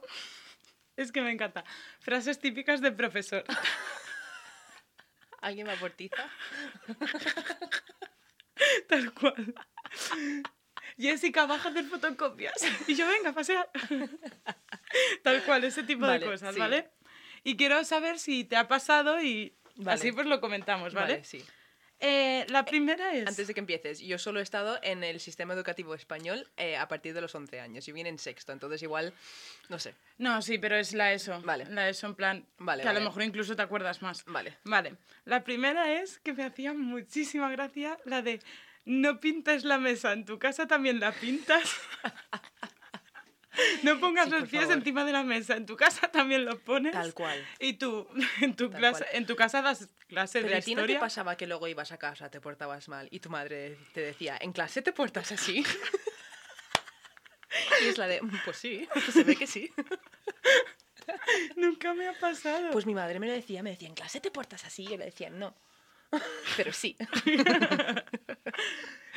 es 0.96 1.12
que 1.12 1.22
me 1.22 1.30
encanta, 1.30 1.64
frases 2.00 2.38
típicas 2.38 2.80
de 2.80 2.92
profesor. 2.92 3.44
¿Alguien 5.40 5.68
me 5.68 5.72
aportiza? 5.72 6.28
Tal 8.88 9.12
cual. 9.14 9.54
Jessica, 10.98 11.46
baja 11.46 11.68
hacer 11.68 11.84
fotocopias. 11.84 12.54
Y 12.86 12.94
yo, 12.94 13.06
venga, 13.06 13.32
pasear. 13.32 13.70
Tal 15.22 15.42
cual, 15.44 15.64
ese 15.64 15.82
tipo 15.84 16.02
Vale, 16.02 16.18
de 16.18 16.26
cosas, 16.26 16.54
sí. 16.54 16.60
¿vale? 16.60 16.90
Y 17.44 17.56
quiero 17.56 17.82
saber 17.84 18.18
si 18.18 18.44
te 18.44 18.56
ha 18.56 18.66
pasado 18.66 19.22
y 19.22 19.54
Vale. 19.76 19.94
así 19.94 20.12
pues 20.12 20.26
lo 20.26 20.40
comentamos, 20.40 20.92
¿vale? 20.94 21.24
sí. 21.24 21.44
Eh, 22.00 22.46
la 22.48 22.64
primera 22.64 23.12
es... 23.12 23.26
Antes 23.26 23.48
de 23.48 23.54
que 23.54 23.60
empieces, 23.60 23.98
yo 23.98 24.18
solo 24.18 24.38
he 24.38 24.42
estado 24.42 24.78
en 24.82 25.02
el 25.02 25.18
sistema 25.18 25.54
educativo 25.54 25.94
español 25.94 26.48
eh, 26.56 26.76
a 26.76 26.86
partir 26.86 27.12
de 27.12 27.20
los 27.20 27.34
11 27.34 27.58
años. 27.58 27.86
Yo 27.86 27.94
vine 27.94 28.08
en 28.08 28.18
sexto, 28.18 28.52
entonces 28.52 28.82
igual, 28.82 29.12
no 29.68 29.80
sé. 29.80 29.94
No, 30.16 30.40
sí, 30.40 30.58
pero 30.58 30.76
es 30.76 30.94
la 30.94 31.12
ESO. 31.12 31.42
Vale. 31.42 31.66
La 31.66 31.88
ESO 31.88 32.06
en 32.06 32.14
plan... 32.14 32.46
Vale, 32.58 32.82
que 32.82 32.88
a 32.88 32.92
vale. 32.92 33.00
lo 33.00 33.10
mejor 33.10 33.24
incluso 33.24 33.56
te 33.56 33.62
acuerdas 33.62 34.00
más. 34.00 34.24
Vale. 34.26 34.58
Vale. 34.64 34.94
La 35.24 35.42
primera 35.42 36.00
es 36.00 36.20
que 36.20 36.32
me 36.32 36.44
hacía 36.44 36.72
muchísima 36.72 37.50
gracia 37.50 37.98
la 38.04 38.22
de 38.22 38.40
no 38.88 39.20
pintes 39.20 39.64
la 39.64 39.76
mesa, 39.78 40.12
en 40.14 40.24
tu 40.24 40.38
casa 40.38 40.66
también 40.66 40.98
la 40.98 41.12
pintas. 41.12 41.76
no 43.82 43.98
pongas 44.00 44.26
Sí, 44.26 44.30
los 44.30 44.48
pies 44.48 44.62
favor. 44.62 44.78
encima 44.78 45.04
de 45.04 45.12
la 45.12 45.22
mesa, 45.24 45.56
en 45.56 45.66
tu 45.66 45.76
casa 45.76 46.08
también 46.08 46.44
lo 46.44 46.58
pones. 46.60 46.92
Tal 46.92 47.12
cual. 47.12 47.44
Y 47.60 47.74
tú, 47.74 48.08
en 48.40 48.54
tu, 48.56 48.70
Tal 48.70 48.78
clase, 48.80 49.04
cual. 49.04 49.16
en 49.16 49.26
tu 49.26 49.36
casa 49.36 49.62
das 49.62 49.88
clase 50.08 50.40
Pero 50.40 50.52
de 50.52 50.58
a 50.58 50.62
ti 50.62 50.74
no 50.74 50.86
te 50.86 50.96
pasaba 50.96 51.36
que 51.36 51.46
luego 51.46 51.68
ibas 51.68 51.92
a 51.92 51.98
casa, 51.98 52.30
te 52.30 52.40
portabas 52.40 52.88
mal 52.88 53.08
y 53.10 53.20
tu 53.20 53.30
madre 53.30 53.76
te 53.92 54.00
decía, 54.00 54.38
¿en 54.40 54.52
clase 54.52 54.80
te 54.82 54.92
portas 54.92 55.32
así? 55.32 55.64
y 57.82 57.86
es 57.88 57.98
la 57.98 58.06
de, 58.06 58.22
"Mm, 58.22 58.40
pues 58.44 58.56
sí, 58.56 58.88
se 59.12 59.24
ve 59.24 59.36
que 59.36 59.46
sí. 59.46 59.70
Nunca 61.56 61.94
me 61.94 62.06
ha 62.08 62.12
pasado. 62.18 62.70
Pues 62.70 62.86
mi 62.86 62.94
madre 62.94 63.18
me 63.18 63.26
lo 63.26 63.32
decía, 63.32 63.62
me 63.62 63.70
decía, 63.70 63.88
¿en 63.88 63.94
clase 63.94 64.20
te 64.20 64.30
portas 64.30 64.64
así? 64.64 64.84
Y 64.84 64.88
yo 64.90 64.96
le 64.98 65.06
decía, 65.06 65.30
no. 65.30 65.54
Pero 66.56 66.72
sí. 66.72 66.96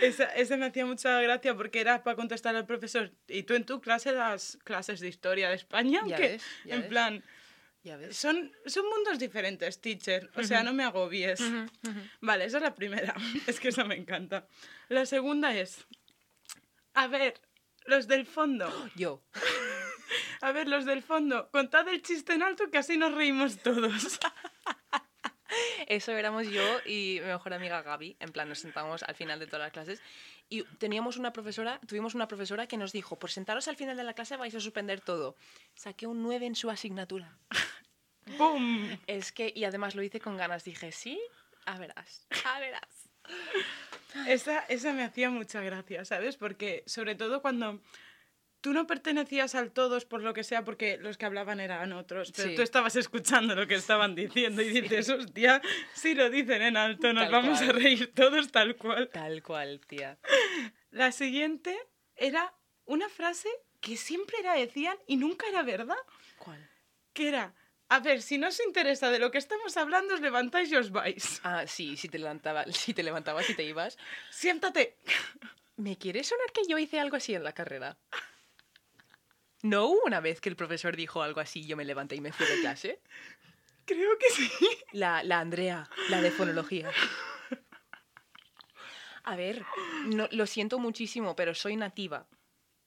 Esa, 0.01 0.25
esa 0.36 0.58
me 0.58 0.65
hacía 0.65 0.86
mucha 0.86 1.21
gracia 1.21 1.56
porque 1.56 1.80
era 1.80 2.01
para 2.04 2.15
contestar 2.15 2.56
al 2.56 2.65
profesor. 2.65 3.12
Y 3.27 3.43
tú 3.43 3.54
en 3.54 3.65
tu 3.65 3.82
clase 3.82 4.13
das 4.13 4.58
clases 4.63 4.99
de 4.99 5.08
historia 5.08 5.49
de 5.49 5.56
España. 5.56 6.01
Ya 6.08 6.15
que 6.15 6.27
ves, 6.27 6.43
ya 6.65 6.75
en 6.75 6.82
ves. 6.82 6.89
plan, 6.89 7.23
Ya 7.84 7.97
ves. 7.97 8.17
son, 8.17 8.51
son 8.65 8.88
mundos 8.89 9.19
diferentes, 9.19 9.80
teacher. 9.80 10.32
O 10.36 10.43
sea, 10.43 10.63
no 10.63 10.73
me 10.73 10.84
agobies. 10.84 11.39
Vale, 12.19 12.45
esa 12.45 12.58
es 12.58 12.63
la 12.63 12.73
primera. 12.73 13.13
Es 13.47 13.60
que 13.60 13.67
esa 13.69 13.84
me 13.84 13.95
encanta. 13.95 14.47
La 14.89 15.06
segunda 15.06 15.56
es, 15.56 15.86
a 16.95 17.06
ver, 17.08 17.39
los 17.86 18.08
del 18.08 18.25
fondo. 18.25 18.67
Yo. 18.95 19.23
A 20.41 20.51
ver, 20.51 20.67
los 20.67 20.86
del 20.86 21.04
fondo, 21.04 21.51
contad 21.51 21.88
el 21.88 22.01
chiste 22.01 22.34
en 22.34 22.41
alto 22.41 22.71
que 22.71 22.80
así 22.80 22.97
nos 22.97 23.13
reímos 23.13 23.60
todos. 23.60 24.19
Eso 25.87 26.11
éramos 26.11 26.47
yo 26.47 26.79
y 26.85 27.19
mi 27.21 27.27
mejor 27.27 27.53
amiga 27.53 27.81
Gaby. 27.81 28.17
En 28.19 28.31
plan, 28.31 28.49
nos 28.49 28.59
sentábamos 28.59 29.03
al 29.03 29.15
final 29.15 29.39
de 29.39 29.47
todas 29.47 29.61
las 29.61 29.71
clases. 29.71 30.01
Y 30.49 30.63
teníamos 30.79 31.17
una 31.17 31.33
profesora, 31.33 31.79
tuvimos 31.87 32.15
una 32.15 32.27
profesora 32.27 32.67
que 32.67 32.77
nos 32.77 32.91
dijo, 32.91 33.17
por 33.17 33.31
sentaros 33.31 33.67
al 33.67 33.77
final 33.77 33.97
de 33.97 34.03
la 34.03 34.13
clase 34.13 34.37
vais 34.37 34.55
a 34.55 34.59
suspender 34.59 35.01
todo. 35.01 35.35
Saqué 35.75 36.07
un 36.07 36.21
9 36.23 36.45
en 36.45 36.55
su 36.55 36.69
asignatura. 36.69 37.37
¡Bum! 38.37 38.97
Es 39.07 39.31
que, 39.31 39.51
y 39.55 39.63
además 39.63 39.95
lo 39.95 40.03
hice 40.03 40.19
con 40.19 40.37
ganas. 40.37 40.63
Dije, 40.63 40.91
sí, 40.91 41.19
a 41.65 41.77
verás, 41.77 42.27
a 42.45 42.59
verás. 42.59 43.09
Esa, 44.27 44.59
esa 44.65 44.91
me 44.91 45.05
hacía 45.05 45.29
mucha 45.29 45.61
gracia, 45.61 46.03
¿sabes? 46.03 46.35
Porque 46.35 46.83
sobre 46.85 47.15
todo 47.15 47.41
cuando 47.41 47.79
tú 48.62 48.74
no 48.74 48.88
pertenecías 48.88 49.56
al 49.56 49.71
todos 49.71 50.06
por 50.06 50.21
lo 50.21 50.34
que 50.34 50.43
sea, 50.43 50.63
porque 50.63 50.97
los 50.97 51.17
que 51.17 51.26
hablaban 51.26 51.60
eran 51.60 51.91
otros, 51.93 52.32
pero 52.36 52.50
Sí. 52.50 52.56
tú 52.56 52.62
estabas 52.62 52.95
escuchando 52.95 53.56
lo 53.56 53.67
que 53.67 53.76
estaban 53.76 54.15
diciendo 54.15 54.62
y 54.62 54.69
dices, 54.69 55.10
hostia, 55.10 55.62
si 55.93 56.13
lo 56.13 56.30
dicen 56.30 56.62
en 56.62 56.78
alto, 56.78 57.12
nos 57.13 57.24
Tal 57.24 57.32
vamos 57.32 57.62
a 57.62 57.71
reír 57.71 58.13
todos 58.13 58.52
tal 58.52 58.76
cual. 58.76 59.10
Tal 59.12 59.41
cual, 59.43 59.82
tía. 59.88 60.17
La 60.91 61.12
siguiente 61.12 61.78
era 62.15 62.54
una 62.86 63.10
frase 63.10 63.50
que 63.80 63.97
siempre 63.97 64.38
la 64.43 64.54
decían 64.54 64.97
y 65.08 65.17
nunca 65.17 65.47
era 65.47 65.63
verdad, 65.63 65.97
¿Cuál? 66.38 66.69
que 67.13 67.30
era, 67.30 67.56
a 67.89 68.00
ver, 68.00 68.21
si 68.21 68.38
no 68.38 68.50
os 68.50 68.60
interesa 68.65 69.10
de 69.10 69.17
lo 69.19 69.32
que 69.32 69.38
estamos 69.39 69.76
hablando, 69.76 70.13
os 70.13 70.21
levantáis 70.21 70.71
y 70.71 70.76
os 70.76 70.91
vais. 70.91 71.41
Ah, 71.43 71.65
sí, 71.65 71.97
si 71.97 72.08
te, 72.10 72.19
levantaba, 72.19 72.63
si 72.71 72.93
te 72.93 73.02
levantabas 73.02 73.50
y 73.50 73.56
te 73.56 73.63
ibas. 73.63 73.97
Siéntate. 74.30 74.97
¿Me 75.78 75.97
quiere 75.97 76.24
sonar 76.24 76.52
que 76.54 76.62
yo 76.69 76.78
hice 76.78 77.00
algo 77.00 77.15
así 77.15 77.34
en 77.34 77.43
la 77.43 77.54
carrera? 77.54 77.97
¿No 79.63 79.86
hubo 79.86 80.02
una 80.06 80.19
vez 80.19 80.41
que 80.41 80.50
el 80.50 80.56
profesor 80.56 80.95
dijo 80.95 81.21
algo 81.21 81.39
así 81.39 81.62
y 81.62 81.67
yo 81.67 81.78
me 81.78 81.86
levanté 81.86 82.15
y 82.15 82.21
me 82.21 82.32
fui 82.32 82.45
de 82.45 82.62
clase? 82.62 83.00
Creo 83.86 84.17
que 84.17 84.30
sí. 84.30 84.50
La, 84.91 85.24
la 85.24 85.39
Andrea, 85.39 85.89
la 86.10 86.21
de 86.21 86.32
fonología. 86.32 86.91
A 89.24 89.36
ver, 89.36 89.63
no, 90.06 90.28
lo 90.32 90.47
siento 90.47 90.80
muchísimo, 90.80 91.36
pero 91.36 91.54
soy 91.54 91.76
nativa. 91.76 92.28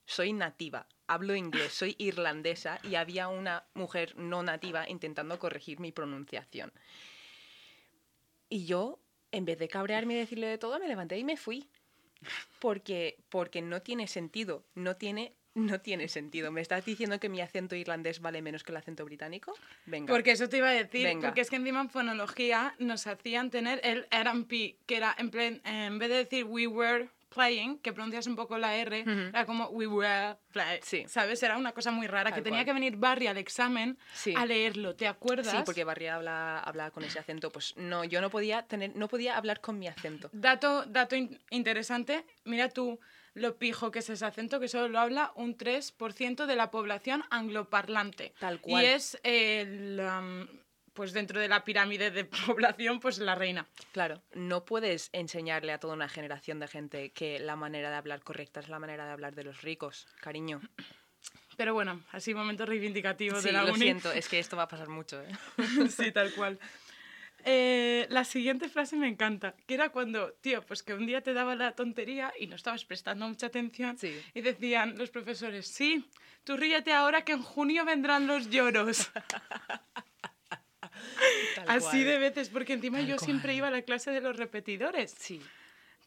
Soy 0.06 0.32
nativa. 0.32 0.86
Hablo 1.06 1.36
inglés, 1.36 1.72
soy 1.72 1.94
irlandesa 1.98 2.78
y 2.82 2.96
había 2.96 3.28
una 3.28 3.66
mujer 3.74 4.16
no 4.16 4.42
nativa 4.42 4.88
intentando 4.88 5.38
corregir 5.38 5.80
mi 5.80 5.92
pronunciación. 5.92 6.72
Y 8.48 8.66
yo, 8.66 9.00
en 9.32 9.44
vez 9.44 9.58
de 9.58 9.68
cabrearme 9.68 10.14
y 10.14 10.18
decirle 10.18 10.46
de 10.46 10.58
todo, 10.58 10.78
me 10.78 10.88
levanté 10.88 11.18
y 11.18 11.24
me 11.24 11.36
fui. 11.36 11.68
Porque, 12.58 13.18
porque 13.28 13.62
no 13.62 13.82
tiene 13.82 14.06
sentido. 14.06 14.64
No 14.74 14.96
tiene, 14.96 15.34
no 15.54 15.80
tiene 15.80 16.08
sentido. 16.08 16.50
¿Me 16.50 16.60
estás 16.60 16.84
diciendo 16.84 17.18
que 17.20 17.28
mi 17.28 17.40
acento 17.40 17.76
irlandés 17.76 18.20
vale 18.20 18.42
menos 18.42 18.64
que 18.64 18.72
el 18.72 18.76
acento 18.76 19.04
británico? 19.04 19.54
Venga. 19.86 20.12
Porque 20.12 20.32
eso 20.32 20.48
te 20.48 20.58
iba 20.58 20.68
a 20.68 20.72
decir, 20.72 21.04
Venga. 21.06 21.28
porque 21.28 21.40
es 21.40 21.50
que 21.50 21.56
encima 21.56 21.80
en 21.80 21.90
fonología 21.90 22.74
nos 22.78 23.06
hacían 23.06 23.50
tener 23.50 23.80
el 23.84 24.06
RP, 24.10 24.76
que 24.86 24.96
era 24.96 25.14
en, 25.18 25.30
plan, 25.30 25.60
en 25.64 25.98
vez 25.98 26.08
de 26.08 26.16
decir 26.16 26.44
we 26.44 26.66
were 26.66 27.08
playing, 27.32 27.78
que 27.78 27.92
pronuncias 27.92 28.28
un 28.28 28.36
poco 28.36 28.58
la 28.58 28.76
R, 28.76 29.00
Ujú. 29.02 29.10
era 29.10 29.44
como 29.44 29.66
we 29.70 29.88
were 29.88 30.36
playing. 30.52 30.80
Sí. 30.84 31.04
¿Sabes? 31.08 31.42
Era 31.42 31.56
una 31.56 31.72
cosa 31.72 31.90
muy 31.90 32.06
rara, 32.06 32.30
Tal 32.30 32.38
que 32.38 32.42
tenía 32.42 32.60
cual. 32.60 32.66
que 32.66 32.72
venir 32.74 32.96
Barry 32.96 33.26
al 33.26 33.38
examen 33.38 33.98
Sí. 34.12 34.34
a 34.36 34.46
leerlo, 34.46 34.94
¿te 34.94 35.08
acuerdas? 35.08 35.50
Sí, 35.50 35.56
porque 35.64 35.82
Barry 35.82 36.06
habla, 36.06 36.60
habla 36.60 36.92
con 36.92 37.02
ese 37.02 37.18
acento. 37.18 37.50
Pues 37.50 37.76
no, 37.76 38.04
yo 38.04 38.20
no 38.20 38.30
podía 38.30 38.62
tener, 38.62 38.94
no 38.94 39.08
podía 39.08 39.36
hablar 39.36 39.60
con 39.60 39.78
mi 39.80 39.88
acento. 39.88 40.30
Dato, 40.32 40.84
dato 40.86 41.16
in- 41.16 41.40
interesante, 41.50 42.24
mira 42.44 42.68
tú 42.68 43.00
lo 43.34 43.56
pijo 43.56 43.90
que 43.90 43.98
es 43.98 44.08
ese 44.10 44.24
acento, 44.24 44.60
que 44.60 44.68
solo 44.68 44.88
lo 44.88 44.98
habla 45.00 45.32
un 45.34 45.56
3% 45.56 46.46
de 46.46 46.56
la 46.56 46.70
población 46.70 47.24
angloparlante. 47.30 48.32
Tal 48.38 48.60
cual. 48.60 48.82
Y 48.82 48.86
es, 48.86 49.18
el, 49.24 50.00
am, 50.00 50.48
pues 50.92 51.12
dentro 51.12 51.40
de 51.40 51.48
la 51.48 51.64
pirámide 51.64 52.10
de 52.10 52.24
población, 52.46 53.00
pues 53.00 53.18
la 53.18 53.34
reina. 53.34 53.66
Claro, 53.92 54.22
no 54.34 54.64
puedes 54.64 55.10
enseñarle 55.12 55.72
a 55.72 55.78
toda 55.80 55.94
una 55.94 56.08
generación 56.08 56.60
de 56.60 56.68
gente 56.68 57.10
que 57.10 57.38
la 57.40 57.56
manera 57.56 57.90
de 57.90 57.96
hablar 57.96 58.22
correcta 58.22 58.60
es 58.60 58.68
la 58.68 58.78
manera 58.78 59.04
de 59.04 59.12
hablar 59.12 59.34
de 59.34 59.44
los 59.44 59.62
ricos, 59.62 60.06
cariño. 60.20 60.60
Pero 61.56 61.72
bueno, 61.72 62.00
así 62.10 62.34
momento 62.34 62.66
reivindicativo 62.66 63.38
Sí, 63.40 63.46
de 63.46 63.52
la 63.52 63.62
lo 63.62 63.72
uni. 63.72 63.82
siento, 63.82 64.10
es 64.12 64.28
que 64.28 64.38
esto 64.40 64.56
va 64.56 64.64
a 64.64 64.68
pasar 64.68 64.88
mucho, 64.88 65.22
¿eh? 65.22 65.28
sí, 65.88 66.10
tal 66.10 66.32
cual. 66.34 66.58
Eh, 67.46 68.06
la 68.08 68.24
siguiente 68.24 68.70
frase 68.70 68.96
me 68.96 69.06
encanta, 69.06 69.54
que 69.66 69.74
era 69.74 69.90
cuando, 69.90 70.32
tío, 70.40 70.64
pues 70.64 70.82
que 70.82 70.94
un 70.94 71.04
día 71.06 71.20
te 71.20 71.34
daba 71.34 71.54
la 71.54 71.72
tontería 71.72 72.32
y 72.40 72.46
no 72.46 72.56
estabas 72.56 72.86
prestando 72.86 73.28
mucha 73.28 73.48
atención 73.48 73.98
Sí. 73.98 74.18
y 74.32 74.40
decían 74.40 74.96
los 74.96 75.10
profesores, 75.10 75.66
sí, 75.68 76.08
tú 76.44 76.56
ríete 76.56 76.92
ahora 76.92 77.22
que 77.24 77.32
en 77.32 77.42
junio 77.42 77.84
vendrán 77.84 78.26
los 78.26 78.48
lloros. 78.48 79.10
Así 81.66 82.04
de 82.04 82.18
veces, 82.18 82.48
porque 82.48 82.74
encima 82.74 82.98
Tal 82.98 83.06
yo 83.06 83.18
siempre 83.18 83.54
iba 83.54 83.68
a 83.68 83.70
la 83.70 83.82
clase 83.82 84.10
de 84.10 84.20
los 84.20 84.36
repetidores. 84.36 85.14
Sí. 85.18 85.40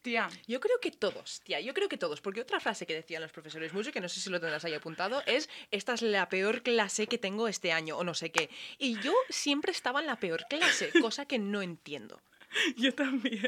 Tía, 0.02 0.28
Yo 0.46 0.60
creo 0.60 0.78
que 0.80 0.90
todos, 0.90 1.40
tía, 1.40 1.60
yo 1.60 1.74
creo 1.74 1.88
que 1.88 1.96
todos, 1.96 2.20
porque 2.20 2.40
otra 2.40 2.60
frase 2.60 2.86
que 2.86 2.94
decían 2.94 3.20
los 3.20 3.32
profesores 3.32 3.72
mucho, 3.72 3.92
que 3.92 4.00
no 4.00 4.08
sé 4.08 4.20
si 4.20 4.30
lo 4.30 4.40
tendrás 4.40 4.64
ahí 4.64 4.74
apuntado, 4.74 5.22
es, 5.26 5.48
esta 5.70 5.94
es 5.94 6.02
la 6.02 6.28
peor 6.28 6.62
clase 6.62 7.06
que 7.08 7.18
tengo 7.18 7.48
este 7.48 7.72
año, 7.72 7.96
o 7.98 8.04
no 8.04 8.14
sé 8.14 8.30
qué. 8.30 8.48
Y 8.78 9.00
yo 9.00 9.12
siempre 9.28 9.72
estaba 9.72 10.00
en 10.00 10.06
la 10.06 10.16
peor 10.16 10.46
clase, 10.48 10.90
cosa 11.00 11.26
que 11.26 11.38
no 11.38 11.62
entiendo. 11.62 12.22
yo 12.76 12.94
también. 12.94 13.46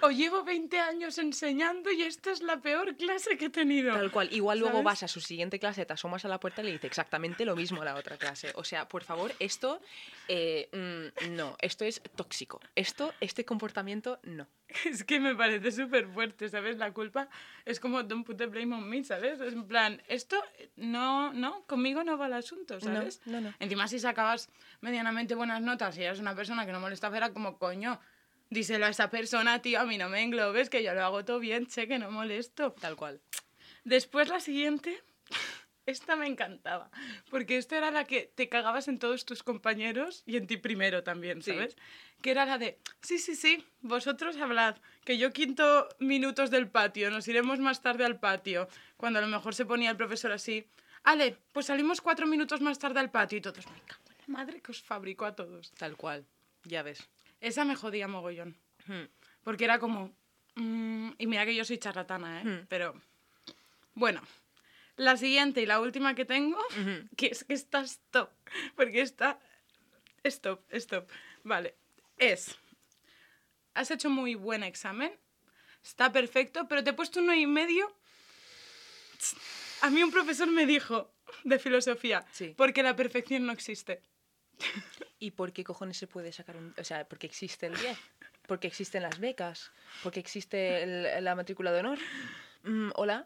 O 0.00 0.10
llevo 0.10 0.44
20 0.44 0.78
años 0.80 1.18
enseñando 1.18 1.90
y 1.90 2.02
esta 2.02 2.30
es 2.30 2.42
la 2.42 2.60
peor 2.60 2.96
clase 2.96 3.36
que 3.36 3.46
he 3.46 3.50
tenido. 3.50 3.94
Tal 3.94 4.10
cual. 4.10 4.28
Igual 4.32 4.58
luego 4.58 4.74
¿Sabes? 4.74 4.84
vas 4.84 5.02
a 5.04 5.08
su 5.08 5.20
siguiente 5.20 5.58
clase, 5.58 5.84
te 5.84 5.92
asomas 5.92 6.24
a 6.24 6.28
la 6.28 6.40
puerta 6.40 6.62
y 6.62 6.66
le 6.66 6.72
dices 6.72 6.86
exactamente 6.86 7.44
lo 7.44 7.56
mismo 7.56 7.82
a 7.82 7.84
la 7.84 7.94
otra 7.94 8.16
clase. 8.16 8.52
O 8.54 8.64
sea, 8.64 8.88
por 8.88 9.04
favor, 9.04 9.32
esto 9.38 9.80
eh, 10.28 10.68
mm, 10.72 11.34
no, 11.34 11.56
esto 11.60 11.84
es 11.84 12.02
tóxico. 12.16 12.60
Esto, 12.74 13.12
este 13.20 13.44
comportamiento, 13.44 14.18
no. 14.22 14.46
Es 14.84 15.04
que 15.04 15.20
me 15.20 15.34
parece 15.34 15.70
súper 15.70 16.06
fuerte, 16.08 16.48
¿sabes? 16.48 16.78
La 16.78 16.92
culpa 16.92 17.28
es 17.64 17.78
como 17.80 18.02
don't 18.02 18.26
put 18.26 18.38
the 18.38 18.46
blame 18.46 18.74
on 18.74 18.88
me, 18.88 19.04
¿sabes? 19.04 19.40
Es 19.40 19.52
en 19.52 19.66
plan, 19.66 20.02
esto 20.08 20.42
no, 20.76 21.32
no, 21.32 21.64
conmigo 21.66 22.04
no 22.04 22.16
va 22.16 22.26
el 22.26 22.32
asunto, 22.34 22.80
¿sabes? 22.80 23.20
No, 23.26 23.40
no, 23.40 23.50
no. 23.50 23.54
Encima 23.58 23.88
si 23.88 23.98
sacabas 23.98 24.48
medianamente 24.80 25.34
buenas 25.34 25.60
notas 25.60 25.96
y 25.98 26.02
eres 26.02 26.20
una 26.20 26.34
persona 26.34 26.64
que 26.66 26.72
no 26.72 26.80
molestaba, 26.80 27.16
era 27.16 27.32
como, 27.32 27.58
coño, 27.58 28.00
díselo 28.52 28.86
a 28.86 28.90
esa 28.90 29.08
persona, 29.10 29.60
tío, 29.62 29.80
a 29.80 29.84
mí 29.84 29.96
no 29.98 30.08
me 30.08 30.22
englobes, 30.22 30.68
que 30.70 30.82
yo 30.82 30.94
lo 30.94 31.02
hago 31.04 31.24
todo 31.24 31.38
bien, 31.38 31.66
che, 31.66 31.88
que 31.88 31.98
no 31.98 32.10
molesto. 32.10 32.72
Tal 32.72 32.96
cual. 32.96 33.20
Después 33.84 34.28
la 34.28 34.40
siguiente, 34.40 35.02
esta 35.86 36.14
me 36.16 36.26
encantaba, 36.26 36.90
porque 37.30 37.56
esta 37.56 37.76
era 37.76 37.90
la 37.90 38.04
que 38.04 38.30
te 38.34 38.48
cagabas 38.48 38.86
en 38.88 38.98
todos 38.98 39.24
tus 39.24 39.42
compañeros 39.42 40.22
y 40.26 40.36
en 40.36 40.46
ti 40.46 40.56
primero 40.56 41.02
también, 41.02 41.42
Sí. 41.42 41.50
¿sabes? 41.52 41.76
Que 42.20 42.30
era 42.30 42.44
la 42.46 42.58
de, 42.58 42.78
sí, 43.00 43.18
sí, 43.18 43.34
sí, 43.34 43.64
vosotros 43.80 44.36
hablad, 44.36 44.76
que 45.04 45.18
yo 45.18 45.32
quinto 45.32 45.88
minutos 45.98 46.50
del 46.52 46.68
patio, 46.68 47.10
nos 47.10 47.26
iremos 47.26 47.58
más 47.58 47.82
tarde 47.82 48.04
al 48.04 48.20
patio, 48.20 48.68
cuando 48.96 49.18
a 49.18 49.22
lo 49.22 49.28
mejor 49.28 49.54
se 49.56 49.66
ponía 49.66 49.90
el 49.90 49.96
profesor 49.96 50.30
así, 50.30 50.68
Ale, 51.02 51.36
pues 51.50 51.66
salimos 51.66 52.00
cuatro 52.00 52.28
minutos 52.28 52.60
más 52.60 52.78
tarde 52.78 53.00
al 53.00 53.10
patio 53.10 53.38
y 53.38 53.40
todos, 53.40 53.66
me 53.66 53.80
cago 53.80 54.02
en 54.10 54.16
la 54.20 54.38
madre 54.38 54.60
que 54.60 54.70
os 54.70 54.80
fabricó 54.80 55.24
a 55.24 55.34
todos. 55.34 55.72
Tal 55.72 55.96
cual. 55.96 56.24
Ya 56.62 56.84
ves. 56.84 57.08
Esa 57.42 57.64
me 57.64 57.74
jodía 57.74 58.06
mogollón. 58.06 58.56
Hmm. 58.86 59.06
Porque 59.42 59.64
era 59.64 59.78
como. 59.78 60.14
mm, 60.54 61.10
y 61.18 61.26
mira 61.26 61.44
que 61.44 61.54
yo 61.54 61.64
soy 61.64 61.76
charlatana, 61.76 62.40
¿eh? 62.40 62.44
Hmm. 62.44 62.66
Pero. 62.68 62.94
Bueno. 63.94 64.22
La 64.96 65.16
siguiente 65.16 65.60
y 65.62 65.66
la 65.66 65.80
última 65.80 66.14
que 66.14 66.24
tengo, 66.24 66.58
que 67.16 67.26
es 67.26 67.44
que 67.44 67.54
está 67.54 67.80
stop. 67.80 68.30
Porque 68.76 69.00
está. 69.00 69.40
Stop, 70.22 70.62
stop. 70.70 71.10
Vale. 71.42 71.74
Es. 72.16 72.56
Has 73.74 73.90
hecho 73.90 74.08
muy 74.08 74.34
buen 74.36 74.62
examen. 74.62 75.12
Está 75.82 76.12
perfecto, 76.12 76.68
pero 76.68 76.84
te 76.84 76.90
he 76.90 76.92
puesto 76.92 77.20
uno 77.20 77.34
y 77.34 77.46
medio. 77.46 77.92
A 79.80 79.90
mí 79.90 80.00
un 80.02 80.12
profesor 80.12 80.48
me 80.48 80.64
dijo 80.64 81.12
de 81.42 81.58
filosofía. 81.58 82.24
Sí. 82.30 82.54
Porque 82.56 82.84
la 82.84 82.94
perfección 82.94 83.46
no 83.46 83.52
existe. 83.52 84.00
¿Y 85.22 85.30
por 85.30 85.52
qué 85.52 85.62
cojones 85.62 85.96
se 85.96 86.08
puede 86.08 86.32
sacar 86.32 86.56
un... 86.56 86.74
O 86.76 86.82
sea, 86.82 87.06
porque 87.08 87.28
existe 87.28 87.66
el 87.66 87.76
10, 87.76 87.96
porque 88.48 88.66
existen 88.66 89.04
las 89.04 89.20
becas, 89.20 89.70
porque 90.02 90.18
existe 90.18 91.20
la 91.20 91.36
matrícula 91.36 91.70
de 91.70 91.78
honor. 91.78 91.98
Mm, 92.64 92.90
Hola. 92.96 93.24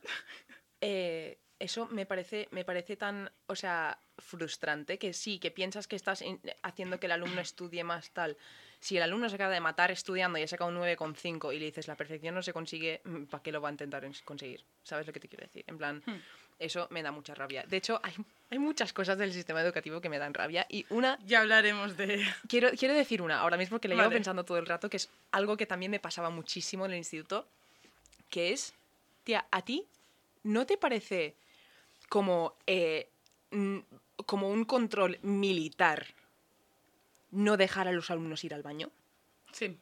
Eh, 0.82 1.38
eso 1.58 1.86
me 1.86 2.04
parece, 2.04 2.48
me 2.50 2.66
parece 2.66 2.98
tan, 2.98 3.32
o 3.46 3.56
sea, 3.56 3.98
frustrante 4.18 4.98
que 4.98 5.14
sí, 5.14 5.38
que 5.38 5.50
piensas 5.50 5.88
que 5.88 5.96
estás 5.96 6.22
haciendo 6.62 7.00
que 7.00 7.06
el 7.06 7.12
alumno 7.12 7.40
estudie 7.40 7.82
más 7.82 8.10
tal. 8.10 8.36
Si 8.78 8.98
el 8.98 9.02
alumno 9.02 9.30
se 9.30 9.36
acaba 9.36 9.54
de 9.54 9.60
matar 9.60 9.90
estudiando 9.90 10.38
y 10.38 10.42
ha 10.42 10.48
sacado 10.48 10.68
un 10.68 10.76
9,5 10.76 11.54
y 11.54 11.58
le 11.58 11.64
dices 11.64 11.88
la 11.88 11.96
perfección 11.96 12.34
no 12.34 12.42
se 12.42 12.52
consigue, 12.52 13.00
¿para 13.30 13.42
qué 13.42 13.52
lo 13.52 13.62
va 13.62 13.70
a 13.70 13.72
intentar 13.72 14.06
conseguir? 14.22 14.66
¿Sabes 14.82 15.06
lo 15.06 15.14
que 15.14 15.20
te 15.20 15.28
quiero 15.28 15.46
decir? 15.46 15.64
En 15.66 15.78
plan, 15.78 16.02
Hmm. 16.04 16.20
Eso 16.58 16.88
me 16.90 17.02
da 17.02 17.12
mucha 17.12 17.34
rabia. 17.34 17.64
De 17.66 17.76
hecho, 17.76 18.00
hay, 18.02 18.14
hay 18.50 18.58
muchas 18.58 18.92
cosas 18.92 19.18
del 19.18 19.32
sistema 19.32 19.60
educativo 19.60 20.00
que 20.00 20.08
me 20.08 20.18
dan 20.18 20.34
rabia 20.34 20.66
y 20.68 20.86
una 20.90 21.18
Ya 21.24 21.40
hablaremos 21.40 21.96
de. 21.96 22.24
Quiero, 22.48 22.70
quiero 22.70 22.94
decir 22.94 23.22
una, 23.22 23.40
ahora 23.40 23.56
mismo 23.56 23.78
que 23.78 23.88
le 23.88 23.94
llevo 23.94 24.06
Vale. 24.08 24.16
pensando 24.16 24.44
todo 24.44 24.58
el 24.58 24.66
rato, 24.66 24.88
que 24.88 24.96
es 24.96 25.10
algo 25.32 25.56
que 25.56 25.66
también 25.66 25.90
me 25.90 26.00
pasaba 26.00 26.30
muchísimo 26.30 26.86
en 26.86 26.92
el 26.92 26.98
instituto, 26.98 27.46
que 28.30 28.52
es, 28.52 28.74
tía, 29.24 29.46
¿a 29.50 29.62
ti 29.62 29.86
no 30.42 30.66
te 30.66 30.76
parece 30.76 31.34
como, 32.08 32.54
eh, 32.66 33.08
como 34.24 34.50
un 34.50 34.64
control 34.64 35.18
militar 35.22 36.06
no 37.32 37.56
dejar 37.56 37.88
a 37.88 37.92
los 37.92 38.10
alumnos 38.10 38.44
ir 38.44 38.54
al 38.54 38.62
baño? 38.62 38.90
Sí. 39.52 39.76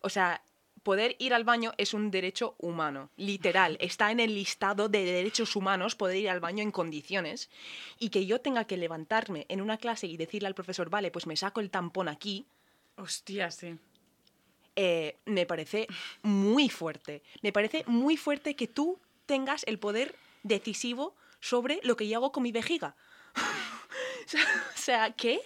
O 0.00 0.08
sea, 0.08 0.40
poder 0.86 1.16
ir 1.18 1.34
al 1.34 1.42
baño 1.42 1.72
es 1.78 1.94
un 1.94 2.12
derecho 2.12 2.54
humano, 2.58 3.10
literal. 3.16 3.76
Está 3.80 4.12
en 4.12 4.20
el 4.20 4.36
listado 4.36 4.88
de 4.88 5.04
derechos 5.04 5.56
humanos 5.56 5.96
poder 5.96 6.16
ir 6.18 6.30
al 6.30 6.38
baño 6.38 6.62
en 6.62 6.70
condiciones. 6.70 7.50
Y 7.98 8.10
que 8.10 8.24
yo 8.24 8.40
tenga 8.40 8.66
que 8.66 8.76
levantarme 8.76 9.46
en 9.48 9.60
una 9.60 9.78
clase 9.78 10.06
y 10.06 10.16
decirle 10.16 10.46
al 10.46 10.54
profesor, 10.54 10.88
vale, 10.88 11.10
pues 11.10 11.26
me 11.26 11.36
saco 11.36 11.58
el 11.60 11.70
tampón 11.70 12.06
aquí, 12.08 12.46
Hostia, 12.98 13.50
sí. 13.50 13.76
eh, 14.76 15.16
me 15.24 15.44
parece 15.44 15.88
muy 16.22 16.68
fuerte. 16.68 17.22
Me 17.42 17.52
parece 17.52 17.82
muy 17.88 18.16
fuerte 18.16 18.54
que 18.54 18.68
tú 18.68 19.00
tengas 19.26 19.64
el 19.66 19.80
poder 19.80 20.14
decisivo 20.44 21.16
sobre 21.40 21.80
lo 21.82 21.96
que 21.96 22.06
yo 22.06 22.18
hago 22.18 22.30
con 22.30 22.44
mi 22.44 22.52
vejiga. 22.52 22.94
o 23.34 23.40
sea- 24.28 24.64
o 24.74 24.78
sea, 24.78 25.10
¿qué? 25.14 25.40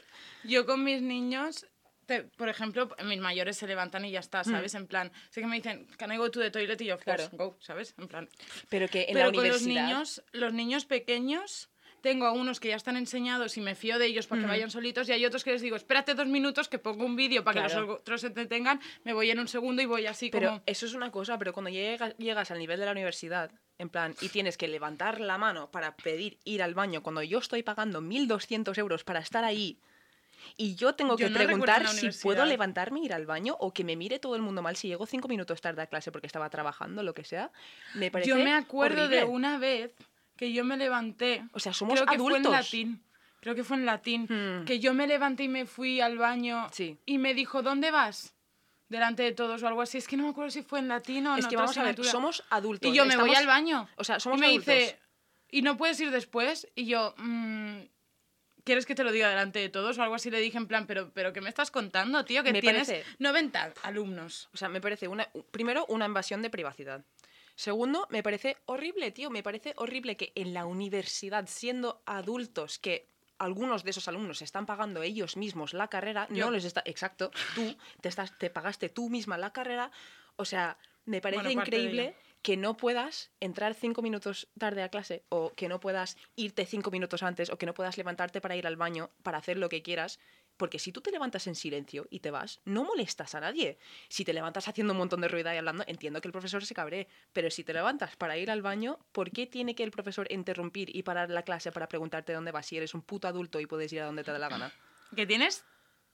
Yo 0.45 0.66
con 0.66 0.84
mis 0.84 1.01
niños, 1.01 1.66
te- 2.11 2.24
por 2.24 2.48
ejemplo, 2.48 2.88
mis 3.04 3.20
mayores 3.20 3.56
se 3.56 3.68
levantan 3.68 4.04
y 4.04 4.11
ya 4.11 4.18
está, 4.18 4.42
¿sabes? 4.42 4.74
En 4.74 4.88
plan, 4.88 5.12
sé 5.30 5.40
que 5.40 5.46
me 5.46 5.54
dicen, 5.56 5.86
can 5.96 6.12
I 6.12 6.16
go 6.16 6.28
to 6.28 6.40
the 6.40 6.50
toilet? 6.50 6.80
Y 6.80 6.86
yo, 6.86 6.96
Mm. 6.96 7.00
Claro. 7.04 7.28
go, 7.34 7.56
¿sabes? 7.61 7.94
En 7.98 8.08
plan. 8.08 8.28
Pero 8.68 8.88
que 8.88 9.02
en 9.02 9.14
Pero 9.14 9.18
la 9.20 9.24
con 9.32 9.34
los 9.46 9.62
universidad... 9.62 9.84
niños, 9.86 10.22
los 10.32 10.52
niños 10.52 10.84
pequeños, 10.86 11.70
tengo 12.00 12.26
a 12.26 12.32
unos 12.32 12.58
que 12.58 12.68
ya 12.68 12.76
están 12.76 12.96
enseñados 12.96 13.56
y 13.58 13.61
me 13.61 13.74
fío 13.76 13.98
de 14.00 14.06
ellos 14.06 14.26
para 14.26 14.40
que 14.40 14.46
Ujú. 14.46 14.52
vayan 14.54 14.70
solitos 14.72 15.08
y 15.08 15.12
hay 15.12 15.24
otros 15.24 15.44
que 15.44 15.52
les 15.52 15.62
digo, 15.62 15.76
espérate 15.76 16.14
dos 16.14 16.26
minutos 16.26 16.68
que 16.68 16.78
pongo 16.80 17.04
un 17.04 17.14
vídeo 17.14 17.44
para 17.44 17.61
que 17.62 17.68
Claro. 17.68 17.86
los 17.86 18.00
otros 18.00 18.22
se 18.22 18.26
entretengan, 18.28 18.80
me 19.04 19.12
voy 19.12 19.30
en 19.30 19.38
un 19.38 19.46
segundo 19.46 19.82
y 19.82 19.86
voy 19.86 20.06
así 20.06 20.30
Pero 20.30 20.48
como... 20.48 20.62
eso 20.66 20.86
es 20.86 20.94
una 20.94 21.12
cosa, 21.12 21.38
pero 21.38 21.52
cuando 21.52 21.70
llega- 21.70 22.16
llegas 22.16 22.50
al 22.50 22.58
nivel 22.58 22.80
de 22.80 22.86
la 22.86 22.92
universidad, 22.92 23.52
en 23.78 23.88
plan, 23.88 24.16
y 24.20 24.30
tienes 24.30 24.56
que 24.56 24.66
levantar 24.66 25.20
la 25.20 25.38
mano 25.38 25.70
para 25.70 25.94
pedir 25.94 26.38
ir 26.44 26.62
al 26.62 26.74
baño 26.74 27.02
cuando 27.02 27.22
yo 27.22 27.38
estoy 27.38 27.62
pagando 27.62 28.00
1.200 28.00 28.76
euros 28.78 29.04
para 29.04 29.20
estar 29.20 29.44
ahí, 29.44 29.78
y 30.57 30.74
yo 30.74 30.95
tengo 30.95 31.16
Yo 31.16 31.26
que 31.26 31.30
no 31.30 31.36
preguntar 31.36 31.88
si 31.88 32.11
puedo 32.22 32.45
levantarme 32.45 33.01
e 33.01 33.05
ir 33.05 33.14
al 33.14 33.26
baño 33.26 33.57
o 33.61 33.72
que 33.72 33.84
me 33.84 33.97
mire 33.97 34.18
todo 34.18 34.36
el 34.36 34.43
mundo 34.43 34.62
mal 34.62 34.76
si 34.76 34.88
llego 34.88 35.07
cinco 35.07 35.28
minutos 35.28 35.61
tarde 35.61 35.82
a 35.82 35.86
clase 35.86 36.12
porque 36.12 36.26
estaba 36.26 36.51
trabajando, 36.51 37.03
lo 37.03 37.14
que 37.14 37.24
sea, 37.24 37.51
me 37.95 38.11
parece 38.11 38.30
Yo 38.30 38.36
me 38.36 38.53
acuerdo 38.53 39.09
de 39.09 39.24
una 39.24 39.59
vez 39.59 39.93
que 40.36 40.53
yo 40.53 40.64
me 40.64 40.76
levanté. 40.76 41.45
O 41.53 41.61
sea, 41.61 41.72
somos 41.72 42.01
creo 42.01 42.07
que 42.07 42.18
fue 42.18 42.36
en 42.36 42.43
latín. 42.51 43.03
Creo 43.41 43.55
que 43.55 43.64
fue 43.64 43.76
en 43.76 43.86
latín. 43.86 44.26
Hmm. 44.28 44.64
Que 44.64 44.80
yo 44.80 44.95
me 44.95 45.07
levanté 45.07 45.45
y 45.45 45.49
me 45.49 45.66
fui 45.66 46.01
al 46.01 46.18
baño 46.18 46.68
Sí. 46.72 46.99
y 47.07 47.18
me 47.18 47.34
dijo, 47.34 47.62
¿dónde 47.62 47.91
vas? 47.91 48.34
Delante 48.88 49.22
de 49.22 49.32
todos 49.32 49.62
o 49.62 49.68
algo 49.68 49.82
así. 49.82 49.99
Es 49.99 50.09
que 50.09 50.16
no 50.16 50.24
me 50.24 50.30
acuerdo 50.30 50.51
si 50.51 50.62
fue 50.62 50.78
en 50.78 50.88
latín 50.88 51.26
o 51.26 51.34
en 51.34 51.38
Es 51.38 51.47
que 51.47 51.57
otra 51.57 51.66
vamos 51.66 51.78
a 51.78 51.82
ver, 51.84 52.05
somos 52.05 52.45
adultos. 52.51 52.91
Y 52.91 52.95
yo 52.95 53.05
me 53.07 53.16
voy 53.16 53.34
al 53.34 53.47
baño. 53.47 53.88
O 53.97 54.05
sea, 54.05 54.18
somos 54.18 54.38
y 54.38 54.41
me 54.41 54.47
adultos. 54.49 54.74
dice, 54.74 54.99
¿y 55.51 55.62
no 55.62 55.76
puedes 55.76 56.01
ir 56.01 56.11
después? 56.11 56.68
Y 56.74 56.86
yo, 56.86 57.14
mm, 57.18 57.78
¿quieres 58.71 58.87
que 58.87 58.95
te 58.95 59.03
lo 59.03 59.11
diga 59.11 59.29
delante 59.29 59.59
de 59.59 59.68
todos? 59.68 59.99
O 59.99 60.03
algo 60.05 60.14
así 60.14 60.31
le 60.31 60.39
dije 60.39 60.57
en 60.57 60.68
plan, 60.68 60.87
pero, 60.87 61.11
pero 61.12 61.33
¿qué 61.33 61.41
me 61.41 61.49
estás 61.49 61.73
contando, 61.73 62.25
tío? 62.25 62.45
Que 62.45 62.53
Me 62.53 62.61
tienes 62.61 62.87
parece- 62.87 63.05
90 63.18 63.75
alumnos. 63.83 64.49
O 64.55 64.57
sea, 64.57 64.68
me 64.68 64.81
parece 64.81 65.09
una, 65.09 65.29
primero 65.51 65.85
una 65.89 66.07
invasión 66.07 66.41
de 66.41 66.51
privacidad. 66.51 67.05
Segundo, 67.57 68.07
me 68.11 68.23
parece 68.23 68.59
horrible, 68.66 69.11
tío. 69.11 69.29
Me 69.29 69.43
parece 69.43 69.75
horrible 69.77 70.16
que 70.16 70.31
en 70.37 70.55
la 70.55 70.66
universidad, 70.66 71.49
siendo 71.49 72.01
adultos, 72.07 72.79
que 72.79 73.09
algunos 73.39 73.83
de 73.83 73.91
esos 73.91 74.07
alumnos 74.07 74.41
están 74.41 74.66
pagando 74.66 75.03
ellos 75.03 75.37
mismos 75.37 75.75
la 75.75 75.89
carrera, 75.89 76.29
Yo. 76.31 76.45
no 76.45 76.53
les 76.53 76.64
está. 76.64 76.81
Exacto, 76.85 77.33
tú 77.57 77.77
te, 78.01 78.09
estás, 78.09 78.39
te 78.39 78.51
pagaste 78.51 78.89
tú 78.89 79.11
misma 79.11 79.37
la 79.37 79.53
carrera. 79.53 79.91
O 80.37 80.45
sea, 80.45 80.79
me 81.07 81.21
parece 81.21 81.43
Bueno, 81.43 81.61
increíble. 81.62 82.14
Que 82.43 82.57
no 82.57 82.76
puedas 82.76 83.30
entrar 83.41 83.74
cinco 83.74 84.03
minutos 84.03 84.49
tarde 84.59 84.82
a 84.82 84.88
clase, 84.88 85.24
o 85.28 85.53
que 85.55 85.68
no 85.68 85.80
puedas 85.80 86.16
irte 86.36 86.64
cinco 86.64 86.91
minutos 86.91 87.22
antes, 87.22 87.51
o 87.51 87.59
que 87.59 87.66
no 87.66 87.74
puedas 87.74 87.99
levantarte 87.99 88.41
para 88.41 88.57
ir 88.57 88.66
al 88.66 88.76
baño, 88.76 89.11
para 89.22 89.38
hacer 89.38 89.59
lo 89.59 89.68
que 89.68 89.82
quieras. 89.82 90.18
Porque 90.57 90.78
si 90.78 90.93
tú 90.93 91.01
te 91.01 91.11
levantas 91.11 91.47
en 91.47 91.55
silencio 91.55 92.07
y 92.11 92.20
te 92.20 92.30
vas, 92.30 92.61
no 92.66 92.84
molestas 92.84 93.34
a 93.34 93.41
nadie. 93.41 93.78
Si 94.09 94.26
te 94.26 94.34
levantas 94.34 94.68
haciendo 94.68 94.93
un 94.93 94.99
montón 94.99 95.22
de 95.22 95.28
ruido 95.28 95.53
y 95.53 95.57
hablando, 95.57 95.84
entiendo 95.86 96.20
que 96.20 96.28
el 96.28 96.32
profesor 96.32 96.64
se 96.66 96.74
cabree. 96.74 97.09
Pero 97.32 97.51
si 97.51 97.64
te 97.64 97.72
levantas 97.72 98.16
para 98.16 98.36
ir 98.36 98.51
al 98.51 98.61
baño, 98.61 98.99
¿por 99.12 99.30
qué 99.30 99.47
tiene 99.47 99.74
que 99.74 99.84
el 99.84 99.91
profesor 99.91 100.30
interrumpir 100.30 100.95
y 100.95 101.03
parar 101.03 101.30
la 101.30 101.45
clase 101.45 101.72
para 101.72 101.88
preguntarte 101.88 102.34
dónde 102.34 102.53
vas 102.53 102.66
si 102.66 102.76
eres 102.76 102.93
un 102.93 103.01
puto 103.01 103.26
adulto 103.26 103.59
y 103.59 103.66
puedes 103.66 103.91
ir 103.93 104.03
a 104.03 104.07
donde 104.07 104.22
te 104.22 104.32
dé 104.32 104.38
la 104.38 104.51
gana? 104.51 104.70
Que 105.16 105.26
tienes 105.26 105.64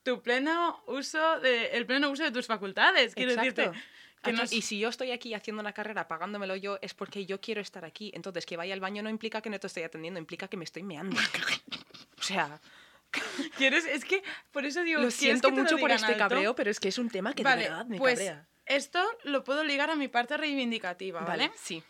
tu 0.04 0.22
pleno 0.22 0.80
uso 0.86 1.40
de, 1.40 1.66
el 1.72 1.84
pleno 1.84 2.08
uso 2.10 2.22
de 2.22 2.30
tus 2.30 2.46
facultades. 2.46 3.16
Quiero 3.16 3.32
Exacto. 3.32 3.62
decirte. 3.62 3.84
Que 4.26 4.32
no 4.32 4.42
Y 4.50 4.62
si 4.62 4.78
yo 4.78 4.88
estoy 4.88 5.12
aquí 5.12 5.34
haciendo 5.34 5.60
una 5.60 5.72
carrera 5.72 6.06
pagándomelo 6.08 6.56
yo, 6.56 6.78
es 6.82 6.94
porque 6.94 7.26
yo 7.26 7.40
quiero 7.40 7.60
estar 7.60 7.84
aquí. 7.84 8.12
Entonces, 8.14 8.44
que 8.46 8.56
vaya 8.56 8.74
al 8.74 8.80
baño 8.80 9.02
no 9.02 9.10
implica 9.10 9.40
que 9.40 9.50
no 9.50 9.58
te 9.58 9.66
estoy 9.66 9.82
atendiendo, 9.84 10.20
implica 10.20 10.48
que 10.48 10.56
me 10.56 10.64
estoy 10.64 10.82
meando. 10.82 11.16
O 12.18 12.22
sea, 12.22 12.60
¿Quieres? 13.56 13.84
Es 13.86 14.04
que 14.04 14.22
por 14.50 14.64
eso 14.66 14.82
digo, 14.82 15.00
lo 15.00 15.08
¿quieres 15.08 15.14
siento 15.18 15.48
que 15.48 15.54
te 15.54 15.60
mucho 15.62 15.76
por 15.78 15.90
digan 15.90 15.96
este 15.96 16.06
alto? 16.12 16.18
cabreo, 16.18 16.54
pero 16.54 16.70
es 16.70 16.80
que 16.80 16.88
es 16.88 16.98
un 16.98 17.08
tema 17.08 17.32
que 17.32 17.42
Vale, 17.42 17.62
de 17.64 17.68
verdad 17.70 17.86
me 17.86 17.98
pues 17.98 18.18
cabrea. 18.18 18.46
esto 18.66 19.02
lo 19.24 19.44
puedo 19.44 19.64
ligar 19.64 19.90
a 19.90 19.96
mi 19.96 20.08
parte 20.08 20.36
reivindicativa, 20.36 21.20
¿vale? 21.20 21.50
Sí. 21.56 21.82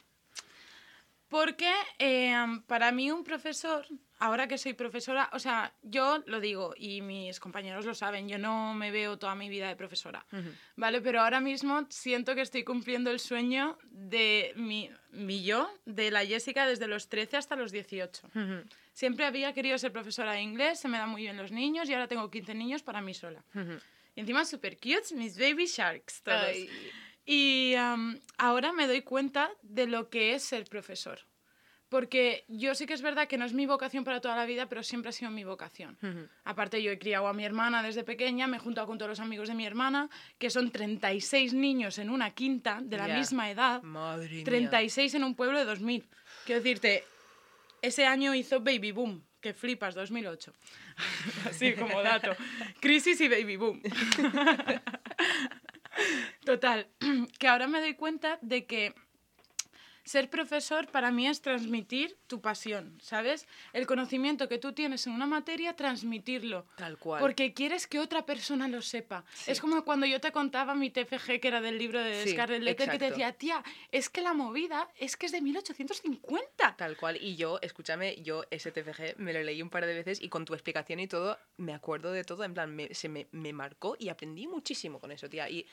Porque 1.29 1.73
eh, 1.99 2.37
para 2.67 2.93
mí 2.93 3.11
un 3.11 3.25
profesor, 3.25 3.85
ahora 4.19 4.47
que 4.47 4.59
soy 4.59 4.75
profesora, 4.75 5.29
o 5.33 5.39
sea, 5.41 5.73
yo 5.83 6.23
lo 6.27 6.41
digo 6.41 6.73
y 6.77 7.03
mis 7.03 7.41
compañeros 7.41 7.85
lo 7.85 7.95
saben, 7.95 8.29
yo 8.29 8.39
no 8.39 8.75
me 8.75 8.91
veo 8.93 9.19
toda 9.19 9.35
mi 9.35 9.49
vida 9.49 9.67
de 9.69 9.75
profesora, 9.77 10.25
¿vale? 10.77 11.01
Pero 11.01 11.21
ahora 11.21 11.41
mismo 11.41 11.85
siento 11.91 12.35
que 12.35 12.43
estoy 12.43 12.63
cumpliendo 12.63 13.11
el 13.11 13.19
sueño 13.19 13.77
de 13.91 14.53
mi, 14.57 14.89
mi 15.11 15.43
yo, 15.43 15.69
de 15.85 16.11
la 16.13 16.25
Jessica 16.25 16.67
desde 16.67 16.87
los 16.87 17.09
13 17.09 17.37
hasta 17.39 17.57
los 17.57 17.73
18. 17.73 18.29
Siempre 18.93 19.27
había 19.27 19.53
querido 19.53 19.77
ser 19.79 19.93
profesora 19.93 20.33
de 20.33 20.43
inglés, 20.43 20.79
se 20.81 20.89
me 20.89 20.97
dan 20.99 21.11
muy 21.11 21.23
bien 21.23 21.37
los 21.37 21.51
niños 21.51 21.89
y 21.89 21.93
ahora 21.93 22.07
tengo 22.07 22.31
15 22.31 22.55
niños 22.55 22.83
para 22.83 23.01
mí 23.01 23.15
sola. 23.15 23.43
Y 24.15 24.21
encima 24.21 24.45
super 24.45 24.77
cute, 24.77 25.15
mis 25.15 25.37
baby 25.37 25.67
sharks 25.67 26.23
todos. 26.23 26.41
Ay. 26.47 26.71
Y 27.27 27.75
am, 27.75 28.21
ahora 28.39 28.73
me 28.73 28.87
doy 28.87 29.03
cuenta 29.03 29.51
de 29.63 29.87
lo 29.87 30.09
que 30.09 30.35
es 30.35 30.45
ser 30.45 30.65
profesor. 30.65 31.19
Porque 31.89 32.45
yo 32.49 32.75
sí 32.75 32.85
que 32.87 32.95
es 32.95 33.03
verdad 33.03 33.29
que 33.29 33.39
no 33.39 33.45
es 33.45 33.53
mi 33.53 33.65
vocación 33.65 34.03
para 34.03 34.21
toda 34.21 34.35
la 34.37 34.45
vida, 34.45 34.69
pero 34.69 34.83
siempre 34.83 35.11
ha 35.11 35.13
sido 35.13 35.31
mi 35.31 35.45
vocación. 35.45 35.97
Aparte, 36.45 36.83
yo 36.83 36.91
he 36.91 36.99
criado 36.99 37.29
a 37.29 37.33
mi 37.33 37.45
hermana 37.45 37.83
desde 37.83 38.03
pequeña, 38.03 38.49
me 38.49 38.57
he 38.57 38.61
juntado 38.61 38.89
con 38.89 38.99
todos 38.99 39.11
los 39.11 39.21
amigos 39.21 39.49
de 39.49 39.55
mi 39.55 39.65
hermana, 39.65 40.11
que 40.39 40.51
son 40.51 40.73
36 40.73 41.55
niños 41.55 41.99
en 41.99 42.11
una 42.11 42.33
quinta 42.33 42.81
de 42.83 42.97
la 42.97 43.07
misma 43.07 43.51
edad. 43.51 43.83
Madre 43.83 44.29
mía. 44.29 44.45
36 44.45 45.15
en 45.15 45.25
un 45.25 45.35
pueblo 45.37 45.59
de 45.59 45.65
2000. 45.65 46.09
Quiero 46.45 46.61
decirte, 46.61 47.05
ese 47.83 48.05
año 48.05 48.35
hizo 48.35 48.61
Baby 48.61 48.91
Boom, 48.91 49.25
que 49.41 49.55
flipas, 49.55 49.95
2008. 49.95 50.53
Así 51.49 51.75
como 51.75 52.03
dato. 52.03 52.35
Crisis 52.81 53.21
y 53.21 53.29
Baby 53.29 53.57
Boom. 53.57 53.81
Total, 56.45 56.89
que 57.39 57.49
ahora 57.49 57.67
me 57.67 57.81
doy 57.81 57.95
cuenta 57.95 58.39
de 58.43 58.67
que 58.67 58.95
ser 60.07 60.31
profesor 60.31 60.87
para 60.87 61.11
mí 61.11 61.27
es 61.29 61.43
transmitir 61.43 62.17
tu 62.29 62.41
pasión, 62.41 62.97
¿sabes? 63.03 63.47
El 63.75 63.87
conocimiento 63.87 64.49
que 64.49 64.57
tú 64.59 64.73
tienes 64.73 65.07
en 65.07 65.13
una 65.13 65.27
materia, 65.27 65.75
transmitirlo. 65.77 66.65
Tal 66.77 66.97
cual. 66.97 67.21
Porque 67.21 67.53
quieres 67.53 67.87
que 67.87 67.99
otra 67.99 68.25
persona 68.25 68.69
lo 68.69 68.81
sepa. 68.83 69.25
Sí. 69.35 69.51
Es 69.51 69.61
como 69.61 69.85
cuando 69.85 70.07
yo 70.07 70.21
te 70.21 70.33
contaba 70.33 70.75
mi 70.75 70.91
TFG, 70.91 71.41
que 71.41 71.49
era 71.49 71.61
del 71.61 71.77
libro 71.77 72.01
de 72.01 72.23
Sí, 72.25 72.31
Scarlett 72.31 72.63
Letter, 72.63 72.89
que 72.89 72.99
te 72.99 73.11
decía, 73.11 73.33
tía, 73.33 73.63
es 73.93 74.09
que 74.09 74.23
la 74.23 74.33
movida 74.33 74.89
es 74.97 75.17
que 75.17 75.27
es 75.27 75.33
de 75.33 75.41
1850. 75.41 76.77
Tal 76.77 76.97
cual. 76.97 77.17
Y 77.21 77.37
yo, 77.37 77.59
escúchame, 77.63 78.17
yo 78.23 78.45
ese 78.51 78.71
TFG 78.73 79.19
me 79.19 79.33
lo 79.33 79.43
leí 79.43 79.61
un 79.61 79.71
par 79.71 79.87
de 79.87 79.95
veces 79.95 80.23
y 80.23 80.29
con 80.29 80.45
tu 80.45 80.55
explicación 80.55 81.01
y 81.01 81.09
todo, 81.09 81.39
me 81.57 81.75
acuerdo 81.75 82.13
de 82.13 82.25
todo. 82.25 82.45
En 82.45 82.55
plan, 82.55 82.75
me- 82.75 82.95
se 82.95 83.09
me, 83.09 83.27
me 83.33 83.53
marcó 83.53 83.97
y 83.99 84.09
aprendí 84.09 84.47
muchísimo 84.47 85.01
con 85.01 85.11
eso, 85.13 85.29
tía. 85.29 85.51
Y 85.51 85.67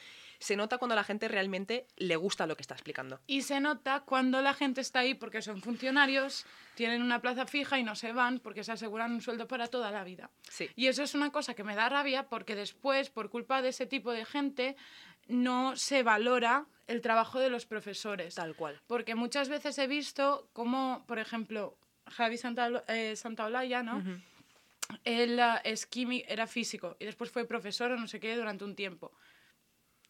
se 0.44 0.58
nota 0.58 0.78
cuando 0.78 0.92
a 0.92 0.98
la 0.98 1.06
gente 1.06 1.30
realmente 1.30 1.88
le 1.96 2.18
gusta 2.18 2.46
lo 2.46 2.58
que 2.58 2.64
está 2.64 2.74
explicando. 2.74 3.22
Y 3.28 3.44
se 3.44 3.62
nota 3.62 4.02
cuando 4.02 4.42
la 4.42 4.54
gente 4.54 4.82
está 4.82 5.00
ahí 5.00 5.14
porque 5.14 5.42
son 5.42 5.62
funcionarios, 5.62 6.46
tienen 6.76 7.02
una 7.02 7.22
plaza 7.22 7.46
fija 7.46 7.80
y 7.80 7.84
no 7.84 7.96
se 7.96 8.12
van 8.12 8.40
porque 8.40 8.66
se 8.66 8.74
aseguran 8.74 9.14
un 9.14 9.22
sueldo 9.22 9.48
para 9.48 9.68
toda 9.68 9.90
la 9.90 10.04
vida. 10.04 10.30
Sí. 10.50 10.70
Y 10.76 10.88
eso 10.88 11.02
es 11.02 11.16
una 11.16 11.32
cosa 11.32 11.54
que 11.54 11.64
me 11.64 11.76
da 11.76 11.88
rabia 11.88 12.28
porque 12.28 12.56
después, 12.56 13.10
por 13.10 13.30
culpa 13.30 13.62
de 13.62 13.70
ese 13.70 13.86
tipo 13.86 14.12
de 14.12 14.26
gente, 14.26 14.76
no 15.30 15.78
se 15.78 16.04
valora 16.04 16.66
el 16.88 17.00
trabajo 17.00 17.40
de 17.40 17.50
los 17.50 17.66
profesores. 17.66 18.36
Tal 18.36 18.54
cual. 18.54 18.82
Porque 18.86 19.16
muchas 19.16 19.48
veces 19.48 19.78
he 19.78 19.88
visto 19.88 20.50
como, 20.52 21.06
por 21.08 21.20
ejemplo, 21.20 21.78
Javi 22.08 22.38
Santa, 22.38 22.84
eh, 22.90 23.16
Santaolalla, 23.16 23.82
¿no? 23.82 24.04
Él 25.06 25.40
ah, 25.40 25.62
es 25.64 25.86
químico, 25.86 26.26
era 26.28 26.48
físico 26.48 26.98
y 27.00 27.06
después 27.06 27.32
fue 27.32 27.46
profesor 27.46 27.92
o 27.94 27.98
no 27.98 28.10
sé 28.10 28.20
qué 28.20 28.36
durante 28.36 28.66
un 28.66 28.76
tiempo. 28.76 29.14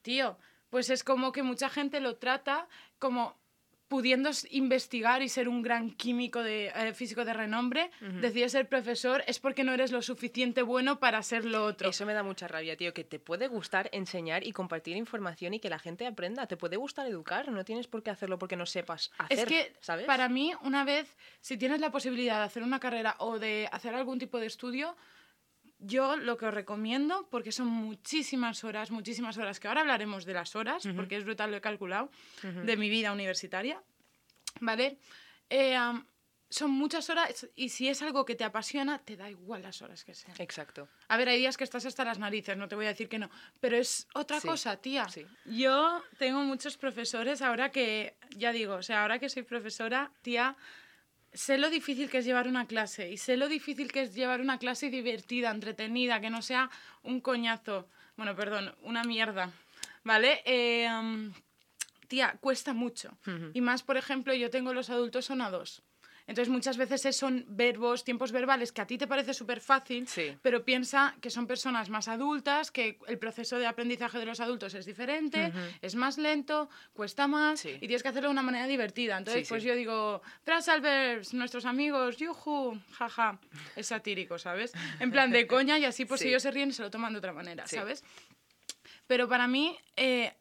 Tío, 0.03 0.37
pues 0.69 0.89
es 0.89 1.03
como 1.03 1.31
que 1.31 1.41
mucha 1.41 1.69
gente 1.69 1.99
lo 1.99 2.17
trata 2.17 2.67
como 2.99 3.41
pudiendo 3.93 4.31
investigar 4.49 5.21
y 5.21 5.29
ser 5.29 5.47
un 5.47 5.61
gran 5.61 5.91
químico 5.91 6.41
de 6.41 6.69
eh, 6.69 6.93
físico 6.95 7.25
de 7.25 7.33
renombre, 7.33 7.91
decides 8.21 8.53
ser 8.53 8.67
profesor 8.67 9.23
es 9.27 9.39
porque 9.39 9.63
no 9.63 9.71
eres 9.71 9.91
lo 9.91 10.01
suficiente 10.01 10.63
bueno 10.63 10.99
para 10.99 11.21
ser 11.21 11.45
lo 11.45 11.63
otro. 11.63 11.91
Eso 11.91 12.03
me 12.07 12.13
da 12.13 12.23
mucha 12.23 12.47
rabia, 12.47 12.75
tío, 12.75 12.91
que 12.91 13.03
te 13.03 13.19
puede 13.19 13.47
gustar 13.47 13.89
enseñar 13.93 14.47
y 14.47 14.51
compartir 14.51 14.97
información 14.97 15.53
y 15.53 15.59
que 15.59 15.69
la 15.69 15.77
gente 15.77 16.07
aprenda. 16.07 16.47
Te 16.47 16.57
puede 16.57 16.75
gustar 16.75 17.05
educar, 17.05 17.51
no 17.51 17.63
tienes 17.65 17.85
por 17.85 18.01
qué 18.01 18.09
hacerlo 18.09 18.39
porque 18.39 18.55
no 18.55 18.65
sepas 18.65 19.11
hacer, 19.19 19.39
Es 19.39 19.45
que 19.45 19.75
¿sabes? 19.79 20.07
para 20.07 20.27
mí, 20.27 20.53
una 20.63 20.83
vez, 20.83 21.15
si 21.39 21.57
tienes 21.57 21.79
la 21.79 21.91
posibilidad 21.91 22.39
de 22.39 22.45
hacer 22.45 22.63
una 22.63 22.79
carrera 22.79 23.15
o 23.19 23.37
de 23.37 23.69
hacer 23.71 23.93
algún 23.93 24.17
tipo 24.17 24.39
de 24.39 24.47
estudio, 24.47 24.95
yo 25.85 26.15
lo 26.15 26.37
que 26.37 26.45
os 26.47 26.53
recomiendo, 26.53 27.27
porque 27.29 27.51
son 27.51 27.67
muchísimas 27.67 28.63
horas, 28.63 28.91
muchísimas 28.91 29.37
horas, 29.37 29.59
que 29.59 29.67
ahora 29.67 29.81
hablaremos 29.81 30.25
de 30.25 30.33
las 30.33 30.55
horas, 30.55 30.87
porque 30.95 31.15
es 31.17 31.23
brutal, 31.23 31.51
lo 31.51 31.57
he 31.57 31.61
calculado, 31.61 32.09
de 32.41 32.77
mi 32.77 32.89
vida 32.89 33.11
universitaria, 33.11 33.81
¿vale? 34.61 34.97
Eh, 35.49 35.75
am, 35.75 36.05
son 36.49 36.69
muchas 36.69 37.09
horas 37.09 37.47
y 37.55 37.69
si 37.69 37.89
es 37.89 38.03
algo 38.03 38.25
que 38.25 38.35
te 38.35 38.43
apasiona, 38.43 38.99
te 38.99 39.17
da 39.17 39.27
igual 39.27 39.63
las 39.63 39.81
horas 39.81 40.03
que 40.05 40.13
sean. 40.13 40.35
Exacto. 40.39 40.87
A 41.07 41.17
ver, 41.17 41.27
hay 41.29 41.39
días 41.39 41.57
que 41.57 41.63
estás 41.63 41.83
hasta 41.87 42.05
las 42.05 42.19
narices, 42.19 42.55
no 42.57 42.67
te 42.67 42.75
voy 42.75 42.85
a 42.85 42.89
decir 42.89 43.09
que 43.09 43.17
no, 43.17 43.29
pero 43.59 43.75
es 43.75 44.07
otra 44.13 44.39
Sí, 44.39 44.47
cosa, 44.47 44.77
tía. 44.77 45.09
sí. 45.09 45.25
Yo 45.45 46.03
tengo 46.19 46.41
muchos 46.43 46.77
profesores 46.77 47.41
ahora 47.41 47.71
que, 47.71 48.17
ya 48.37 48.51
digo, 48.51 48.75
o 48.75 48.83
sea, 48.83 49.01
ahora 49.01 49.17
que 49.17 49.29
soy 49.29 49.41
profesora, 49.43 50.11
tía, 50.21 50.55
sé 51.33 51.57
lo 51.57 51.69
difícil 51.69 52.09
que 52.09 52.19
es 52.19 52.25
llevar 52.25 52.47
una 52.47 52.67
clase 52.67 53.09
y 53.11 53.17
sé 53.17 53.37
lo 53.37 53.47
difícil 53.47 53.91
que 53.91 54.01
es 54.01 54.13
llevar 54.13 54.41
una 54.41 54.57
clase 54.57 54.89
divertida, 54.89 55.51
entretenida, 55.51 56.19
que 56.21 56.29
no 56.29 56.41
sea 56.41 56.69
un 57.01 57.21
coñazo, 57.21 57.87
bueno, 58.15 58.35
perdón, 58.35 58.75
una 58.81 59.03
mierda, 59.03 59.51
¿vale? 60.03 60.41
Eh, 60.45 60.87
tía, 62.07 62.37
cuesta 62.39 62.73
mucho. 62.73 63.17
Y 63.53 63.61
más, 63.61 63.83
por 63.83 63.97
ejemplo, 63.97 64.33
yo 64.33 64.49
tengo 64.49 64.73
los 64.73 64.89
adultos 64.89 65.25
son 65.25 65.41
a 65.41 65.49
dos. 65.49 65.83
Entonces 66.25 66.49
muchas 66.49 66.77
veces 66.77 67.05
es- 67.05 67.17
son 67.17 67.45
verbos, 67.49 68.03
tiempos 68.03 68.31
verbales 68.31 68.71
que 68.71 68.81
a 68.81 68.87
ti 68.87 68.97
te 68.97 69.07
parece 69.07 69.33
súper 69.33 69.59
fácil, 69.59 70.07
Sí. 70.07 70.37
pero 70.41 70.63
piensa 70.63 71.15
que 71.21 71.29
son 71.29 71.47
personas 71.47 71.89
más 71.89 72.07
adultas, 72.07 72.71
que 72.71 72.97
el 73.07 73.17
proceso 73.19 73.59
de 73.59 73.67
aprendizaje 73.67 74.17
de 74.19 74.25
los 74.25 74.39
adultos 74.39 74.73
es 74.73 74.85
diferente, 74.85 75.51
es 75.81 75.95
más 75.95 76.17
lento, 76.17 76.69
cuesta 76.93 77.27
más 77.27 77.59
Sí. 77.59 77.71
y 77.71 77.79
tienes 77.79 78.03
que 78.03 78.09
hacerlo 78.09 78.29
de 78.29 78.33
una 78.33 78.41
manera 78.41 78.67
divertida. 78.67 79.17
Entonces, 79.17 79.47
Sí, 79.47 79.49
pues 79.51 79.63
yo 79.63 79.75
digo, 79.75 80.21
Trasalvers, 80.43 81.33
nuestros 81.33 81.65
amigos, 81.65 82.17
yuju, 82.17 82.79
jaja, 82.93 83.39
es 83.75 83.87
satírico, 83.87 84.39
¿sabes? 84.39 84.71
En 84.99 85.11
plan 85.11 85.29
de 85.31 85.45
coña 85.45 85.77
y 85.77 85.85
así 85.85 86.05
pues 86.05 86.21
ellos 86.21 86.41
se 86.41 86.51
ríen 86.51 86.69
y 86.69 86.73
se 86.73 86.83
lo 86.83 86.89
toman 86.91 87.11
de 87.13 87.19
otra 87.19 87.33
manera. 87.33 87.67
¿sabes? 87.67 88.03
Pero 89.07 89.27
para 89.27 89.47
mí, 89.47 89.77
eh, 89.97 90.33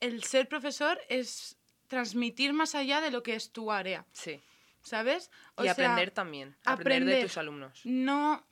el 0.00 0.22
ser 0.24 0.48
profesor 0.48 1.00
es 1.08 1.56
transmitir 1.88 2.52
más 2.52 2.74
allá 2.74 3.00
de 3.00 3.10
lo 3.10 3.22
que 3.22 3.34
es 3.34 3.50
tu 3.52 3.70
área, 3.72 4.04
Sí. 4.12 4.40
¿Sabes? 4.82 5.30
O 5.56 5.62
y 5.62 5.64
sea, 5.64 5.72
aprender 5.72 6.10
también. 6.10 6.56
Aprender 6.64 7.16
de 7.16 7.22
tus 7.22 7.36
alumnos. 7.36 7.80
No, 7.84 8.44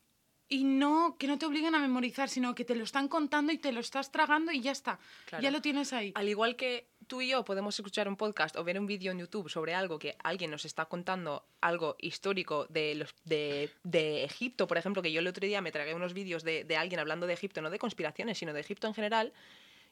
y 0.49 0.65
no 0.65 1.17
que 1.19 1.29
no 1.29 1.39
te 1.39 1.47
obliguen 1.47 1.75
a 1.77 1.79
memorizar, 1.79 2.29
sino 2.29 2.55
que 2.55 2.65
te 2.65 2.75
lo 2.75 2.85
están 2.85 3.09
contando 3.09 3.53
y 3.53 3.59
te 3.59 3.71
lo 3.73 3.81
estás 3.81 4.11
tragando 4.11 4.51
y 4.51 4.61
ya 4.61 4.73
está. 4.73 4.99
Claro. 5.27 5.43
Ya 5.43 5.51
lo 5.51 5.63
tienes 5.63 5.93
ahí. 5.93 6.13
Al 6.17 6.29
igual 6.29 6.57
que 6.57 6.89
tú 7.07 7.21
y 7.21 7.29
yo 7.29 7.45
podemos 7.45 7.79
escuchar 7.79 8.09
un 8.09 8.17
podcast 8.17 8.57
o 8.57 8.65
ver 8.65 8.79
un 8.79 8.87
vídeo 8.87 9.13
en 9.13 9.19
YouTube 9.19 9.49
sobre 9.49 9.75
algo 9.75 9.99
que 9.99 10.17
alguien 10.23 10.51
nos 10.51 10.65
está 10.65 10.87
contando, 10.87 11.47
algo 11.61 11.97
histórico 12.01 12.67
de, 12.69 12.97
los, 12.97 13.15
de, 13.25 13.71
de 13.85 14.25
Egipto, 14.25 14.67
por 14.67 14.77
ejemplo, 14.77 15.03
que 15.03 15.13
yo 15.13 15.21
el 15.21 15.27
otro 15.29 15.47
día 15.47 15.61
me 15.61 15.71
tragué 15.71 15.95
unos 15.95 16.15
vídeos 16.15 16.43
de, 16.43 16.65
de 16.65 16.77
alguien 16.77 16.99
hablando 16.99 17.29
de 17.29 17.35
Egipto, 17.35 17.63
no 17.63 17.71
de 17.71 17.79
conspiraciones, 17.79 18.39
sino 18.39 18.53
de 18.53 18.61
Egipto 18.61 18.89
en 18.89 18.95
general. 18.95 19.33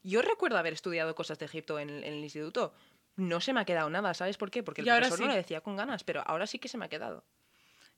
Yo 0.03 0.23
recuerdo 0.23 0.59
haber 0.59 0.73
estudiado 0.73 1.15
cosas 1.15 1.39
de 1.39 1.47
Egipto 1.47 1.79
en, 1.79 1.91
en 1.91 2.15
el 2.15 2.23
instituto. 2.23 2.73
No 3.19 3.41
se 3.41 3.53
me 3.53 3.61
ha 3.61 3.65
quedado 3.65 3.91
nada, 3.91 4.15
¿sabes 4.15 4.37
por 4.37 4.51
qué? 4.51 4.63
Porque 4.63 4.81
el 4.81 4.87
profesor 4.87 5.19
no 5.21 5.27
sí. 5.27 5.29
lo 5.29 5.35
decía 5.35 5.61
con 5.61 5.77
ganas, 5.77 6.05
pero 6.05 6.23
ahora 6.25 6.47
sí 6.47 6.59
que 6.59 6.69
se 6.69 6.79
me 6.79 6.85
ha 6.87 6.89
quedado. 6.89 7.25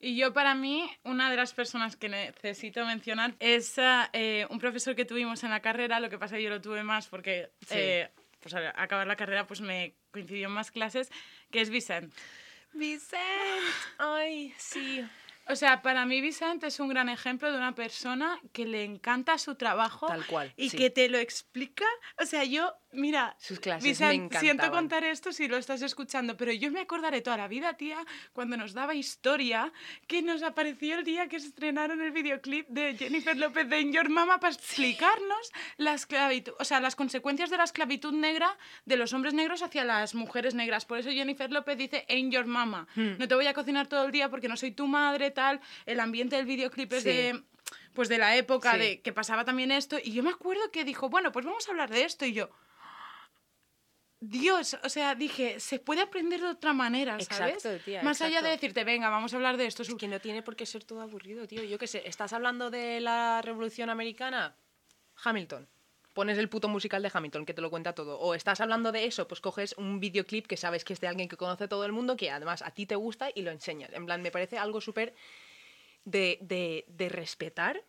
Y 0.01 0.17
yo 0.17 0.33
para 0.33 0.55
mí, 0.55 0.91
una 1.05 1.31
de 1.31 1.37
las 1.37 1.53
personas 1.53 1.95
que 1.95 2.09
necesito 2.09 2.85
mencionar 2.87 3.35
es 3.39 3.75
eh, 4.15 4.47
un 4.49 4.59
profesor 4.59 4.97
que 4.97 5.05
tuvimos 5.05 5.45
en 5.45 5.51
la 5.51 5.61
carrera, 5.61 6.01
lo 6.01 6.09
que 6.09 6.17
pasa 6.19 6.37
es 6.37 6.39
que 6.39 6.45
yo 6.45 6.51
lo 6.51 6.63
tuve 6.63 6.83
más 6.83 7.07
porque 7.07 7.51
Sí. 7.69 7.75
eh, 7.77 8.11
pues, 8.41 8.55
al 8.55 8.69
acabar 8.77 9.07
la 9.07 9.17
carrera 9.17 9.47
pues 9.47 9.61
me 9.61 9.95
coincidió 10.11 10.47
en 10.49 10.55
más 10.55 10.71
clases, 10.71 11.11
que 11.51 11.61
es 11.61 11.69
Vicent. 11.69 12.15
Vicente, 12.73 13.19
ay, 13.99 14.55
sí. 14.57 15.07
O 15.49 15.57
sea, 15.57 15.83
para 15.83 16.07
mí 16.07 16.21
Vicent 16.21 16.63
es 16.65 16.79
un 16.81 16.89
gran 16.89 17.09
ejemplo 17.09 17.51
de 17.51 17.59
una 17.59 17.75
persona 17.75 18.41
que 18.53 18.65
le 18.65 18.85
encanta 18.85 19.37
su 19.37 19.57
trabajo 19.57 20.07
Tal 20.07 20.25
cual, 20.27 20.53
y 20.57 20.71
sí. 20.71 20.77
que 20.79 20.91
te 20.91 21.09
lo 21.09 21.19
explica. 21.19 21.85
O 22.23 22.25
sea, 22.25 22.45
yo, 22.45 22.73
mira, 22.93 23.37
Sus 23.39 23.61
clases 23.61 23.83
me 23.85 23.91
Vicent, 23.91 24.35
siento 24.37 24.71
contar 24.71 25.05
esto 25.05 25.33
si 25.33 25.49
lo 25.49 25.57
estás 25.57 25.83
escuchando, 25.83 26.37
pero 26.37 26.53
yo 26.53 26.71
me 26.71 26.81
acordaré 26.81 27.21
toda 27.21 27.37
la 27.37 27.49
vida, 27.49 27.75
tía, 27.75 28.05
cuando 28.33 28.57
nos 28.57 28.73
daba 28.73 28.95
historia, 28.95 29.73
que 30.07 30.23
nos 30.23 30.43
apareció 30.43 30.97
el 30.99 31.05
día 31.05 31.29
que 31.29 31.37
estrenaron 31.37 32.01
el 32.01 32.11
videoclip 32.11 32.69
de 32.69 32.97
Jennifer 32.97 33.37
López 33.37 33.69
de 33.69 33.81
In 33.81 33.93
Your 33.93 34.09
Mama 34.09 34.41
para 34.41 34.55
explicarnos 34.55 35.53
la 35.77 35.95
esclavitud, 35.95 36.53
o 36.59 36.65
sea, 36.65 36.81
las 36.81 36.97
consecuencias 36.97 37.51
de 37.51 37.57
la 37.59 37.65
esclavitud 37.65 38.13
negra 38.13 38.57
de 38.85 38.97
los 38.97 39.13
hombres 39.13 39.35
negros 39.35 39.63
hacia 39.63 39.85
las 39.85 40.15
mujeres 40.15 40.55
negras. 40.55 40.85
Por 40.85 40.99
eso 40.99 41.11
Jennifer 41.11 41.51
López 41.51 41.79
dice 41.79 42.05
In 42.09 42.31
Your 42.31 42.47
Mama. 42.47 42.87
Hmm. 42.95 43.19
No 43.19 43.29
te 43.29 43.35
voy 43.35 43.47
a 43.47 43.55
cocinar 43.55 43.87
todo 43.87 44.05
el 44.07 44.13
día 44.13 44.29
porque 44.29 44.49
no 44.49 44.57
soy 44.57 44.73
tu 44.73 44.87
madre, 44.87 45.31
tal. 45.31 45.61
El 45.87 46.01
ambiente 46.01 46.37
del 46.37 46.47
videoclip 46.47 46.93
es 46.93 47.03
Sí. 47.03 47.09
de 47.09 47.43
pues 47.95 48.09
de 48.09 48.19
la 48.19 48.37
época 48.37 48.73
Sí. 48.73 48.79
de 48.79 49.01
que 49.01 49.13
pasaba 49.13 49.45
también 49.45 49.73
esto 49.73 49.99
y 50.03 50.13
yo 50.13 50.23
me 50.23 50.31
acuerdo 50.31 50.71
que 50.71 50.85
dijo, 50.85 51.09
bueno, 51.09 51.33
pues 51.33 51.45
vamos 51.45 51.67
a 51.67 51.73
hablar 51.73 51.91
de 51.91 52.05
esto 52.05 52.25
y 52.25 52.33
yo, 52.33 52.49
Dios, 54.21 54.77
o 54.85 54.89
sea, 54.91 55.15
dije, 55.15 55.61
se 55.61 55.79
puede 55.79 56.03
aprender 56.03 56.41
de 56.41 56.49
otra 56.49 56.75
manera, 56.75 57.19
¿sabes? 57.21 57.55
Exacto, 57.55 57.83
tía, 57.85 58.03
Más 58.03 58.21
allá 58.21 58.43
de 58.43 58.51
decirte, 58.51 58.85
venga, 58.85 59.09
vamos 59.09 59.33
a 59.33 59.37
hablar 59.37 59.57
de 59.57 59.65
esto. 59.65 59.83
Es 59.83 59.95
que 59.95 60.09
no 60.09 60.21
tiene 60.21 60.43
por 60.43 60.57
qué 60.57 60.67
ser 60.67 60.85
todo 60.85 61.01
aburrido, 61.01 61.47
tío. 61.47 61.65
Yo 61.65 61.79
qué 61.79 61.87
sé, 61.87 62.03
¿estás 62.07 62.35
hablando 62.35 62.71
de 62.71 63.01
la 63.01 63.41
Revolución 63.43 63.89
Americana? 63.89 64.55
Hamilton. 65.25 65.67
Pones 66.13 66.37
el 66.37 66.51
puto 66.51 66.69
musical 66.69 67.03
de 67.03 67.11
Hamilton 67.13 67.47
que 67.47 67.55
te 67.55 67.63
lo 67.63 67.71
cuenta 67.71 67.95
todo. 67.95 68.19
O 68.19 68.35
estás 68.35 68.61
hablando 68.61 68.93
de 68.93 69.07
eso, 69.07 69.27
pues 69.27 69.41
coges 69.41 69.75
un 69.79 70.01
videoclip 70.01 70.47
que 70.47 70.59
sabes 70.59 70.85
que 70.85 70.93
es 70.93 71.01
de 71.01 71.07
alguien 71.07 71.29
que 71.29 71.39
conoce 71.39 71.67
todo 71.67 71.87
el 71.87 71.93
mundo, 71.93 72.17
que 72.17 72.31
además 72.31 72.61
a 72.61 72.73
ti 72.73 72.85
te 72.85 72.97
gusta 72.97 73.31
y 73.35 73.41
lo 73.41 73.51
enseñas. 73.51 73.91
En 73.95 74.05
plan, 74.05 74.21
me 74.21 74.31
parece 74.31 74.59
algo 74.59 74.83
súper 74.83 75.15
de, 76.05 76.37
de, 76.43 76.85
de 76.89 77.09
respetar 77.09 77.83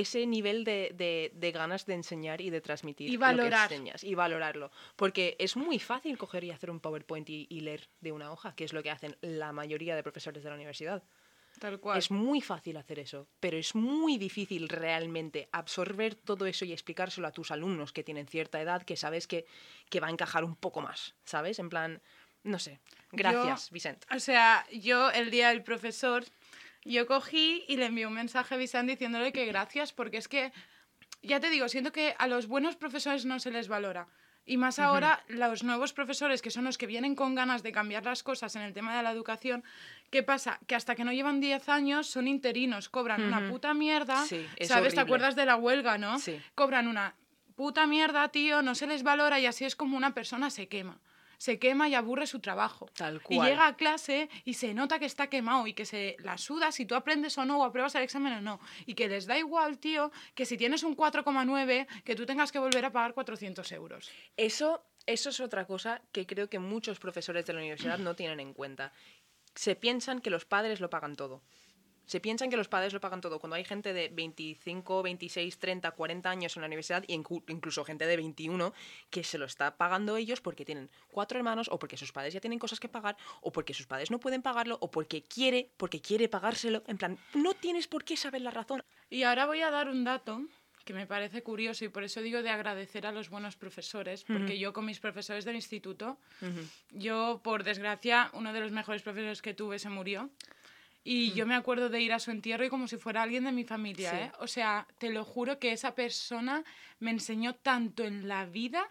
ese 0.00 0.26
nivel 0.26 0.64
de, 0.64 0.92
de- 0.94 1.30
de 1.34 1.52
ganas 1.52 1.86
de 1.86 1.94
enseñar 1.94 2.40
y 2.40 2.50
de 2.50 2.60
transmitir 2.60 3.08
Y 3.10 3.14
lo 3.14 3.20
valorar. 3.20 3.68
que 3.68 3.74
enseñas 3.74 4.04
y 4.04 4.14
valorarlo. 4.14 4.70
Porque 4.96 5.36
es 5.38 5.56
muy 5.56 5.78
fácil 5.78 6.16
coger 6.18 6.44
y 6.44 6.50
hacer 6.50 6.70
un 6.70 6.80
PowerPoint 6.80 7.28
y, 7.30 7.46
y 7.50 7.60
leer 7.60 7.88
de 8.00 8.12
una 8.12 8.30
hoja, 8.32 8.54
que 8.54 8.64
es 8.64 8.72
lo 8.72 8.82
que 8.82 8.90
hacen 8.90 9.16
la 9.20 9.52
mayoría 9.52 9.96
de 9.96 10.02
profesores 10.02 10.42
de 10.42 10.50
la 10.50 10.56
universidad. 10.56 11.02
Tal 11.58 11.80
cual. 11.80 11.96
Es 11.98 12.10
muy 12.10 12.42
fácil 12.42 12.76
hacer 12.76 12.98
eso, 12.98 13.28
pero 13.40 13.56
es 13.56 13.74
muy 13.74 14.18
difícil 14.18 14.68
realmente 14.68 15.48
absorber 15.52 16.14
todo 16.14 16.44
eso 16.44 16.66
y 16.66 16.72
explicárselo 16.72 17.26
a 17.26 17.32
tus 17.32 17.50
alumnos 17.50 17.94
que 17.94 18.04
tienen 18.04 18.26
cierta 18.26 18.60
edad, 18.60 18.82
que 18.82 18.96
sabes 18.96 19.26
que, 19.26 19.46
que 19.88 20.00
va 20.00 20.08
a 20.08 20.10
encajar 20.10 20.44
un 20.44 20.54
poco 20.54 20.82
más, 20.82 21.14
¿sabes? 21.24 21.58
En 21.58 21.70
plan, 21.70 22.02
no 22.42 22.58
sé. 22.58 22.78
Gracias, 23.10 23.70
Yo- 23.70 23.72
Vicent. 23.72 24.04
O 24.14 24.20
sea, 24.20 24.66
yo 24.70 25.10
el 25.10 25.30
día 25.30 25.48
del 25.48 25.62
profesor, 25.62 26.24
yo 26.92 27.06
cogí 27.06 27.64
y 27.68 27.76
le 27.76 27.86
envié 27.86 28.06
un 28.06 28.14
mensaje 28.14 28.54
a 28.54 28.58
Vicente 28.58 28.92
diciéndole 28.92 29.32
que 29.32 29.46
gracias, 29.46 29.92
porque 29.92 30.16
es 30.18 30.28
que, 30.28 30.52
ya 31.22 31.40
te 31.40 31.50
digo, 31.50 31.68
siento 31.68 31.92
que 31.92 32.14
a 32.18 32.26
los 32.26 32.46
buenos 32.46 32.76
profesores 32.76 33.24
no 33.24 33.38
se 33.38 33.50
les 33.50 33.68
valora. 33.68 34.08
Y 34.48 34.58
más 34.58 34.78
ahora, 34.78 35.24
los 35.26 35.64
nuevos 35.64 35.92
profesores, 35.92 36.40
que 36.40 36.52
son 36.52 36.64
los 36.64 36.78
que 36.78 36.86
vienen 36.86 37.16
con 37.16 37.34
ganas 37.34 37.64
de 37.64 37.72
cambiar 37.72 38.04
las 38.04 38.22
cosas 38.22 38.54
en 38.54 38.62
el 38.62 38.72
tema 38.72 38.96
de 38.96 39.02
la 39.02 39.10
educación, 39.10 39.64
¿qué 40.10 40.22
pasa? 40.22 40.60
Que 40.68 40.76
hasta 40.76 40.94
que 40.94 41.02
no 41.02 41.12
llevan 41.12 41.40
10 41.40 41.68
años 41.68 42.06
son 42.06 42.28
interinos, 42.28 42.88
cobran 42.88 43.22
una 43.22 43.50
puta 43.50 43.74
mierda. 43.74 44.24
Sí, 44.24 44.46
es 44.56 44.68
¿Sabes? 44.68 44.94
¿Te 44.94 45.00
horrible. 45.00 45.00
acuerdas 45.00 45.34
de 45.34 45.46
la 45.46 45.56
huelga, 45.56 45.98
no? 45.98 46.20
Sí. 46.20 46.40
Cobran 46.54 46.86
una 46.86 47.16
puta 47.56 47.88
mierda, 47.88 48.28
tío, 48.28 48.62
no 48.62 48.76
se 48.76 48.86
les 48.86 49.02
valora 49.02 49.40
y 49.40 49.46
así 49.46 49.64
es 49.64 49.74
como 49.74 49.96
una 49.96 50.14
persona 50.14 50.48
se 50.50 50.68
quema. 50.68 51.00
Se 51.38 51.58
quema 51.58 51.88
y 51.88 51.94
aburre 51.94 52.26
su 52.26 52.40
trabajo. 52.40 52.88
Tal 52.94 53.16
Y 53.28 53.36
cual. 53.36 53.48
llega 53.48 53.66
a 53.66 53.76
clase 53.76 54.28
y 54.44 54.54
se 54.54 54.74
nota 54.74 54.98
que 54.98 55.06
está 55.06 55.28
quemado 55.28 55.66
y 55.66 55.74
que 55.74 55.84
se 55.84 56.16
la 56.20 56.38
suda 56.38 56.72
si 56.72 56.86
tú 56.86 56.94
aprendes 56.94 57.36
o 57.38 57.44
no 57.44 57.58
o 57.60 57.64
apruebas 57.64 57.94
el 57.94 58.02
examen 58.02 58.32
o 58.34 58.40
no. 58.40 58.60
Y 58.86 58.94
que 58.94 59.08
les 59.08 59.26
da 59.26 59.38
igual, 59.38 59.78
tío, 59.78 60.10
que 60.34 60.46
si 60.46 60.56
tienes 60.56 60.82
un 60.82 60.96
4,9, 60.96 61.86
que 62.04 62.14
tú 62.14 62.26
tengas 62.26 62.52
que 62.52 62.58
volver 62.58 62.84
a 62.84 62.92
pagar 62.92 63.14
400 63.14 63.70
euros. 63.72 64.10
Eso, 64.36 64.84
eso 65.06 65.30
es 65.30 65.40
otra 65.40 65.66
cosa 65.66 66.02
que 66.12 66.26
creo 66.26 66.48
que 66.48 66.58
muchos 66.58 66.98
profesores 66.98 67.46
de 67.46 67.52
la 67.52 67.60
universidad 67.60 67.98
no 67.98 68.14
tienen 68.14 68.40
en 68.40 68.52
cuenta. 68.54 68.92
Se 69.54 69.74
piensan 69.76 70.20
que 70.20 70.30
los 70.30 70.44
padres 70.44 70.80
lo 70.80 70.90
pagan 70.90 71.16
todo. 71.16 71.42
Se 72.06 72.20
piensan 72.20 72.48
que 72.50 72.56
los 72.56 72.68
padres 72.68 72.92
lo 72.92 73.00
pagan 73.00 73.20
todo. 73.20 73.38
Cuando 73.40 73.56
hay 73.56 73.64
gente 73.64 73.92
de 73.92 74.08
25, 74.08 75.02
26, 75.02 75.58
30, 75.58 75.90
40 75.90 76.30
años 76.30 76.56
en 76.56 76.62
la 76.62 76.66
universidad 76.68 77.04
y 77.08 77.14
incu- 77.18 77.42
incluso 77.48 77.84
gente 77.84 78.06
de 78.06 78.16
21 78.16 78.72
que 79.10 79.24
se 79.24 79.38
lo 79.38 79.44
está 79.44 79.76
pagando 79.76 80.16
ellos 80.16 80.40
porque 80.40 80.64
tienen 80.64 80.88
cuatro 81.08 81.36
hermanos 81.38 81.68
o 81.70 81.78
porque 81.78 81.96
sus 81.96 82.12
padres 82.12 82.32
ya 82.32 82.40
tienen 82.40 82.58
cosas 82.60 82.78
que 82.80 82.88
pagar 82.88 83.16
o 83.40 83.50
porque 83.52 83.74
sus 83.74 83.86
padres 83.86 84.10
no 84.10 84.20
pueden 84.20 84.40
pagarlo 84.40 84.78
o 84.80 84.90
porque 84.90 85.22
quiere, 85.22 85.68
porque 85.76 86.00
quiere 86.00 86.28
pagárselo. 86.28 86.82
En 86.86 86.96
plan, 86.96 87.18
no 87.34 87.54
tienes 87.54 87.88
por 87.88 88.04
qué 88.04 88.16
saber 88.16 88.40
la 88.42 88.50
razón. 88.52 88.82
Y 89.10 89.24
ahora 89.24 89.46
voy 89.46 89.60
a 89.62 89.70
dar 89.70 89.88
un 89.88 90.04
dato 90.04 90.42
que 90.84 90.92
me 90.94 91.08
parece 91.08 91.42
curioso 91.42 91.84
y 91.84 91.88
por 91.88 92.04
eso 92.04 92.20
digo 92.20 92.42
de 92.44 92.50
agradecer 92.50 93.06
a 93.08 93.10
los 93.10 93.28
buenos 93.28 93.56
profesores, 93.56 94.22
porque 94.22 94.56
yo 94.60 94.72
con 94.72 94.84
mis 94.84 95.00
profesores 95.00 95.44
del 95.44 95.56
instituto, 95.56 96.16
yo 96.92 97.40
por 97.42 97.64
desgracia, 97.64 98.30
uno 98.34 98.52
de 98.52 98.60
los 98.60 98.70
mejores 98.70 99.02
profesores 99.02 99.42
que 99.42 99.54
tuve 99.54 99.80
se 99.80 99.88
murió. 99.88 100.30
Y 101.08 101.32
yo 101.32 101.46
me 101.46 101.54
acuerdo 101.54 101.88
de 101.88 102.00
ir 102.00 102.12
a 102.12 102.18
su 102.18 102.30
entierro 102.32 102.64
y 102.64 102.68
como 102.68 102.88
si 102.88 102.96
fuera 102.96 103.22
alguien 103.22 103.44
de 103.44 103.52
mi 103.52 103.64
familia, 103.64 104.10
Sí. 104.10 104.16
¿eh? 104.16 104.32
O 104.40 104.46
sea, 104.48 104.86
te 104.98 105.10
lo 105.10 105.24
juro 105.24 105.58
que 105.58 105.70
esa 105.72 105.94
persona 105.94 106.64
me 106.98 107.12
enseñó 107.12 107.54
tanto 107.54 108.04
en 108.04 108.26
la 108.26 108.44
vida, 108.46 108.88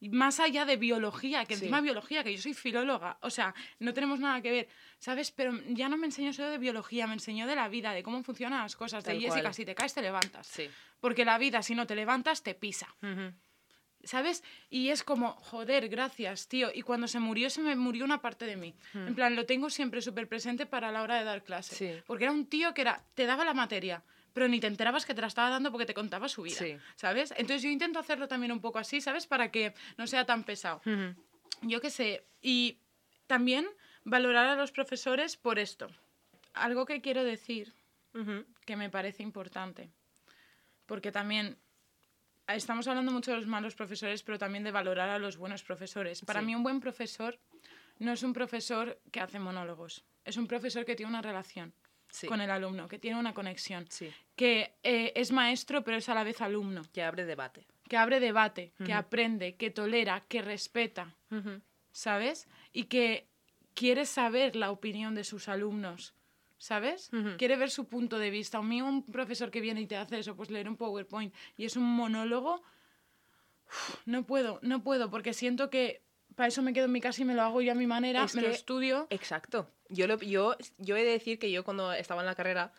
más 0.00 0.38
allá 0.38 0.64
de 0.64 0.76
biología, 0.76 1.44
que 1.44 1.56
Sí. 1.56 1.64
encima 1.64 1.80
biología, 1.80 2.22
que 2.22 2.32
yo 2.36 2.40
soy 2.40 2.54
filóloga, 2.54 3.18
o 3.22 3.30
sea, 3.30 3.52
no 3.80 3.92
tenemos 3.92 4.20
nada 4.20 4.40
que 4.40 4.50
ver, 4.52 4.68
¿sabes? 5.00 5.32
Pero 5.32 5.52
ya 5.70 5.88
no 5.88 5.96
me 5.96 6.06
enseñó 6.06 6.32
solo 6.32 6.50
de 6.50 6.58
biología, 6.58 7.08
me 7.08 7.14
enseñó 7.14 7.48
de 7.48 7.56
la 7.56 7.66
vida, 7.68 7.92
de 7.92 8.04
cómo 8.04 8.22
funcionan 8.22 8.62
las 8.62 8.76
cosas, 8.76 9.02
de 9.02 9.10
Tal 9.14 9.20
Jessica, 9.20 9.40
cual. 9.42 9.54
si 9.54 9.64
te 9.64 9.74
caes 9.74 9.94
te 9.94 10.02
levantas. 10.02 10.46
Sí. 10.46 10.70
Porque 11.00 11.24
la 11.24 11.36
vida, 11.38 11.62
si 11.62 11.74
no 11.74 11.86
te 11.88 11.96
levantas, 11.96 12.44
te 12.44 12.54
pisa. 12.54 12.86
¿Sabes? 14.04 14.44
Y 14.70 14.90
es 14.90 15.02
como, 15.02 15.32
joder, 15.32 15.88
gracias, 15.88 16.48
tío. 16.48 16.70
Y 16.72 16.82
cuando 16.82 17.08
se 17.08 17.18
murió, 17.18 17.50
se 17.50 17.60
me 17.60 17.74
murió 17.74 18.04
una 18.04 18.22
parte 18.22 18.44
de 18.46 18.56
mí. 18.56 18.74
En 18.94 19.14
plan, 19.14 19.34
lo 19.34 19.44
tengo 19.44 19.70
siempre 19.70 20.00
súper 20.00 20.28
presente 20.28 20.66
para 20.66 20.92
la 20.92 21.02
hora 21.02 21.18
de 21.18 21.24
dar 21.24 21.42
clase. 21.42 21.74
Sí. 21.74 22.02
Porque 22.06 22.24
era 22.24 22.32
un 22.32 22.46
tío 22.46 22.74
que 22.74 22.82
era, 22.82 23.04
te 23.14 23.26
daba 23.26 23.44
la 23.44 23.54
materia, 23.54 24.02
pero 24.32 24.46
ni 24.46 24.60
te 24.60 24.68
enterabas 24.68 25.04
que 25.04 25.14
te 25.14 25.20
la 25.20 25.26
estaba 25.26 25.50
dando 25.50 25.72
porque 25.72 25.84
te 25.84 25.94
contaba 25.94 26.28
su 26.28 26.42
vida. 26.42 26.56
Sí. 26.56 26.76
¿Sabes? 26.94 27.32
Entonces 27.32 27.62
yo 27.62 27.70
intento 27.70 27.98
hacerlo 27.98 28.28
también 28.28 28.52
un 28.52 28.60
poco 28.60 28.78
así, 28.78 29.00
¿sabes? 29.00 29.26
Para 29.26 29.50
que 29.50 29.74
no 29.96 30.06
sea 30.06 30.24
tan 30.24 30.44
pesado. 30.44 30.80
Yo 31.62 31.80
qué 31.80 31.90
sé. 31.90 32.24
Y 32.40 32.78
también 33.26 33.68
valorar 34.04 34.46
a 34.46 34.54
los 34.54 34.70
profesores 34.70 35.36
por 35.36 35.58
esto. 35.58 35.88
Algo 36.54 36.86
que 36.86 37.00
quiero 37.00 37.24
decir 37.24 37.74
que 38.64 38.76
me 38.76 38.90
parece 38.90 39.22
importante. 39.22 39.90
Porque 40.86 41.12
también 41.12 41.58
estamos 42.56 42.86
hablando 42.88 43.12
mucho 43.12 43.30
de 43.32 43.36
los 43.38 43.46
malos 43.46 43.74
profesores, 43.74 44.22
pero 44.22 44.38
también 44.38 44.64
de 44.64 44.70
valorar 44.70 45.08
a 45.10 45.18
los 45.18 45.36
buenos 45.36 45.62
profesores. 45.62 46.22
Para 46.24 46.40
Sí. 46.40 46.46
mí 46.46 46.54
un 46.54 46.62
buen 46.62 46.80
profesor 46.80 47.38
no 47.98 48.12
es 48.12 48.22
un 48.22 48.32
profesor 48.32 49.00
que 49.12 49.20
hace 49.20 49.38
monólogos, 49.38 50.04
es 50.24 50.36
un 50.36 50.46
profesor 50.46 50.84
que 50.84 50.94
tiene 50.96 51.10
una 51.10 51.22
relación 51.22 51.74
Sí. 52.10 52.26
con 52.26 52.40
el 52.40 52.50
alumno, 52.50 52.88
que 52.88 52.98
tiene 52.98 53.18
una 53.18 53.34
conexión, 53.34 53.86
Sí. 53.90 54.10
que 54.34 54.74
eh, 54.82 55.12
es 55.14 55.30
maestro 55.32 55.82
pero 55.84 55.96
es 55.98 56.08
a 56.08 56.14
la 56.14 56.24
vez 56.24 56.40
alumno, 56.40 56.82
Que 56.92 57.02
abre 57.02 57.24
debate. 57.26 57.66
que 57.88 57.96
abre 57.96 58.18
debate, 58.20 58.72
que 58.84 58.92
aprende, 58.92 59.56
que 59.56 59.70
tolera, 59.70 60.24
que 60.28 60.40
respeta, 60.42 61.14
¿sabes? 61.92 62.48
Y 62.72 62.84
que 62.84 63.28
quiere 63.74 64.06
saber 64.06 64.56
la 64.56 64.70
opinión 64.70 65.14
de 65.14 65.24
sus 65.24 65.48
alumnos, 65.48 66.14
¿sabes? 66.58 67.10
Ujú. 67.12 67.36
Quiere 67.38 67.56
ver 67.56 67.70
su 67.70 67.86
punto 67.86 68.18
de 68.18 68.30
vista. 68.30 68.58
A 68.58 68.62
mí 68.62 68.82
un 68.82 69.04
profesor 69.04 69.50
que 69.50 69.60
viene 69.60 69.80
y 69.80 69.86
te 69.86 69.96
hace 69.96 70.18
eso, 70.18 70.36
pues 70.36 70.50
leer 70.50 70.68
un 70.68 70.76
PowerPoint 70.76 71.34
y 71.56 71.64
es 71.64 71.76
un 71.76 71.84
monólogo, 71.84 72.62
uf, 73.66 73.96
no 74.06 74.26
puedo, 74.26 74.58
no 74.62 74.82
puedo, 74.82 75.10
porque 75.10 75.32
siento 75.32 75.70
que 75.70 76.02
para 76.34 76.48
eso 76.48 76.62
me 76.62 76.72
quedo 76.72 76.84
en 76.84 76.92
mi 76.92 77.00
casa 77.00 77.22
y 77.22 77.24
me 77.24 77.34
lo 77.34 77.42
hago 77.42 77.60
yo 77.62 77.72
a 77.72 77.74
mi 77.74 77.86
manera, 77.86 78.24
Es 78.24 78.34
me 78.34 78.42
lo 78.42 78.48
estudio. 78.48 79.06
Exacto. 79.10 79.70
Yo, 79.88 80.06
lo, 80.06 80.18
yo, 80.18 80.56
yo 80.76 80.96
he 80.96 81.04
de 81.04 81.12
decir 81.12 81.38
que 81.38 81.50
yo 81.50 81.64
cuando 81.64 81.92
estaba 81.92 82.20
en 82.20 82.26
la 82.26 82.34
carrera 82.34 82.72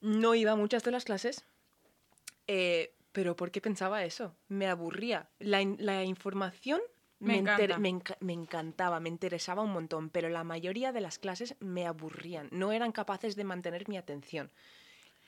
no 0.00 0.34
iba 0.34 0.52
a 0.52 0.56
muchas 0.56 0.82
de 0.84 0.90
las 0.90 1.04
clases, 1.04 1.44
eh, 2.46 2.94
pero 3.12 3.36
¿por 3.36 3.50
qué 3.50 3.60
pensaba 3.60 4.04
eso? 4.04 4.36
Me 4.48 4.66
aburría. 4.66 5.30
La 5.38 6.04
información 6.04 6.80
Me 7.20 7.36
enter- 7.38 7.70
encanta. 7.70 7.78
me 7.78 7.88
enca- 7.90 8.16
me 8.20 8.32
encantaba, 8.32 8.98
me 9.00 9.08
interesaba 9.08 9.62
un 9.62 9.72
montón, 9.72 10.10
pero 10.10 10.28
la 10.28 10.42
mayoría 10.44 10.90
de 10.92 11.00
las 11.00 11.18
clases 11.18 11.54
me 11.60 11.86
aburrían. 11.86 12.48
No 12.50 12.72
eran 12.72 12.92
capaces 12.92 13.36
de 13.36 13.44
mantener 13.44 13.88
mi 13.88 13.96
atención. 13.98 14.50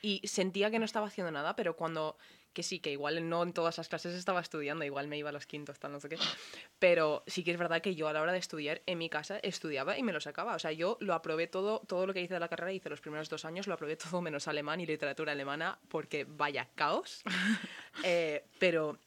Y 0.00 0.20
sentía 0.26 0.70
que 0.70 0.78
no 0.80 0.84
estaba 0.84 1.06
haciendo 1.06 1.30
nada, 1.30 1.54
pero 1.54 1.76
cuando, 1.76 2.16
que 2.54 2.64
sí, 2.64 2.80
que 2.80 2.90
igual 2.90 3.28
no 3.28 3.42
en 3.44 3.52
todas 3.52 3.78
las 3.78 3.88
clases 3.88 4.14
estaba 4.14 4.40
estudiando, 4.40 4.84
igual 4.84 5.06
me 5.06 5.16
iba 5.16 5.28
a 5.28 5.32
los 5.32 5.46
quintos, 5.46 5.78
tal, 5.78 5.92
no 5.92 6.00
sé 6.00 6.08
qué. 6.08 6.16
Pero 6.80 7.22
sí 7.28 7.44
que 7.44 7.52
es 7.52 7.56
verdad 7.58 7.80
que 7.82 7.94
yo 7.94 8.08
a 8.08 8.12
la 8.12 8.20
hora 8.20 8.32
de 8.32 8.38
estudiar 8.38 8.82
en 8.86 8.98
mi 8.98 9.08
casa 9.08 9.38
estudiaba 9.38 9.96
y 9.96 10.02
me 10.02 10.12
lo 10.12 10.20
sacaba. 10.20 10.56
O 10.56 10.58
sea, 10.58 10.72
yo 10.72 10.96
lo 11.00 11.14
aprobé 11.14 11.46
todo, 11.46 11.80
todo 11.86 12.06
lo 12.08 12.14
que 12.14 12.20
hice 12.20 12.34
de 12.34 12.40
la 12.40 12.48
carrera, 12.48 12.72
hice 12.72 12.88
los 12.90 13.00
primeros 13.00 13.28
dos 13.28 13.44
años, 13.44 13.68
lo 13.68 13.74
aprobé 13.74 13.94
todo 13.96 14.20
menos 14.22 14.48
alemán 14.48 14.80
y 14.80 14.86
literatura 14.86 15.32
alemana, 15.32 15.78
porque 15.88 16.24
vaya 16.24 16.68
caos. 16.74 17.22
Eh, 18.04 18.44
pero, 18.58 18.98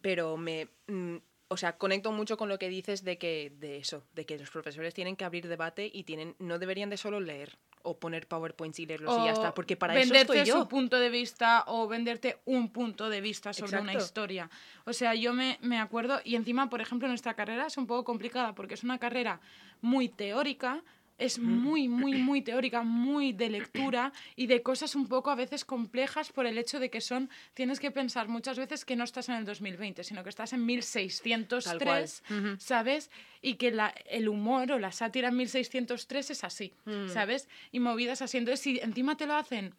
pero 0.00 0.36
me... 0.38 0.68
mm, 0.86 1.16
o 1.52 1.56
sea, 1.56 1.76
conecto 1.76 2.12
mucho 2.12 2.36
con 2.36 2.48
lo 2.48 2.58
que 2.58 2.68
dices 2.68 3.04
de 3.04 3.18
que 3.18 3.52
de 3.58 3.76
eso, 3.76 4.04
de 4.14 4.24
que 4.24 4.38
los 4.38 4.50
profesores 4.50 4.94
tienen 4.94 5.16
que 5.16 5.24
abrir 5.24 5.46
debate 5.48 5.90
y 5.92 6.04
tienen 6.04 6.34
no 6.38 6.58
deberían 6.58 6.90
de 6.90 6.96
solo 6.96 7.20
leer 7.20 7.58
o 7.82 7.98
poner 7.98 8.26
PowerPoints 8.26 8.78
y 8.78 8.86
leerlos 8.86 9.18
y 9.20 9.24
ya 9.24 9.32
está, 9.32 9.54
porque 9.54 9.76
para 9.76 9.92
eso 9.94 10.00
venderte 10.00 10.40
estoy 10.40 10.48
yo. 10.48 10.60
su 10.60 10.68
punto 10.68 10.98
de 10.98 11.10
vista 11.10 11.64
o 11.66 11.88
venderte 11.88 12.38
un 12.44 12.70
punto 12.70 13.10
de 13.10 13.20
vista 13.20 13.52
sobre 13.52 13.80
una 13.80 13.94
historia. 13.94 14.48
O 14.84 14.92
sea, 14.92 15.14
yo 15.14 15.32
me, 15.32 15.58
me 15.62 15.78
acuerdo, 15.78 16.20
y 16.24 16.36
encima, 16.36 16.70
por 16.70 16.80
ejemplo, 16.80 17.08
nuestra 17.08 17.34
carrera 17.34 17.66
es 17.66 17.76
un 17.76 17.86
poco 17.86 18.04
complicada 18.04 18.54
porque 18.54 18.74
es 18.74 18.84
una 18.84 18.98
carrera 18.98 19.40
muy 19.80 20.08
teórica, 20.08 20.82
es 21.18 21.38
muy, 21.38 21.88
muy, 21.88 22.14
muy 22.14 22.42
teórica, 22.42 22.82
muy 22.82 23.32
de 23.32 23.48
lectura 23.50 24.12
y 24.36 24.46
de 24.46 24.62
cosas 24.62 24.94
un 24.94 25.06
poco 25.06 25.30
a 25.30 25.34
veces 25.34 25.64
complejas 25.64 26.32
por 26.32 26.46
el 26.46 26.58
hecho 26.58 26.80
de 26.80 26.90
que 26.90 27.00
son, 27.00 27.30
tienes 27.54 27.78
que 27.80 27.90
pensar 27.90 28.28
muchas 28.28 28.58
veces 28.58 28.84
que 28.84 28.96
no 28.96 29.04
estás 29.04 29.28
en 29.28 29.36
el 29.36 29.44
2020, 29.44 30.02
sino 30.04 30.22
que 30.22 30.30
estás 30.30 30.52
en 30.52 30.64
1603, 30.66 32.22
Ujú. 32.30 32.56
¿sabes? 32.58 33.10
Y 33.40 33.54
que 33.54 33.70
la- 33.70 33.94
el 34.10 34.28
humor 34.28 34.72
o 34.72 34.78
la 34.78 34.92
sátira 34.92 35.28
en 35.28 35.36
1603 35.36 36.30
es 36.30 36.44
así, 36.44 36.72
Mm. 36.84 37.08
¿sabes? 37.08 37.48
Y 37.70 37.80
movidas 37.80 38.22
así. 38.22 38.38
Entonces, 38.38 38.60
si 38.60 38.78
encima 38.80 39.16
te 39.16 39.26
lo 39.26 39.34
hacen 39.34 39.74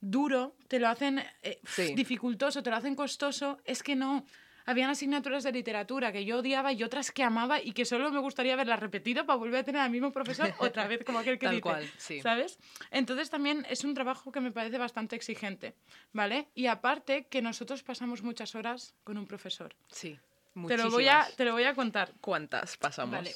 duro, 0.00 0.54
te 0.68 0.78
lo 0.78 0.88
hacen 0.88 1.22
eh, 1.42 1.58
Sí. 1.66 1.94
dificultoso, 1.94 2.62
te 2.62 2.70
lo 2.70 2.76
hacen 2.76 2.94
costoso, 2.94 3.58
es 3.64 3.82
que 3.82 3.96
no. 3.96 4.24
Habían 4.66 4.90
asignaturas 4.90 5.44
de 5.44 5.52
literatura 5.52 6.12
que 6.12 6.24
yo 6.24 6.38
odiaba 6.38 6.72
y 6.72 6.82
otras 6.82 7.10
que 7.10 7.22
amaba 7.22 7.62
y 7.62 7.72
que 7.72 7.84
solo 7.84 8.10
me 8.10 8.20
gustaría 8.20 8.52
haberlas 8.52 8.80
repetido 8.80 9.24
para 9.24 9.38
volver 9.38 9.60
a 9.60 9.64
tener 9.64 9.80
al 9.80 9.90
mismo 9.90 10.12
profesor 10.12 10.52
otra 10.58 10.86
vez, 10.86 11.04
como 11.04 11.20
aquel 11.20 11.38
que 11.38 11.46
Tal 11.46 11.54
dice, 11.54 11.62
cual, 11.62 11.90
sí. 11.96 12.20
¿sabes? 12.20 12.58
Entonces 12.90 13.30
también 13.30 13.66
es 13.70 13.84
un 13.84 13.94
trabajo 13.94 14.30
que 14.30 14.40
me 14.40 14.52
parece 14.52 14.76
bastante 14.76 15.16
exigente, 15.16 15.74
¿vale? 16.12 16.48
Y 16.54 16.66
aparte 16.66 17.26
que 17.26 17.40
nosotros 17.40 17.82
pasamos 17.82 18.22
muchas 18.22 18.54
horas 18.54 18.94
con 19.04 19.16
un 19.16 19.26
profesor. 19.26 19.74
Sí. 19.88 20.18
Te 20.66 20.76
lo, 20.76 20.90
voy 20.90 21.08
a, 21.08 21.18
muchísimas. 21.18 21.36
te 21.36 21.44
lo 21.44 21.52
voy 21.52 21.64
a 21.64 21.74
contar. 21.74 22.12
¿Cuántas 22.20 22.76
pasamos? 22.76 23.14
Vale. 23.14 23.34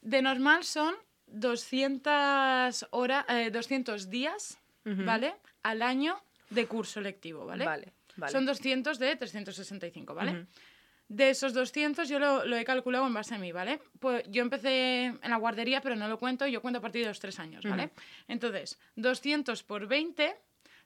De 0.00 0.22
normal 0.22 0.64
son 0.64 0.94
200, 1.26 2.88
hora, 2.90 3.26
eh, 3.28 3.50
200 3.50 4.08
días. 4.10 4.60
¿vale? 4.84 5.34
Al 5.62 5.82
año 5.82 6.20
de 6.50 6.66
curso 6.66 7.00
lectivo, 7.00 7.46
¿vale? 7.46 7.64
Vale, 7.64 7.92
vale. 8.20 8.32
Son 8.32 8.46
200 8.46 8.98
de 8.98 9.16
365, 9.16 10.14
¿vale? 10.14 10.32
Ujú. 10.32 10.46
De 11.08 11.30
esos 11.30 11.52
200 11.54 12.08
yo 12.08 12.20
lo, 12.20 12.44
lo 12.44 12.56
he 12.56 12.64
calculado 12.64 13.04
en 13.06 13.12
base 13.14 13.34
a 13.34 13.38
mí, 13.38 13.50
¿vale? 13.50 13.80
Pues 13.98 14.22
yo 14.28 14.42
empecé 14.42 15.06
en 15.06 15.30
la 15.30 15.38
guardería, 15.38 15.80
pero 15.80 15.96
no 15.96 16.06
lo 16.06 16.18
cuento, 16.20 16.46
yo 16.46 16.62
cuento 16.62 16.78
a 16.78 16.82
partir 16.82 17.02
de 17.02 17.08
los 17.08 17.18
3 17.18 17.40
años, 17.40 17.64
¿vale? 17.64 17.90
Entonces, 18.28 18.78
200 18.94 19.64
por 19.64 19.88
20 19.88 20.36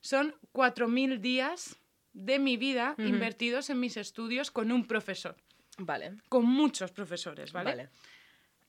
son 0.01 0.35
4.000 0.53 1.19
días 1.21 1.77
de 2.15 2.39
mi 2.39 2.57
vida 2.57 2.95
invertidos 2.97 3.69
en 3.69 3.81
mis 3.81 3.97
estudios 3.99 4.51
con 4.51 4.73
un 4.73 4.87
profesor, 4.87 5.37
Vale. 5.77 6.13
con 6.31 6.47
muchos 6.47 6.91
profesores, 6.93 7.53
¿vale? 7.53 7.71
Vale. 7.71 7.91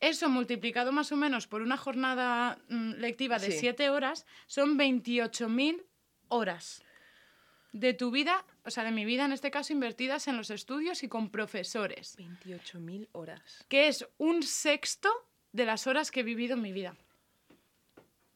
Eso 0.01 0.27
multiplicado 0.29 0.91
más 0.91 1.11
o 1.13 1.15
menos 1.15 1.47
por 1.47 1.61
una 1.61 1.77
jornada 1.77 2.59
mm, 2.67 2.95
lectiva 2.95 3.39
de 3.39 3.51
Sí. 3.51 3.59
7 3.59 3.89
horas 3.89 4.25
son 4.45 4.77
28.000 4.77 5.81
horas 6.27 6.83
de 7.71 7.93
tu 7.93 8.11
vida, 8.11 8.43
o 8.65 8.71
sea, 8.71 8.83
de 8.83 8.91
mi 8.91 9.05
vida 9.05 9.25
en 9.25 9.31
este 9.31 9.51
caso, 9.51 9.73
invertidas 9.73 10.27
en 10.27 10.37
los 10.37 10.49
estudios 10.49 11.03
y 11.03 11.07
con 11.07 11.29
profesores, 11.29 12.17
28.000 12.17 13.07
horas. 13.13 13.65
que 13.67 13.87
es 13.87 14.07
un 14.17 14.43
sexto 14.43 15.09
de 15.51 15.65
las 15.65 15.87
horas 15.87 16.11
que 16.11 16.21
he 16.21 16.23
vivido 16.23 16.55
en 16.55 16.61
mi 16.61 16.71
vida. 16.71 16.95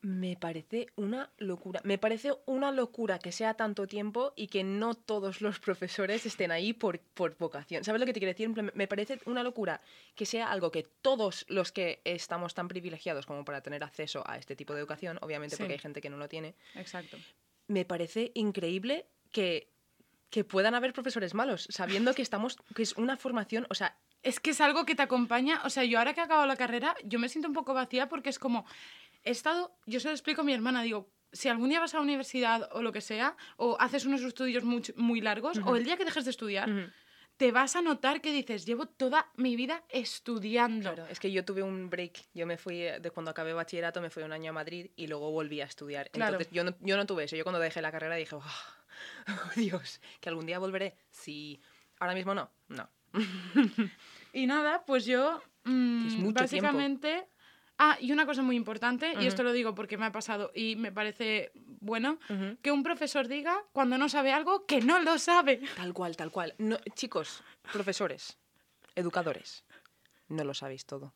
Me 0.02 0.38
parece 0.38 0.88
una 0.96 1.30
locura. 1.40 1.82
Me 1.84 1.98
parece 1.98 2.32
una 2.46 2.72
locura 2.72 3.20
que 3.20 3.34
sea 3.34 3.56
tanto 3.56 3.86
tiempo 3.86 4.32
y 4.38 4.48
que 4.48 4.64
no 4.64 4.94
todos 4.94 5.42
los 5.42 5.60
profesores 5.60 6.26
estén 6.26 6.52
ahí 6.52 6.72
por, 6.72 7.00
por 7.02 7.38
vocación. 7.38 7.84
¿Sabes 7.84 8.00
lo 8.00 8.06
que 8.06 8.14
te 8.14 8.22
quiero 8.22 8.32
decir? 8.32 8.48
Me 8.74 8.88
parece 8.88 9.20
una 9.26 9.44
locura 9.44 9.82
que 10.16 10.26
sea 10.26 10.50
algo 10.54 10.72
que 10.72 10.84
todos 10.84 11.46
los 11.50 11.74
que 11.74 12.00
estamos 12.06 12.54
tan 12.54 12.70
privilegiados 12.70 13.26
como 13.26 13.44
para 13.44 13.60
tener 13.62 13.84
acceso 13.84 14.24
a 14.26 14.38
este 14.38 14.56
tipo 14.56 14.74
de 14.74 14.80
educación, 14.80 15.18
obviamente 15.22 15.58
Sí. 15.58 15.64
porque 15.64 15.74
hay 15.74 15.80
gente 15.80 16.00
que 16.00 16.10
no 16.10 16.16
lo 16.16 16.30
tiene, 16.30 16.56
Exacto. 16.76 17.18
me 17.68 17.84
parece 17.84 18.32
increíble 18.36 19.06
que, 19.34 19.68
que 20.30 20.44
puedan 20.44 20.76
haber 20.76 20.94
profesores 20.94 21.34
malos, 21.34 21.68
sabiendo 21.70 22.14
que 22.14 22.22
estamos, 22.22 22.58
que 22.76 22.84
es 22.84 22.94
una 22.98 23.18
formación, 23.18 23.66
o 23.70 23.74
sea, 23.74 23.98
Es 24.22 24.40
que 24.40 24.52
es 24.52 24.62
algo 24.62 24.86
que 24.86 24.96
te 24.96 25.02
acompaña, 25.02 25.62
o 25.64 25.70
sea, 25.70 25.84
yo 25.86 25.98
ahora 25.98 26.14
que 26.14 26.20
he 26.20 26.24
acabado 26.24 26.46
la 26.46 26.58
carrera, 26.58 26.96
yo 27.04 27.20
me 27.20 27.30
siento 27.30 27.48
un 27.48 27.54
poco 27.54 27.74
vacía 27.74 28.10
porque 28.10 28.30
es 28.30 28.38
como, 28.38 28.66
he 29.24 29.32
estado, 29.32 29.78
yo 29.86 30.00
se 30.00 30.10
lo 30.10 30.14
explico 30.14 30.42
a 30.42 30.44
mi 30.44 30.54
hermana, 30.54 30.84
digo, 30.84 31.10
si 31.32 31.48
algún 31.48 31.70
día 31.70 31.80
vas 31.80 31.94
a 31.94 31.98
la 31.98 32.04
universidad 32.04 32.70
o 32.74 32.82
lo 32.82 32.92
que 32.92 33.02
sea, 33.02 33.38
o 33.58 33.78
haces 33.80 34.06
unos 34.06 34.22
estudios 34.22 34.64
muy, 34.64 34.84
muy 34.96 35.22
largos, 35.22 35.60
o 35.66 35.76
el 35.76 35.84
día 35.84 35.96
que 35.96 36.06
dejes 36.06 36.26
de 36.26 36.32
estudiar, 36.32 36.92
te 37.38 37.54
vas 37.54 37.78
a 37.78 37.82
notar 37.82 38.20
que 38.20 38.34
dices, 38.34 38.66
llevo 38.66 38.88
toda 38.88 39.32
mi 39.38 39.56
vida 39.56 39.86
estudiando. 39.88 40.94
Claro, 40.94 41.10
es 41.10 41.22
que 41.22 41.32
yo 41.32 41.46
tuve 41.46 41.64
un 41.64 41.90
break. 41.90 42.26
Yo 42.34 42.46
me 42.46 42.58
fui, 42.58 42.82
eh, 42.82 43.00
de 43.00 43.12
cuando 43.12 43.32
acabé 43.32 43.54
bachillerato, 43.54 44.02
me 44.02 44.10
fui 44.10 44.24
un 44.24 44.34
año 44.34 44.50
a 44.50 44.54
Madrid 44.54 44.92
y 44.98 45.08
luego 45.08 45.32
volví 45.32 45.62
a 45.62 45.64
estudiar. 45.64 46.10
Claro. 46.12 46.34
Entonces, 46.34 46.52
yo 46.52 46.66
no, 46.66 46.76
yo 46.82 46.98
no 46.98 47.06
tuve 47.06 47.24
eso. 47.24 47.38
Yo 47.38 47.44
cuando 47.44 47.60
dejé 47.60 47.82
la 47.82 47.94
carrera 47.94 48.16
dije, 48.16 48.36
oh, 48.36 48.44
Dios, 49.56 50.02
que 50.20 50.30
algún 50.30 50.45
día 50.45 50.60
volveré. 50.60 50.95
Sí, 51.10 51.60
ahora 52.00 52.14
mismo 52.14 52.34
no, 52.34 52.50
no. 52.68 52.89
Y 54.32 54.45
nada, 54.45 54.86
pues 54.86 55.06
yo 55.06 55.41
mm, 55.64 56.08
es 56.08 56.14
mucho 56.16 56.41
básicamente... 56.41 57.28
Ah, 57.82 57.97
y 58.02 58.12
una 58.12 58.26
cosa 58.26 58.41
muy 58.41 58.58
importante, 58.58 59.14
y 59.22 59.26
esto 59.26 59.41
lo 59.41 59.54
digo 59.54 59.74
porque 59.74 59.97
me 59.97 60.06
ha 60.06 60.12
pasado 60.12 60.52
y 60.54 60.76
me 60.76 60.91
parece 60.91 61.54
bueno, 61.80 62.20
que 62.62 62.74
un 62.74 62.84
profesor 62.84 63.30
diga 63.30 63.64
cuando 63.72 63.97
no 63.97 64.10
sabe 64.10 64.34
algo 64.34 64.66
que 64.66 64.82
no 64.82 65.00
lo 65.00 65.18
sabe. 65.18 65.62
Tal 65.78 65.93
cual, 65.93 66.18
tal 66.18 66.30
cual. 66.30 66.56
No, 66.58 66.78
chicos, 66.93 67.41
profesores, 67.72 68.38
educadores, 68.95 69.64
no 70.28 70.43
lo 70.43 70.54
sabéis 70.54 70.86
todo. 70.86 71.14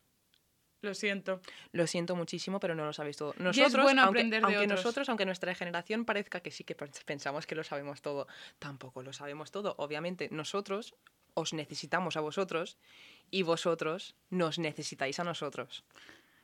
Lo 0.83 0.93
siento. 0.93 1.39
Lo 1.71 1.87
siento 1.87 2.15
muchísimo, 2.15 2.59
pero 2.59 2.75
no 2.75 2.85
lo 2.85 2.91
sabéis 2.93 3.15
todo. 3.17 3.31
es 3.33 3.39
Nosotros, 3.39 3.83
bueno 3.83 4.01
aunque, 4.03 4.19
aprender 4.19 4.41
de 4.41 4.45
aunque 4.45 4.65
otros. 4.65 4.79
nosotros, 4.79 5.09
aunque 5.09 5.25
nuestra 5.25 5.55
generación 5.55 6.03
parezca 6.05 6.41
que 6.41 6.51
sí 6.51 6.63
que 6.65 6.75
pens- 6.75 7.03
pensamos 7.05 7.47
que 7.47 7.55
lo 7.55 7.63
sabemos 7.63 8.01
todo, 8.01 8.27
tampoco 8.59 9.01
lo 9.01 9.13
sabemos 9.13 9.49
todo. 9.51 9.75
Obviamente, 9.77 10.27
nosotros 10.29 10.93
os 11.35 11.53
necesitamos 11.53 12.17
a 12.17 12.19
vosotros 12.19 12.77
y 13.31 13.43
vosotros 13.43 14.15
nos 14.29 14.59
necesitáis 14.59 15.19
a 15.19 15.23
nosotros. 15.23 15.85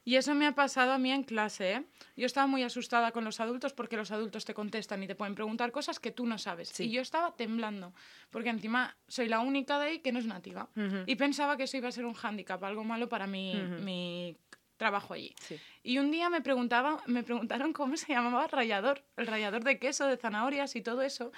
Y 0.05 0.15
eso 0.15 0.33
me 0.33 0.47
ha 0.47 0.53
pasado 0.55 0.91
a 0.93 0.97
mí 0.97 1.11
en 1.11 1.23
clase, 1.23 1.73
¿eh? 1.73 1.83
Yo 2.15 2.25
estaba 2.25 2.47
muy 2.47 2.63
asustada 2.63 3.11
con 3.11 3.23
los 3.25 3.39
adultos 3.39 3.73
porque 3.73 3.97
los 3.97 4.11
adultos 4.11 4.45
te 4.45 4.53
contestan 4.53 5.03
y 5.03 5.07
te 5.07 5.13
pueden 5.15 5.35
preguntar 5.35 5.71
cosas 5.71 5.99
que 5.99 6.11
tú 6.11 6.25
no 6.25 6.37
sabes. 6.37 6.69
Sí. 6.69 6.85
Y 6.85 6.91
yo 6.91 7.01
estaba 7.01 7.35
temblando, 7.35 7.93
porque 8.31 8.49
encima 8.49 8.95
soy 9.07 9.27
la 9.27 9.39
única 9.41 9.77
de 9.79 9.85
ahí 9.87 9.99
que 9.99 10.11
no 10.11 10.19
es 10.19 10.25
nativa. 10.25 10.69
Y 11.05 11.15
pensaba 11.15 11.57
que 11.57 11.63
eso 11.63 11.77
iba 11.77 11.89
a 11.89 11.91
ser 11.91 12.05
un 12.05 12.13
hándicap, 12.13 12.63
algo 12.63 12.83
malo 12.83 13.07
para 13.09 13.27
mi, 13.27 13.53
mi 13.55 14.35
trabajo 14.77 15.13
allí. 15.13 15.35
Sí. 15.41 15.59
Y 15.83 15.97
un 15.99 16.09
día 16.09 16.29
me, 16.29 16.41
preguntaba, 16.41 17.03
me 17.05 17.21
preguntaron 17.23 17.73
cómo 17.73 17.95
se 17.97 18.13
llamaba 18.13 18.45
el 18.45 18.49
rallador, 18.51 19.03
el 19.17 19.27
rallador 19.27 19.63
de 19.63 19.77
queso, 19.77 20.07
de 20.07 20.17
zanahorias 20.17 20.75
y 20.75 20.81
todo 20.81 21.01
eso. 21.01 21.31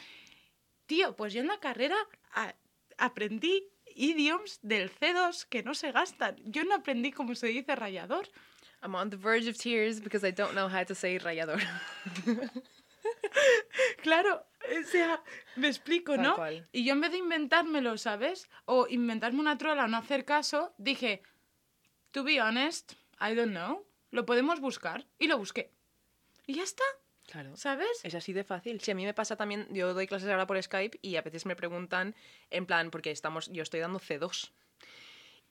Tío, 0.85 1.15
pues 1.15 1.33
yo 1.33 1.41
en 1.41 1.47
la 1.47 1.59
carrera 1.59 1.95
a- 2.33 2.53
aprendí 2.97 3.63
idioms 3.95 4.59
del 4.61 4.89
C2 4.91 5.45
que 5.47 5.63
no 5.63 5.73
se 5.73 5.91
gastan. 5.91 6.35
Yo 6.45 6.63
no 6.63 6.75
aprendí 6.75 7.11
cómo 7.11 7.35
se 7.35 7.47
dice 7.47 7.75
rallador. 7.75 8.29
I'm 8.83 8.95
on 8.95 9.09
the 9.09 9.17
verge 9.17 9.47
of 9.47 9.57
tears 9.57 9.99
because 10.01 10.23
I 10.27 10.31
don't 10.31 10.53
know 10.53 10.67
how 10.67 10.83
to 10.83 10.95
say 10.95 11.17
rayador. 11.19 11.61
Claro, 14.03 14.45
o 14.79 14.83
sea, 14.83 15.21
me 15.55 15.67
explico, 15.67 16.15
Tal 16.15 16.23
¿no? 16.23 16.35
cual. 16.35 16.67
Y 16.71 16.83
yo 16.83 16.93
en 16.93 17.01
vez 17.01 17.11
de 17.11 17.17
inventármelo, 17.17 17.97
¿sabes? 17.97 18.47
O 18.65 18.87
inventarme 18.89 19.39
una 19.39 19.57
trola 19.57 19.85
o 19.85 19.87
no 19.87 19.97
hacer 19.97 20.25
caso, 20.25 20.73
dije, 20.77 21.21
to 22.11 22.23
be 22.23 22.41
honest, 22.41 22.93
I 23.19 23.35
don't 23.35 23.51
know, 23.51 23.85
lo 24.11 24.25
podemos 24.25 24.59
buscar. 24.59 25.05
Y 25.19 25.27
lo 25.27 25.37
busqué. 25.37 25.71
Y 26.47 26.55
ya 26.55 26.63
está, 26.63 26.83
Claro. 27.27 27.55
¿sabes? 27.55 27.87
Es 28.03 28.13
así 28.15 28.33
de 28.33 28.43
fácil. 28.43 28.81
Si 28.81 28.91
a 28.91 28.95
mí 28.95 29.05
me 29.05 29.13
pasa 29.13 29.35
también, 29.35 29.67
yo 29.71 29.93
doy 29.93 30.07
clases 30.07 30.29
ahora 30.29 30.47
por 30.47 30.61
Skype 30.61 30.99
y 31.01 31.15
a 31.15 31.21
veces 31.21 31.45
me 31.45 31.55
preguntan, 31.55 32.15
en 32.49 32.65
plan, 32.65 32.91
porque 32.91 33.11
estamos, 33.11 33.49
yo 33.51 33.63
estoy 33.63 33.79
dando 33.79 33.99
C2. 33.99 34.51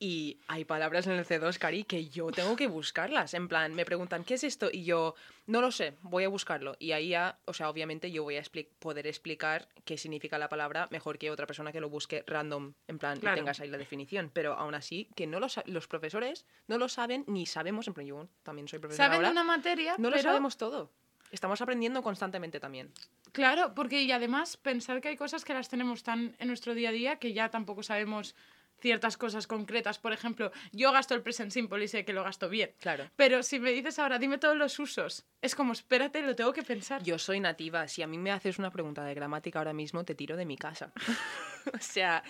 Y 0.03 0.39
hay 0.47 0.65
palabras 0.65 1.05
en 1.05 1.13
el 1.13 1.27
C2, 1.27 1.59
Cari, 1.59 1.83
que 1.83 2.09
yo 2.09 2.31
tengo 2.31 2.55
que 2.55 2.65
buscarlas. 2.65 3.35
En 3.35 3.47
plan, 3.47 3.75
me 3.75 3.85
preguntan, 3.85 4.23
¿qué 4.23 4.33
es 4.33 4.43
esto? 4.43 4.69
Y 4.73 4.83
yo, 4.83 5.13
no 5.45 5.61
lo 5.61 5.69
sé, 5.69 5.93
voy 6.01 6.23
a 6.23 6.27
buscarlo. 6.27 6.75
Y 6.79 6.93
ahí 6.93 7.09
ya, 7.09 7.37
o 7.45 7.53
sea, 7.53 7.69
obviamente 7.69 8.09
yo 8.11 8.23
voy 8.23 8.37
a 8.37 8.41
expli- 8.41 8.67
poder 8.79 9.05
explicar 9.05 9.67
qué 9.85 9.99
significa 9.99 10.39
la 10.39 10.49
palabra 10.49 10.87
mejor 10.89 11.19
que 11.19 11.29
otra 11.29 11.45
persona 11.45 11.71
que 11.71 11.79
lo 11.79 11.87
busque 11.87 12.23
random, 12.25 12.73
en 12.87 12.97
plan, 12.97 13.19
Claro. 13.19 13.35
y 13.37 13.39
tengas 13.41 13.59
ahí 13.59 13.69
la 13.69 13.77
definición. 13.77 14.31
Pero 14.33 14.53
aún 14.55 14.73
así, 14.73 15.07
que 15.15 15.27
no 15.27 15.39
lo 15.39 15.45
los 15.65 15.87
profesores 15.87 16.47
no 16.67 16.79
lo 16.79 16.89
saben 16.89 17.23
ni 17.27 17.45
sabemos, 17.45 17.87
en 17.87 17.93
plan, 17.93 18.07
yo 18.07 18.27
también 18.41 18.67
soy 18.67 18.79
profesora 18.79 19.05
Saben 19.05 19.17
ahora, 19.17 19.29
una 19.29 19.43
materia, 19.43 19.93
no 19.99 20.09
lo 20.09 20.17
sabemos 20.17 20.57
todo. 20.57 20.89
Estamos 21.29 21.61
aprendiendo 21.61 22.01
constantemente 22.01 22.59
también. 22.59 22.91
Claro, 23.33 23.73
porque 23.75 24.01
y 24.01 24.11
además 24.11 24.57
pensar 24.57 24.99
que 24.99 25.09
hay 25.09 25.15
cosas 25.15 25.45
que 25.45 25.53
las 25.53 25.69
tenemos 25.69 26.01
tan 26.01 26.35
en 26.39 26.47
nuestro 26.47 26.73
día 26.73 26.89
a 26.89 26.91
día 26.91 27.15
que 27.17 27.33
ya 27.33 27.49
tampoco 27.49 27.83
sabemos 27.83 28.35
ciertas 28.81 29.15
cosas 29.17 29.47
concretas. 29.47 29.99
Por 29.99 30.11
ejemplo, 30.11 30.51
yo 30.71 30.91
gasto 30.91 31.13
el 31.15 31.21
present 31.21 31.51
simple 31.51 31.83
y 31.83 31.87
sé 31.87 32.03
que 32.03 32.13
lo 32.13 32.23
gasto 32.23 32.49
bien. 32.49 32.73
Claro. 32.79 33.09
Pero 33.15 33.43
si 33.43 33.59
me 33.59 33.71
dices 33.71 33.99
ahora, 33.99 34.19
dime 34.19 34.37
todos 34.37 34.57
los 34.57 34.77
usos, 34.79 35.25
es 35.41 35.55
como, 35.55 35.73
espérate, 35.73 36.21
lo 36.21 36.35
tengo 36.35 36.51
que 36.53 36.63
pensar. 36.63 37.03
Yo 37.03 37.17
soy 37.17 37.39
nativa. 37.39 37.87
Si 37.87 38.01
a 38.01 38.07
mí 38.07 38.17
me 38.17 38.31
haces 38.31 38.59
una 38.59 38.71
pregunta 38.71 39.03
de 39.05 39.13
gramática 39.13 39.59
ahora 39.59 39.73
mismo, 39.73 40.03
te 40.03 40.15
tiro 40.15 40.35
de 40.35 40.45
mi 40.45 40.57
casa. 40.57 40.91
o 41.73 41.79
sea, 41.79 42.23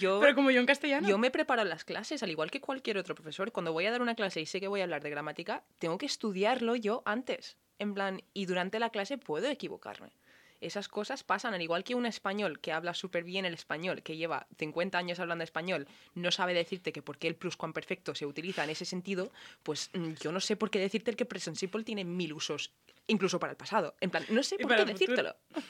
yo, 0.00 0.20
Pero 0.20 0.34
como 0.34 0.50
yo 0.50 0.60
en 0.60 0.66
castellano. 0.66 1.08
yo 1.08 1.18
me 1.18 1.30
preparo 1.30 1.64
las 1.64 1.84
clases, 1.84 2.22
al 2.22 2.30
igual 2.30 2.50
que 2.50 2.60
cualquier 2.60 2.98
otro 2.98 3.14
profesor. 3.14 3.52
Cuando 3.52 3.72
voy 3.72 3.86
a 3.86 3.90
dar 3.90 4.02
una 4.02 4.14
clase 4.14 4.40
y 4.40 4.46
sé 4.46 4.60
que 4.60 4.68
voy 4.68 4.80
a 4.80 4.84
hablar 4.84 5.02
de 5.02 5.10
gramática, 5.10 5.64
tengo 5.78 5.98
que 5.98 6.06
estudiarlo 6.06 6.76
yo 6.76 7.02
antes. 7.04 7.56
En 7.78 7.92
plan, 7.94 8.22
y 8.32 8.46
durante 8.46 8.78
la 8.78 8.90
clase 8.90 9.18
puedo 9.18 9.48
equivocarme. 9.48 10.12
Esas 10.60 10.88
cosas 10.88 11.22
pasan, 11.22 11.54
al 11.54 11.62
igual 11.62 11.84
que 11.84 11.94
un 11.94 12.06
español 12.06 12.60
que 12.60 12.72
habla 12.72 12.94
súper 12.94 13.24
bien 13.24 13.44
el 13.44 13.54
español, 13.54 14.02
que 14.02 14.16
lleva 14.16 14.46
50 14.58 14.96
años 14.98 15.20
hablando 15.20 15.44
español, 15.44 15.86
no 16.14 16.30
sabe 16.30 16.54
decirte 16.54 16.92
que 16.92 17.02
por 17.02 17.18
qué 17.18 17.28
el 17.28 17.36
pluscuamperfecto 17.36 18.14
se 18.14 18.26
utiliza 18.26 18.64
en 18.64 18.70
ese 18.70 18.84
sentido, 18.84 19.30
pues 19.62 19.90
mm, 19.92 20.14
yo 20.20 20.32
no 20.32 20.40
sé 20.40 20.56
por 20.56 20.70
qué 20.70 20.78
decirte 20.78 21.14
que 21.14 21.24
el 21.24 21.28
present 21.28 21.56
simple 21.56 21.84
tiene 21.84 22.04
mil 22.04 22.32
usos, 22.32 22.72
incluso 23.06 23.38
para 23.38 23.52
el 23.52 23.56
pasado. 23.56 23.94
En 24.00 24.10
plan, 24.10 24.24
no 24.30 24.42
sé 24.42 24.58
por 24.58 24.74
qué 24.74 24.84
decírtelo. 24.84 25.36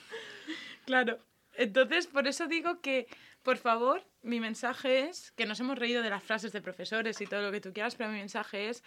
Claro. 0.86 1.18
Entonces, 1.56 2.06
por 2.06 2.28
eso 2.28 2.46
digo 2.46 2.80
que, 2.80 3.08
por 3.42 3.56
favor, 3.56 4.04
mi 4.22 4.40
mensaje 4.40 5.08
es, 5.08 5.32
que 5.32 5.46
nos 5.46 5.58
hemos 5.58 5.78
reído 5.78 6.02
de 6.02 6.10
las 6.10 6.22
frases 6.22 6.52
de 6.52 6.60
profesores 6.60 7.20
y 7.20 7.26
todo 7.26 7.42
lo 7.42 7.50
que 7.50 7.60
tú 7.60 7.72
quieras, 7.72 7.96
pero 7.96 8.10
mi 8.10 8.18
mensaje 8.18 8.68
es, 8.68 8.84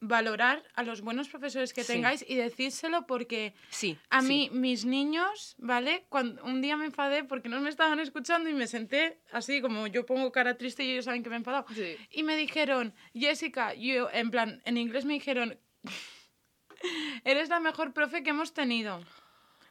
valorar 0.00 0.62
a 0.74 0.82
los 0.82 1.00
buenos 1.00 1.28
profesores 1.28 1.72
que 1.72 1.82
Sí. 1.82 1.94
tengáis 1.94 2.24
y 2.28 2.34
decírselo 2.36 3.06
porque 3.06 3.54
Sí. 3.70 3.98
a 4.10 4.20
sí. 4.20 4.26
mí, 4.28 4.50
mis 4.52 4.84
niños, 4.84 5.54
¿vale? 5.58 6.04
Cuando, 6.08 6.44
un 6.44 6.60
día 6.60 6.76
me 6.76 6.84
enfadé 6.84 7.24
porque 7.24 7.48
no 7.48 7.60
me 7.60 7.70
estaban 7.70 7.98
escuchando 8.00 8.50
y 8.50 8.54
me 8.54 8.66
senté 8.66 9.18
así 9.32 9.60
como 9.62 9.86
yo 9.86 10.04
pongo 10.04 10.30
cara 10.32 10.56
triste 10.58 10.84
y 10.84 10.92
ellos 10.92 11.06
saben 11.06 11.22
que 11.22 11.30
me 11.30 11.36
he 11.36 11.38
enfadado. 11.38 11.66
Sí. 11.74 11.96
Y 12.10 12.22
me 12.24 12.36
dijeron, 12.36 12.94
Jessica, 13.14 13.72
yo, 13.74 14.10
en 14.12 14.30
plan, 14.30 14.60
en 14.64 14.76
inglés 14.76 15.04
me 15.06 15.14
dijeron, 15.14 15.58
eres 17.24 17.48
la 17.48 17.60
mejor 17.60 17.92
profe 17.92 18.22
que 18.22 18.30
hemos 18.30 18.52
tenido. 18.52 19.02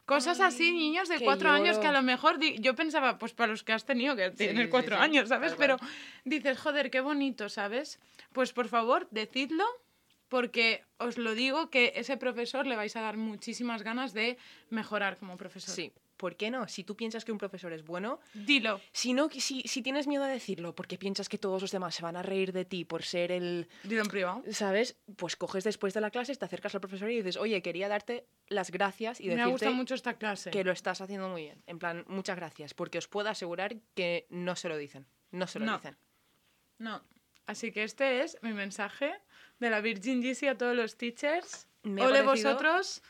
Cosas 0.06 0.38
así, 0.38 0.70
niños 0.70 1.08
de 1.08 1.18
cuatro 1.20 1.50
años 1.50 1.78
que 1.78 1.86
a 1.88 1.92
lo 1.92 2.00
mejor 2.02 2.38
yo 2.40 2.76
pensaba, 2.76 3.18
pues 3.18 3.32
para 3.34 3.50
los 3.50 3.64
que 3.64 3.72
has 3.72 3.84
tenido, 3.84 4.14
que 4.14 4.30
tienes 4.30 4.68
cuatro 4.68 4.96
años, 4.96 5.28
¿sabes? 5.28 5.54
Pero 5.58 5.78
dices, 6.24 6.58
joder, 6.60 6.92
qué 6.92 7.00
bonito, 7.00 7.48
¿sabes? 7.48 7.98
Pues 8.32 8.52
por 8.52 8.68
favor, 8.68 9.08
decidlo, 9.10 9.64
porque 10.28 10.84
os 10.98 11.18
lo 11.18 11.34
digo 11.34 11.70
que 11.70 11.92
ese 11.96 12.16
profesor 12.16 12.66
le 12.66 12.76
vais 12.76 12.96
a 12.96 13.00
dar 13.00 13.16
muchísimas 13.16 13.82
ganas 13.82 14.12
de 14.12 14.38
mejorar 14.70 15.16
como 15.18 15.36
profesor. 15.36 15.74
Sí. 15.74 15.92
¿Por 16.16 16.36
qué 16.36 16.50
no? 16.50 16.66
Si 16.66 16.82
tú 16.82 16.96
piensas 16.96 17.26
que 17.26 17.32
un 17.32 17.36
profesor 17.36 17.74
es 17.74 17.84
bueno, 17.84 18.20
Dilo. 18.32 18.80
si, 18.90 19.12
no, 19.12 19.28
si, 19.28 19.60
si 19.66 19.82
tienes 19.82 20.06
miedo 20.06 20.24
a 20.24 20.28
decirlo 20.28 20.74
porque 20.74 20.96
piensas 20.96 21.28
que 21.28 21.36
todos 21.36 21.60
los 21.60 21.70
demás 21.72 21.94
se 21.94 22.02
van 22.02 22.16
a 22.16 22.22
reír 22.22 22.52
de 22.54 22.64
ti 22.64 22.86
por 22.86 23.02
ser 23.02 23.30
el, 23.30 23.68
Dilo 23.82 24.00
en 24.00 24.08
privado. 24.08 24.42
¿sabes? 24.50 24.96
Pues 25.16 25.36
coges 25.36 25.62
después 25.62 25.92
de 25.92 26.00
la 26.00 26.10
clase, 26.10 26.34
te 26.34 26.44
acercas 26.46 26.74
al 26.74 26.80
profesor 26.80 27.10
y 27.10 27.16
dices, 27.16 27.36
oye, 27.36 27.60
quería 27.60 27.88
darte 27.88 28.24
las 28.48 28.70
gracias 28.70 29.20
y 29.20 29.24
Me 29.28 29.34
ha 29.34 29.46
gustado 29.46 29.52
decirte 29.52 29.74
mucho 29.74 29.94
esta 29.94 30.14
clase. 30.14 30.50
que 30.50 30.64
lo 30.64 30.72
estás 30.72 31.02
haciendo 31.02 31.28
muy 31.28 31.42
bien. 31.42 31.62
En 31.66 31.78
plan, 31.78 32.02
muchas 32.08 32.36
gracias, 32.36 32.72
porque 32.72 32.96
os 32.96 33.08
puedo 33.08 33.28
asegurar 33.28 33.76
que 33.94 34.26
no 34.30 34.56
se 34.56 34.70
lo 34.70 34.78
dicen. 34.78 35.06
No 35.32 35.46
se 35.46 35.58
lo 35.58 35.66
No. 35.66 35.76
dicen. 35.76 35.98
No. 36.78 37.02
Así 37.44 37.72
que 37.72 37.84
este 37.84 38.22
es 38.22 38.38
mi 38.40 38.54
mensaje 38.54 39.12
de 39.58 39.70
la 39.70 39.80
Virgin 39.80 40.22
GC 40.22 40.48
a 40.48 40.56
todos 40.58 40.74
los 40.76 40.96
teachers. 40.96 41.66
Me 41.82 42.02
Ole 42.02 42.22
parecido- 42.22 42.50
vosotros, 42.50 43.02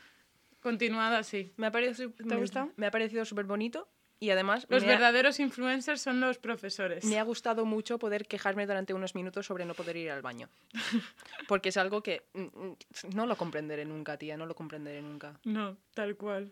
continuad 0.61 1.15
así. 1.15 1.51
Me 1.57 1.67
ha 1.67 1.71
parecido, 1.71 2.11
¿Te 2.11 2.33
ha 2.33 2.37
gustado? 2.37 2.71
Me 2.75 2.87
ha 2.87 2.91
parecido 2.91 3.25
súper 3.25 3.45
bonito 3.45 3.87
y 4.19 4.29
además 4.31 4.65
Los 4.69 4.83
me 4.83 4.89
ha- 4.89 4.91
verdaderos 4.93 5.39
influencers 5.39 6.01
son 6.01 6.19
los 6.19 6.37
profesores. 6.37 7.03
Me 7.05 7.19
ha 7.19 7.23
gustado 7.23 7.65
mucho 7.65 7.99
poder 7.99 8.27
quejarme 8.27 8.65
durante 8.65 8.93
unos 8.93 9.13
minutos 9.15 9.45
sobre 9.45 9.65
no 9.65 9.73
poder 9.73 9.97
ir 9.97 10.11
al 10.11 10.21
baño. 10.21 10.49
Porque 11.47 11.69
es 11.69 11.77
algo 11.77 12.01
que 12.01 12.23
mm, 12.33 12.41
mm, 12.41 12.75
no 13.15 13.25
lo 13.25 13.35
comprenderé 13.35 13.85
nunca, 13.85 14.17
tía, 14.17 14.37
no 14.37 14.45
lo 14.45 14.55
comprenderé 14.55 15.01
nunca. 15.01 15.39
No, 15.43 15.77
tal 15.93 16.15
cual. 16.15 16.51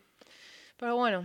Pero 0.78 0.96
bueno, 0.96 1.24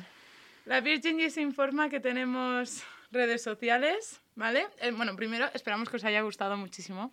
La 0.66 0.81
Virgin 0.81 1.18
GC 1.18 1.39
informa 1.41 1.89
que 1.89 2.01
tenemos 2.01 2.83
redes 3.11 3.43
sociales, 3.43 4.21
¿vale? 4.37 4.66
Eh, 4.81 4.93
bueno, 4.93 5.16
primero 5.16 5.49
esperamos 5.55 5.89
que 5.89 5.97
os 5.97 6.05
haya 6.05 6.21
gustado 6.23 6.57
muchísimo. 6.57 7.12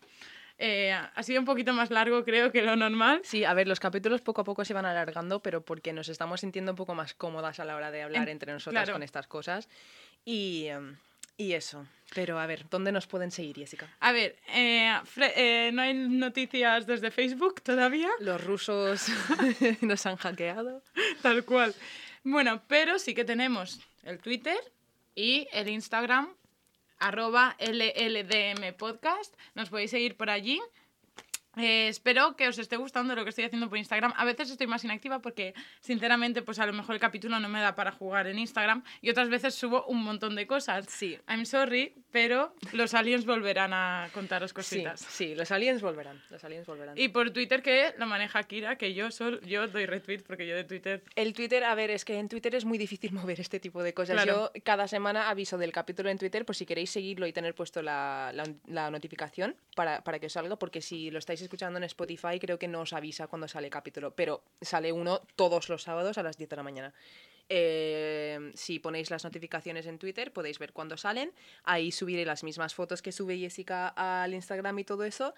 Eh, 0.60 0.91
ha 0.91 1.24
sido 1.24 1.39
un 1.39 1.45
poquito 1.45 1.72
más 1.74 1.91
largo, 1.91 2.24
creo, 2.24 2.51
que 2.51 2.62
lo 2.64 2.76
normal. 2.76 3.22
sí, 3.24 3.43
a 3.45 3.53
ver, 3.53 3.68
los 3.68 3.80
capítulos 3.80 4.22
poco 4.22 4.41
a 4.41 4.43
poco 4.43 4.66
se 4.66 4.74
van 4.74 4.86
alargando, 4.86 5.39
pero 5.41 5.62
porque 5.62 5.93
nos 5.93 6.10
estamos 6.10 6.39
sintiendo 6.41 6.72
un 6.72 6.76
poco 6.76 6.95
más 6.95 7.14
cómodas 7.14 7.60
a 7.60 7.66
la 7.66 7.76
hora 7.76 7.91
de 7.91 8.01
hablar 8.01 8.24
En- 8.24 8.30
entre 8.30 8.51
nosotras 8.53 8.84
claro. 8.86 8.93
con 8.95 9.03
estas 9.03 9.28
cosas. 9.28 9.70
Y, 10.26 10.66
em, 10.66 10.97
y 11.38 11.53
eso. 11.53 11.86
Pero 12.16 12.39
a 12.39 12.47
ver, 12.47 12.68
¿dónde 12.70 12.91
nos 12.91 13.05
pueden 13.05 13.30
seguir, 13.32 13.55
Jessica? 13.58 13.88
A 13.99 14.12
ver, 14.14 14.36
eh, 14.55 14.91
eh, 15.36 15.70
no 15.74 15.82
hay 15.84 15.93
noticias 15.93 16.88
desde 16.88 17.12
Facebook 17.12 17.62
todavía. 17.62 18.10
Los 18.20 18.43
rusos 18.43 19.05
nos 19.82 20.05
han 20.08 20.16
hackeado. 20.16 20.82
Tal 21.22 21.43
cual. 21.45 21.76
Bueno, 22.24 22.64
pero 22.68 22.97
sí 22.97 23.14
que 23.14 23.26
tenemos 23.26 23.80
el 24.03 24.18
Twitter 24.20 24.58
y 25.14 25.47
el 25.51 25.68
Instagram, 25.70 26.30
arroba 26.99 27.55
LLDM 27.59 28.73
Podcast. 28.77 29.35
Nos 29.55 29.69
podéis 29.69 29.91
seguir 29.91 30.17
por 30.17 30.29
allí. 30.29 30.61
Eh, 31.58 31.88
espero 31.88 32.36
que 32.36 32.47
os 32.47 32.58
esté 32.60 32.78
gustando 32.78 33.16
lo 33.16 33.24
que 33.24 33.30
estoy 33.30 33.45
haciendo 33.45 33.70
por 33.70 33.78
Instagram. 33.78 34.14
A 34.16 34.26
veces 34.26 34.49
estoy 34.51 34.68
más 34.68 34.84
inactiva 34.84 35.20
porque, 35.20 35.53
sinceramente, 35.82 36.41
pues 36.41 36.60
a 36.60 36.66
lo 36.66 36.74
mejor 36.74 36.95
el 36.95 37.01
capítulo 37.01 37.39
no 37.39 37.49
me 37.49 37.60
da 37.62 37.76
para 37.76 37.91
jugar 37.91 38.28
en 38.28 38.39
Instagram 38.39 38.84
y 39.01 39.10
otras 39.10 39.30
veces 39.30 39.55
subo 39.55 39.86
un 39.88 40.03
montón 40.03 40.36
de 40.36 40.47
cosas. 40.47 40.86
Sí. 40.89 41.18
I'm 41.28 41.45
sorry, 41.45 41.93
pero 42.12 42.53
los 42.74 42.93
aliens 42.93 43.26
volverán 43.26 43.74
a 43.74 44.10
contaros 44.14 44.51
Sí, 44.51 44.55
cositas. 44.55 44.99
sí, 45.01 45.36
los 45.36 45.51
aliens 45.51 45.82
volverán. 45.82 46.22
Los 46.30 46.43
aliens 46.43 46.66
volverán. 46.66 46.97
Y 46.97 47.10
por 47.10 47.32
Twitter 47.32 47.62
que 47.62 47.93
lo 47.97 48.05
maneja 48.05 48.43
Kira, 48.43 48.78
que 48.78 48.93
yo 48.93 49.12
sol, 49.12 49.41
yo 49.45 49.68
doy 49.68 49.86
retweet 49.86 50.24
porque 50.28 50.47
yo 50.47 50.55
de 50.55 50.64
Twitter 50.64 51.03
El 51.16 51.34
Twitter, 51.34 51.64
a 51.64 51.76
ver, 51.76 51.89
es 51.91 52.05
que 52.05 52.18
en 52.18 52.30
Twitter 52.30 52.55
es 52.55 52.66
muy 52.66 52.78
difícil 52.78 53.12
mover 53.14 53.39
este 53.39 53.60
tipo 53.60 53.84
de 53.84 53.93
cosas. 53.93 54.16
Claro. 54.16 54.51
Yo 54.53 54.62
cada 54.64 54.88
semana 54.88 55.30
aviso 55.30 55.58
del 55.58 55.72
capítulo 55.72 56.10
en 56.10 56.18
Twitter 56.18 56.45
por 56.45 56.55
si 56.55 56.66
queréis 56.66 56.89
seguirlo 56.91 57.28
y 57.28 57.34
tener 57.34 57.55
puesto 57.55 57.82
la, 57.82 58.32
la- 58.34 58.47
la 58.68 58.91
notificación 58.91 59.55
para, 59.76 60.03
para 60.03 60.20
que 60.20 60.28
os 60.28 60.34
salga, 60.34 60.55
porque 60.58 60.82
si 60.82 61.10
lo 61.12 61.20
estáis 61.20 61.41
escuchando 61.47 61.77
en 61.77 61.83
Spotify 61.85 62.39
creo 62.39 62.59
que 62.59 62.67
no 62.67 62.81
os 62.81 62.93
avisa 62.93 63.27
cuando 63.27 63.47
sale 63.47 63.69
capítulo, 63.69 64.11
pero 64.15 64.43
sale 64.61 64.91
uno 64.91 65.21
todos 65.35 65.69
los 65.69 65.83
sábados 65.83 66.17
a 66.17 66.23
las 66.23 66.37
10 66.37 66.49
de 66.49 66.55
la 66.55 66.63
mañana. 66.63 66.93
Eh, 67.49 68.51
si 68.55 68.79
ponéis 68.79 69.09
las 69.09 69.23
notificaciones 69.23 69.85
en 69.85 69.97
Twitter 69.99 70.33
podéis 70.33 70.59
ver 70.59 70.73
cuándo 70.73 70.97
salen. 70.97 71.31
Ahí 71.63 71.91
subiré 71.91 72.25
las 72.25 72.43
mismas 72.43 72.75
fotos 72.75 73.01
que 73.01 73.11
sube 73.11 73.37
Jessica 73.37 73.87
al 73.87 74.33
Instagram 74.33 74.77
y 74.79 74.83
todo 74.83 75.03
eso. 75.03 75.33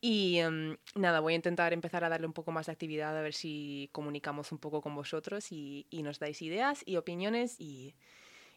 Y 0.00 0.38
em, 0.38 0.76
nada, 0.96 1.20
voy 1.20 1.34
a 1.34 1.36
intentar 1.36 1.72
empezar 1.72 2.02
a 2.02 2.08
darle 2.08 2.26
un 2.26 2.32
poco 2.32 2.50
más 2.50 2.66
de 2.66 2.72
actividad, 2.72 3.16
a 3.16 3.22
ver 3.22 3.34
si 3.34 3.88
comunicamos 3.92 4.50
un 4.50 4.58
poco 4.58 4.82
con 4.82 4.96
vosotros 4.96 5.52
y, 5.52 5.86
y 5.90 6.02
nos 6.02 6.18
dais 6.18 6.42
ideas 6.42 6.82
y 6.84 6.96
opiniones 6.96 7.54
y, 7.60 7.94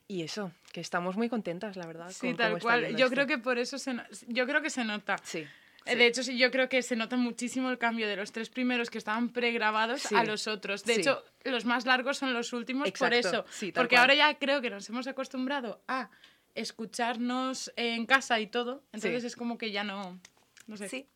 y 0.08 0.24
eso, 0.24 0.52
que 0.72 0.82
estamos 0.82 1.18
muy 1.18 1.30
contentas, 1.30 1.76
la 1.78 1.86
verdad. 1.88 2.12
Sí, 2.12 2.28
con 2.28 2.38
tal 2.38 2.60
cual. 2.60 2.96
Yo 2.96 3.06
esto. 3.06 3.10
creo 3.10 3.28
que 3.28 3.38
por 3.38 3.58
eso 3.58 3.78
se, 3.78 3.96
yo 4.28 4.46
creo 4.46 4.62
que 4.62 4.70
se 4.70 4.84
nota. 4.84 5.18
Sí. 5.24 5.46
Eh, 5.86 5.92
sí. 5.92 5.98
De 5.98 6.08
hecho, 6.08 6.24
sí, 6.24 6.38
yo 6.38 6.52
creo 6.52 6.68
que 6.68 6.82
se 6.82 6.96
nota 6.96 7.16
muchísimo 7.16 7.70
el 7.70 7.78
cambio 7.78 8.08
de 8.08 8.16
los 8.16 8.32
tres 8.32 8.50
primeros 8.50 8.90
que 8.90 8.98
estaban 8.98 9.30
pregrabados 9.30 10.02
Sí. 10.02 10.16
a 10.16 10.24
los 10.24 10.48
otros. 10.48 10.84
De 10.84 10.96
hecho, 10.96 11.24
los 11.44 11.66
más 11.66 11.86
largos 11.86 12.18
son 12.18 12.34
los 12.34 12.54
últimos 12.54 12.92
por 12.92 13.14
eso. 13.14 13.46
Porque 13.74 13.96
cual. 13.96 14.02
ahora 14.02 14.16
ya 14.16 14.38
creo 14.40 14.62
que 14.62 14.70
nos 14.70 14.90
hemos 14.90 15.08
acostumbrado 15.08 15.82
a 15.88 16.10
escucharnos 16.56 17.72
en 17.76 18.06
casa 18.06 18.40
y 18.40 18.48
todo. 18.48 18.84
Entonces 18.94 19.24
es 19.24 19.36
como 19.36 19.58
que 19.58 19.72
ya 19.72 19.84
no. 19.84 20.20
No 20.68 20.78
sé. 20.78 20.90
Sí. 20.90 21.08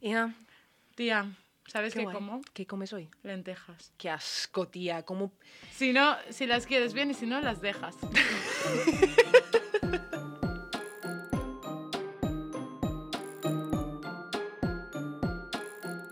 Y 0.00 0.12
nada, 0.12 0.34
Tía, 0.94 1.26
¿sabes 1.66 1.92
qué 1.94 2.00
qué 2.06 2.12
como? 2.12 2.40
¿Qué 2.54 2.66
comes 2.66 2.92
hoy? 2.92 3.08
Lentejas. 3.22 3.92
Qué 3.98 4.08
asco, 4.10 4.68
tía. 4.68 5.02
¿Cómo 5.02 5.32
Si 5.74 5.92
no, 5.92 6.16
si 6.30 6.46
las 6.46 6.66
quieres 6.66 6.94
bien 6.94 7.10
y 7.10 7.14
si 7.14 7.26
no, 7.26 7.40
las 7.40 7.60
dejas. 7.60 7.96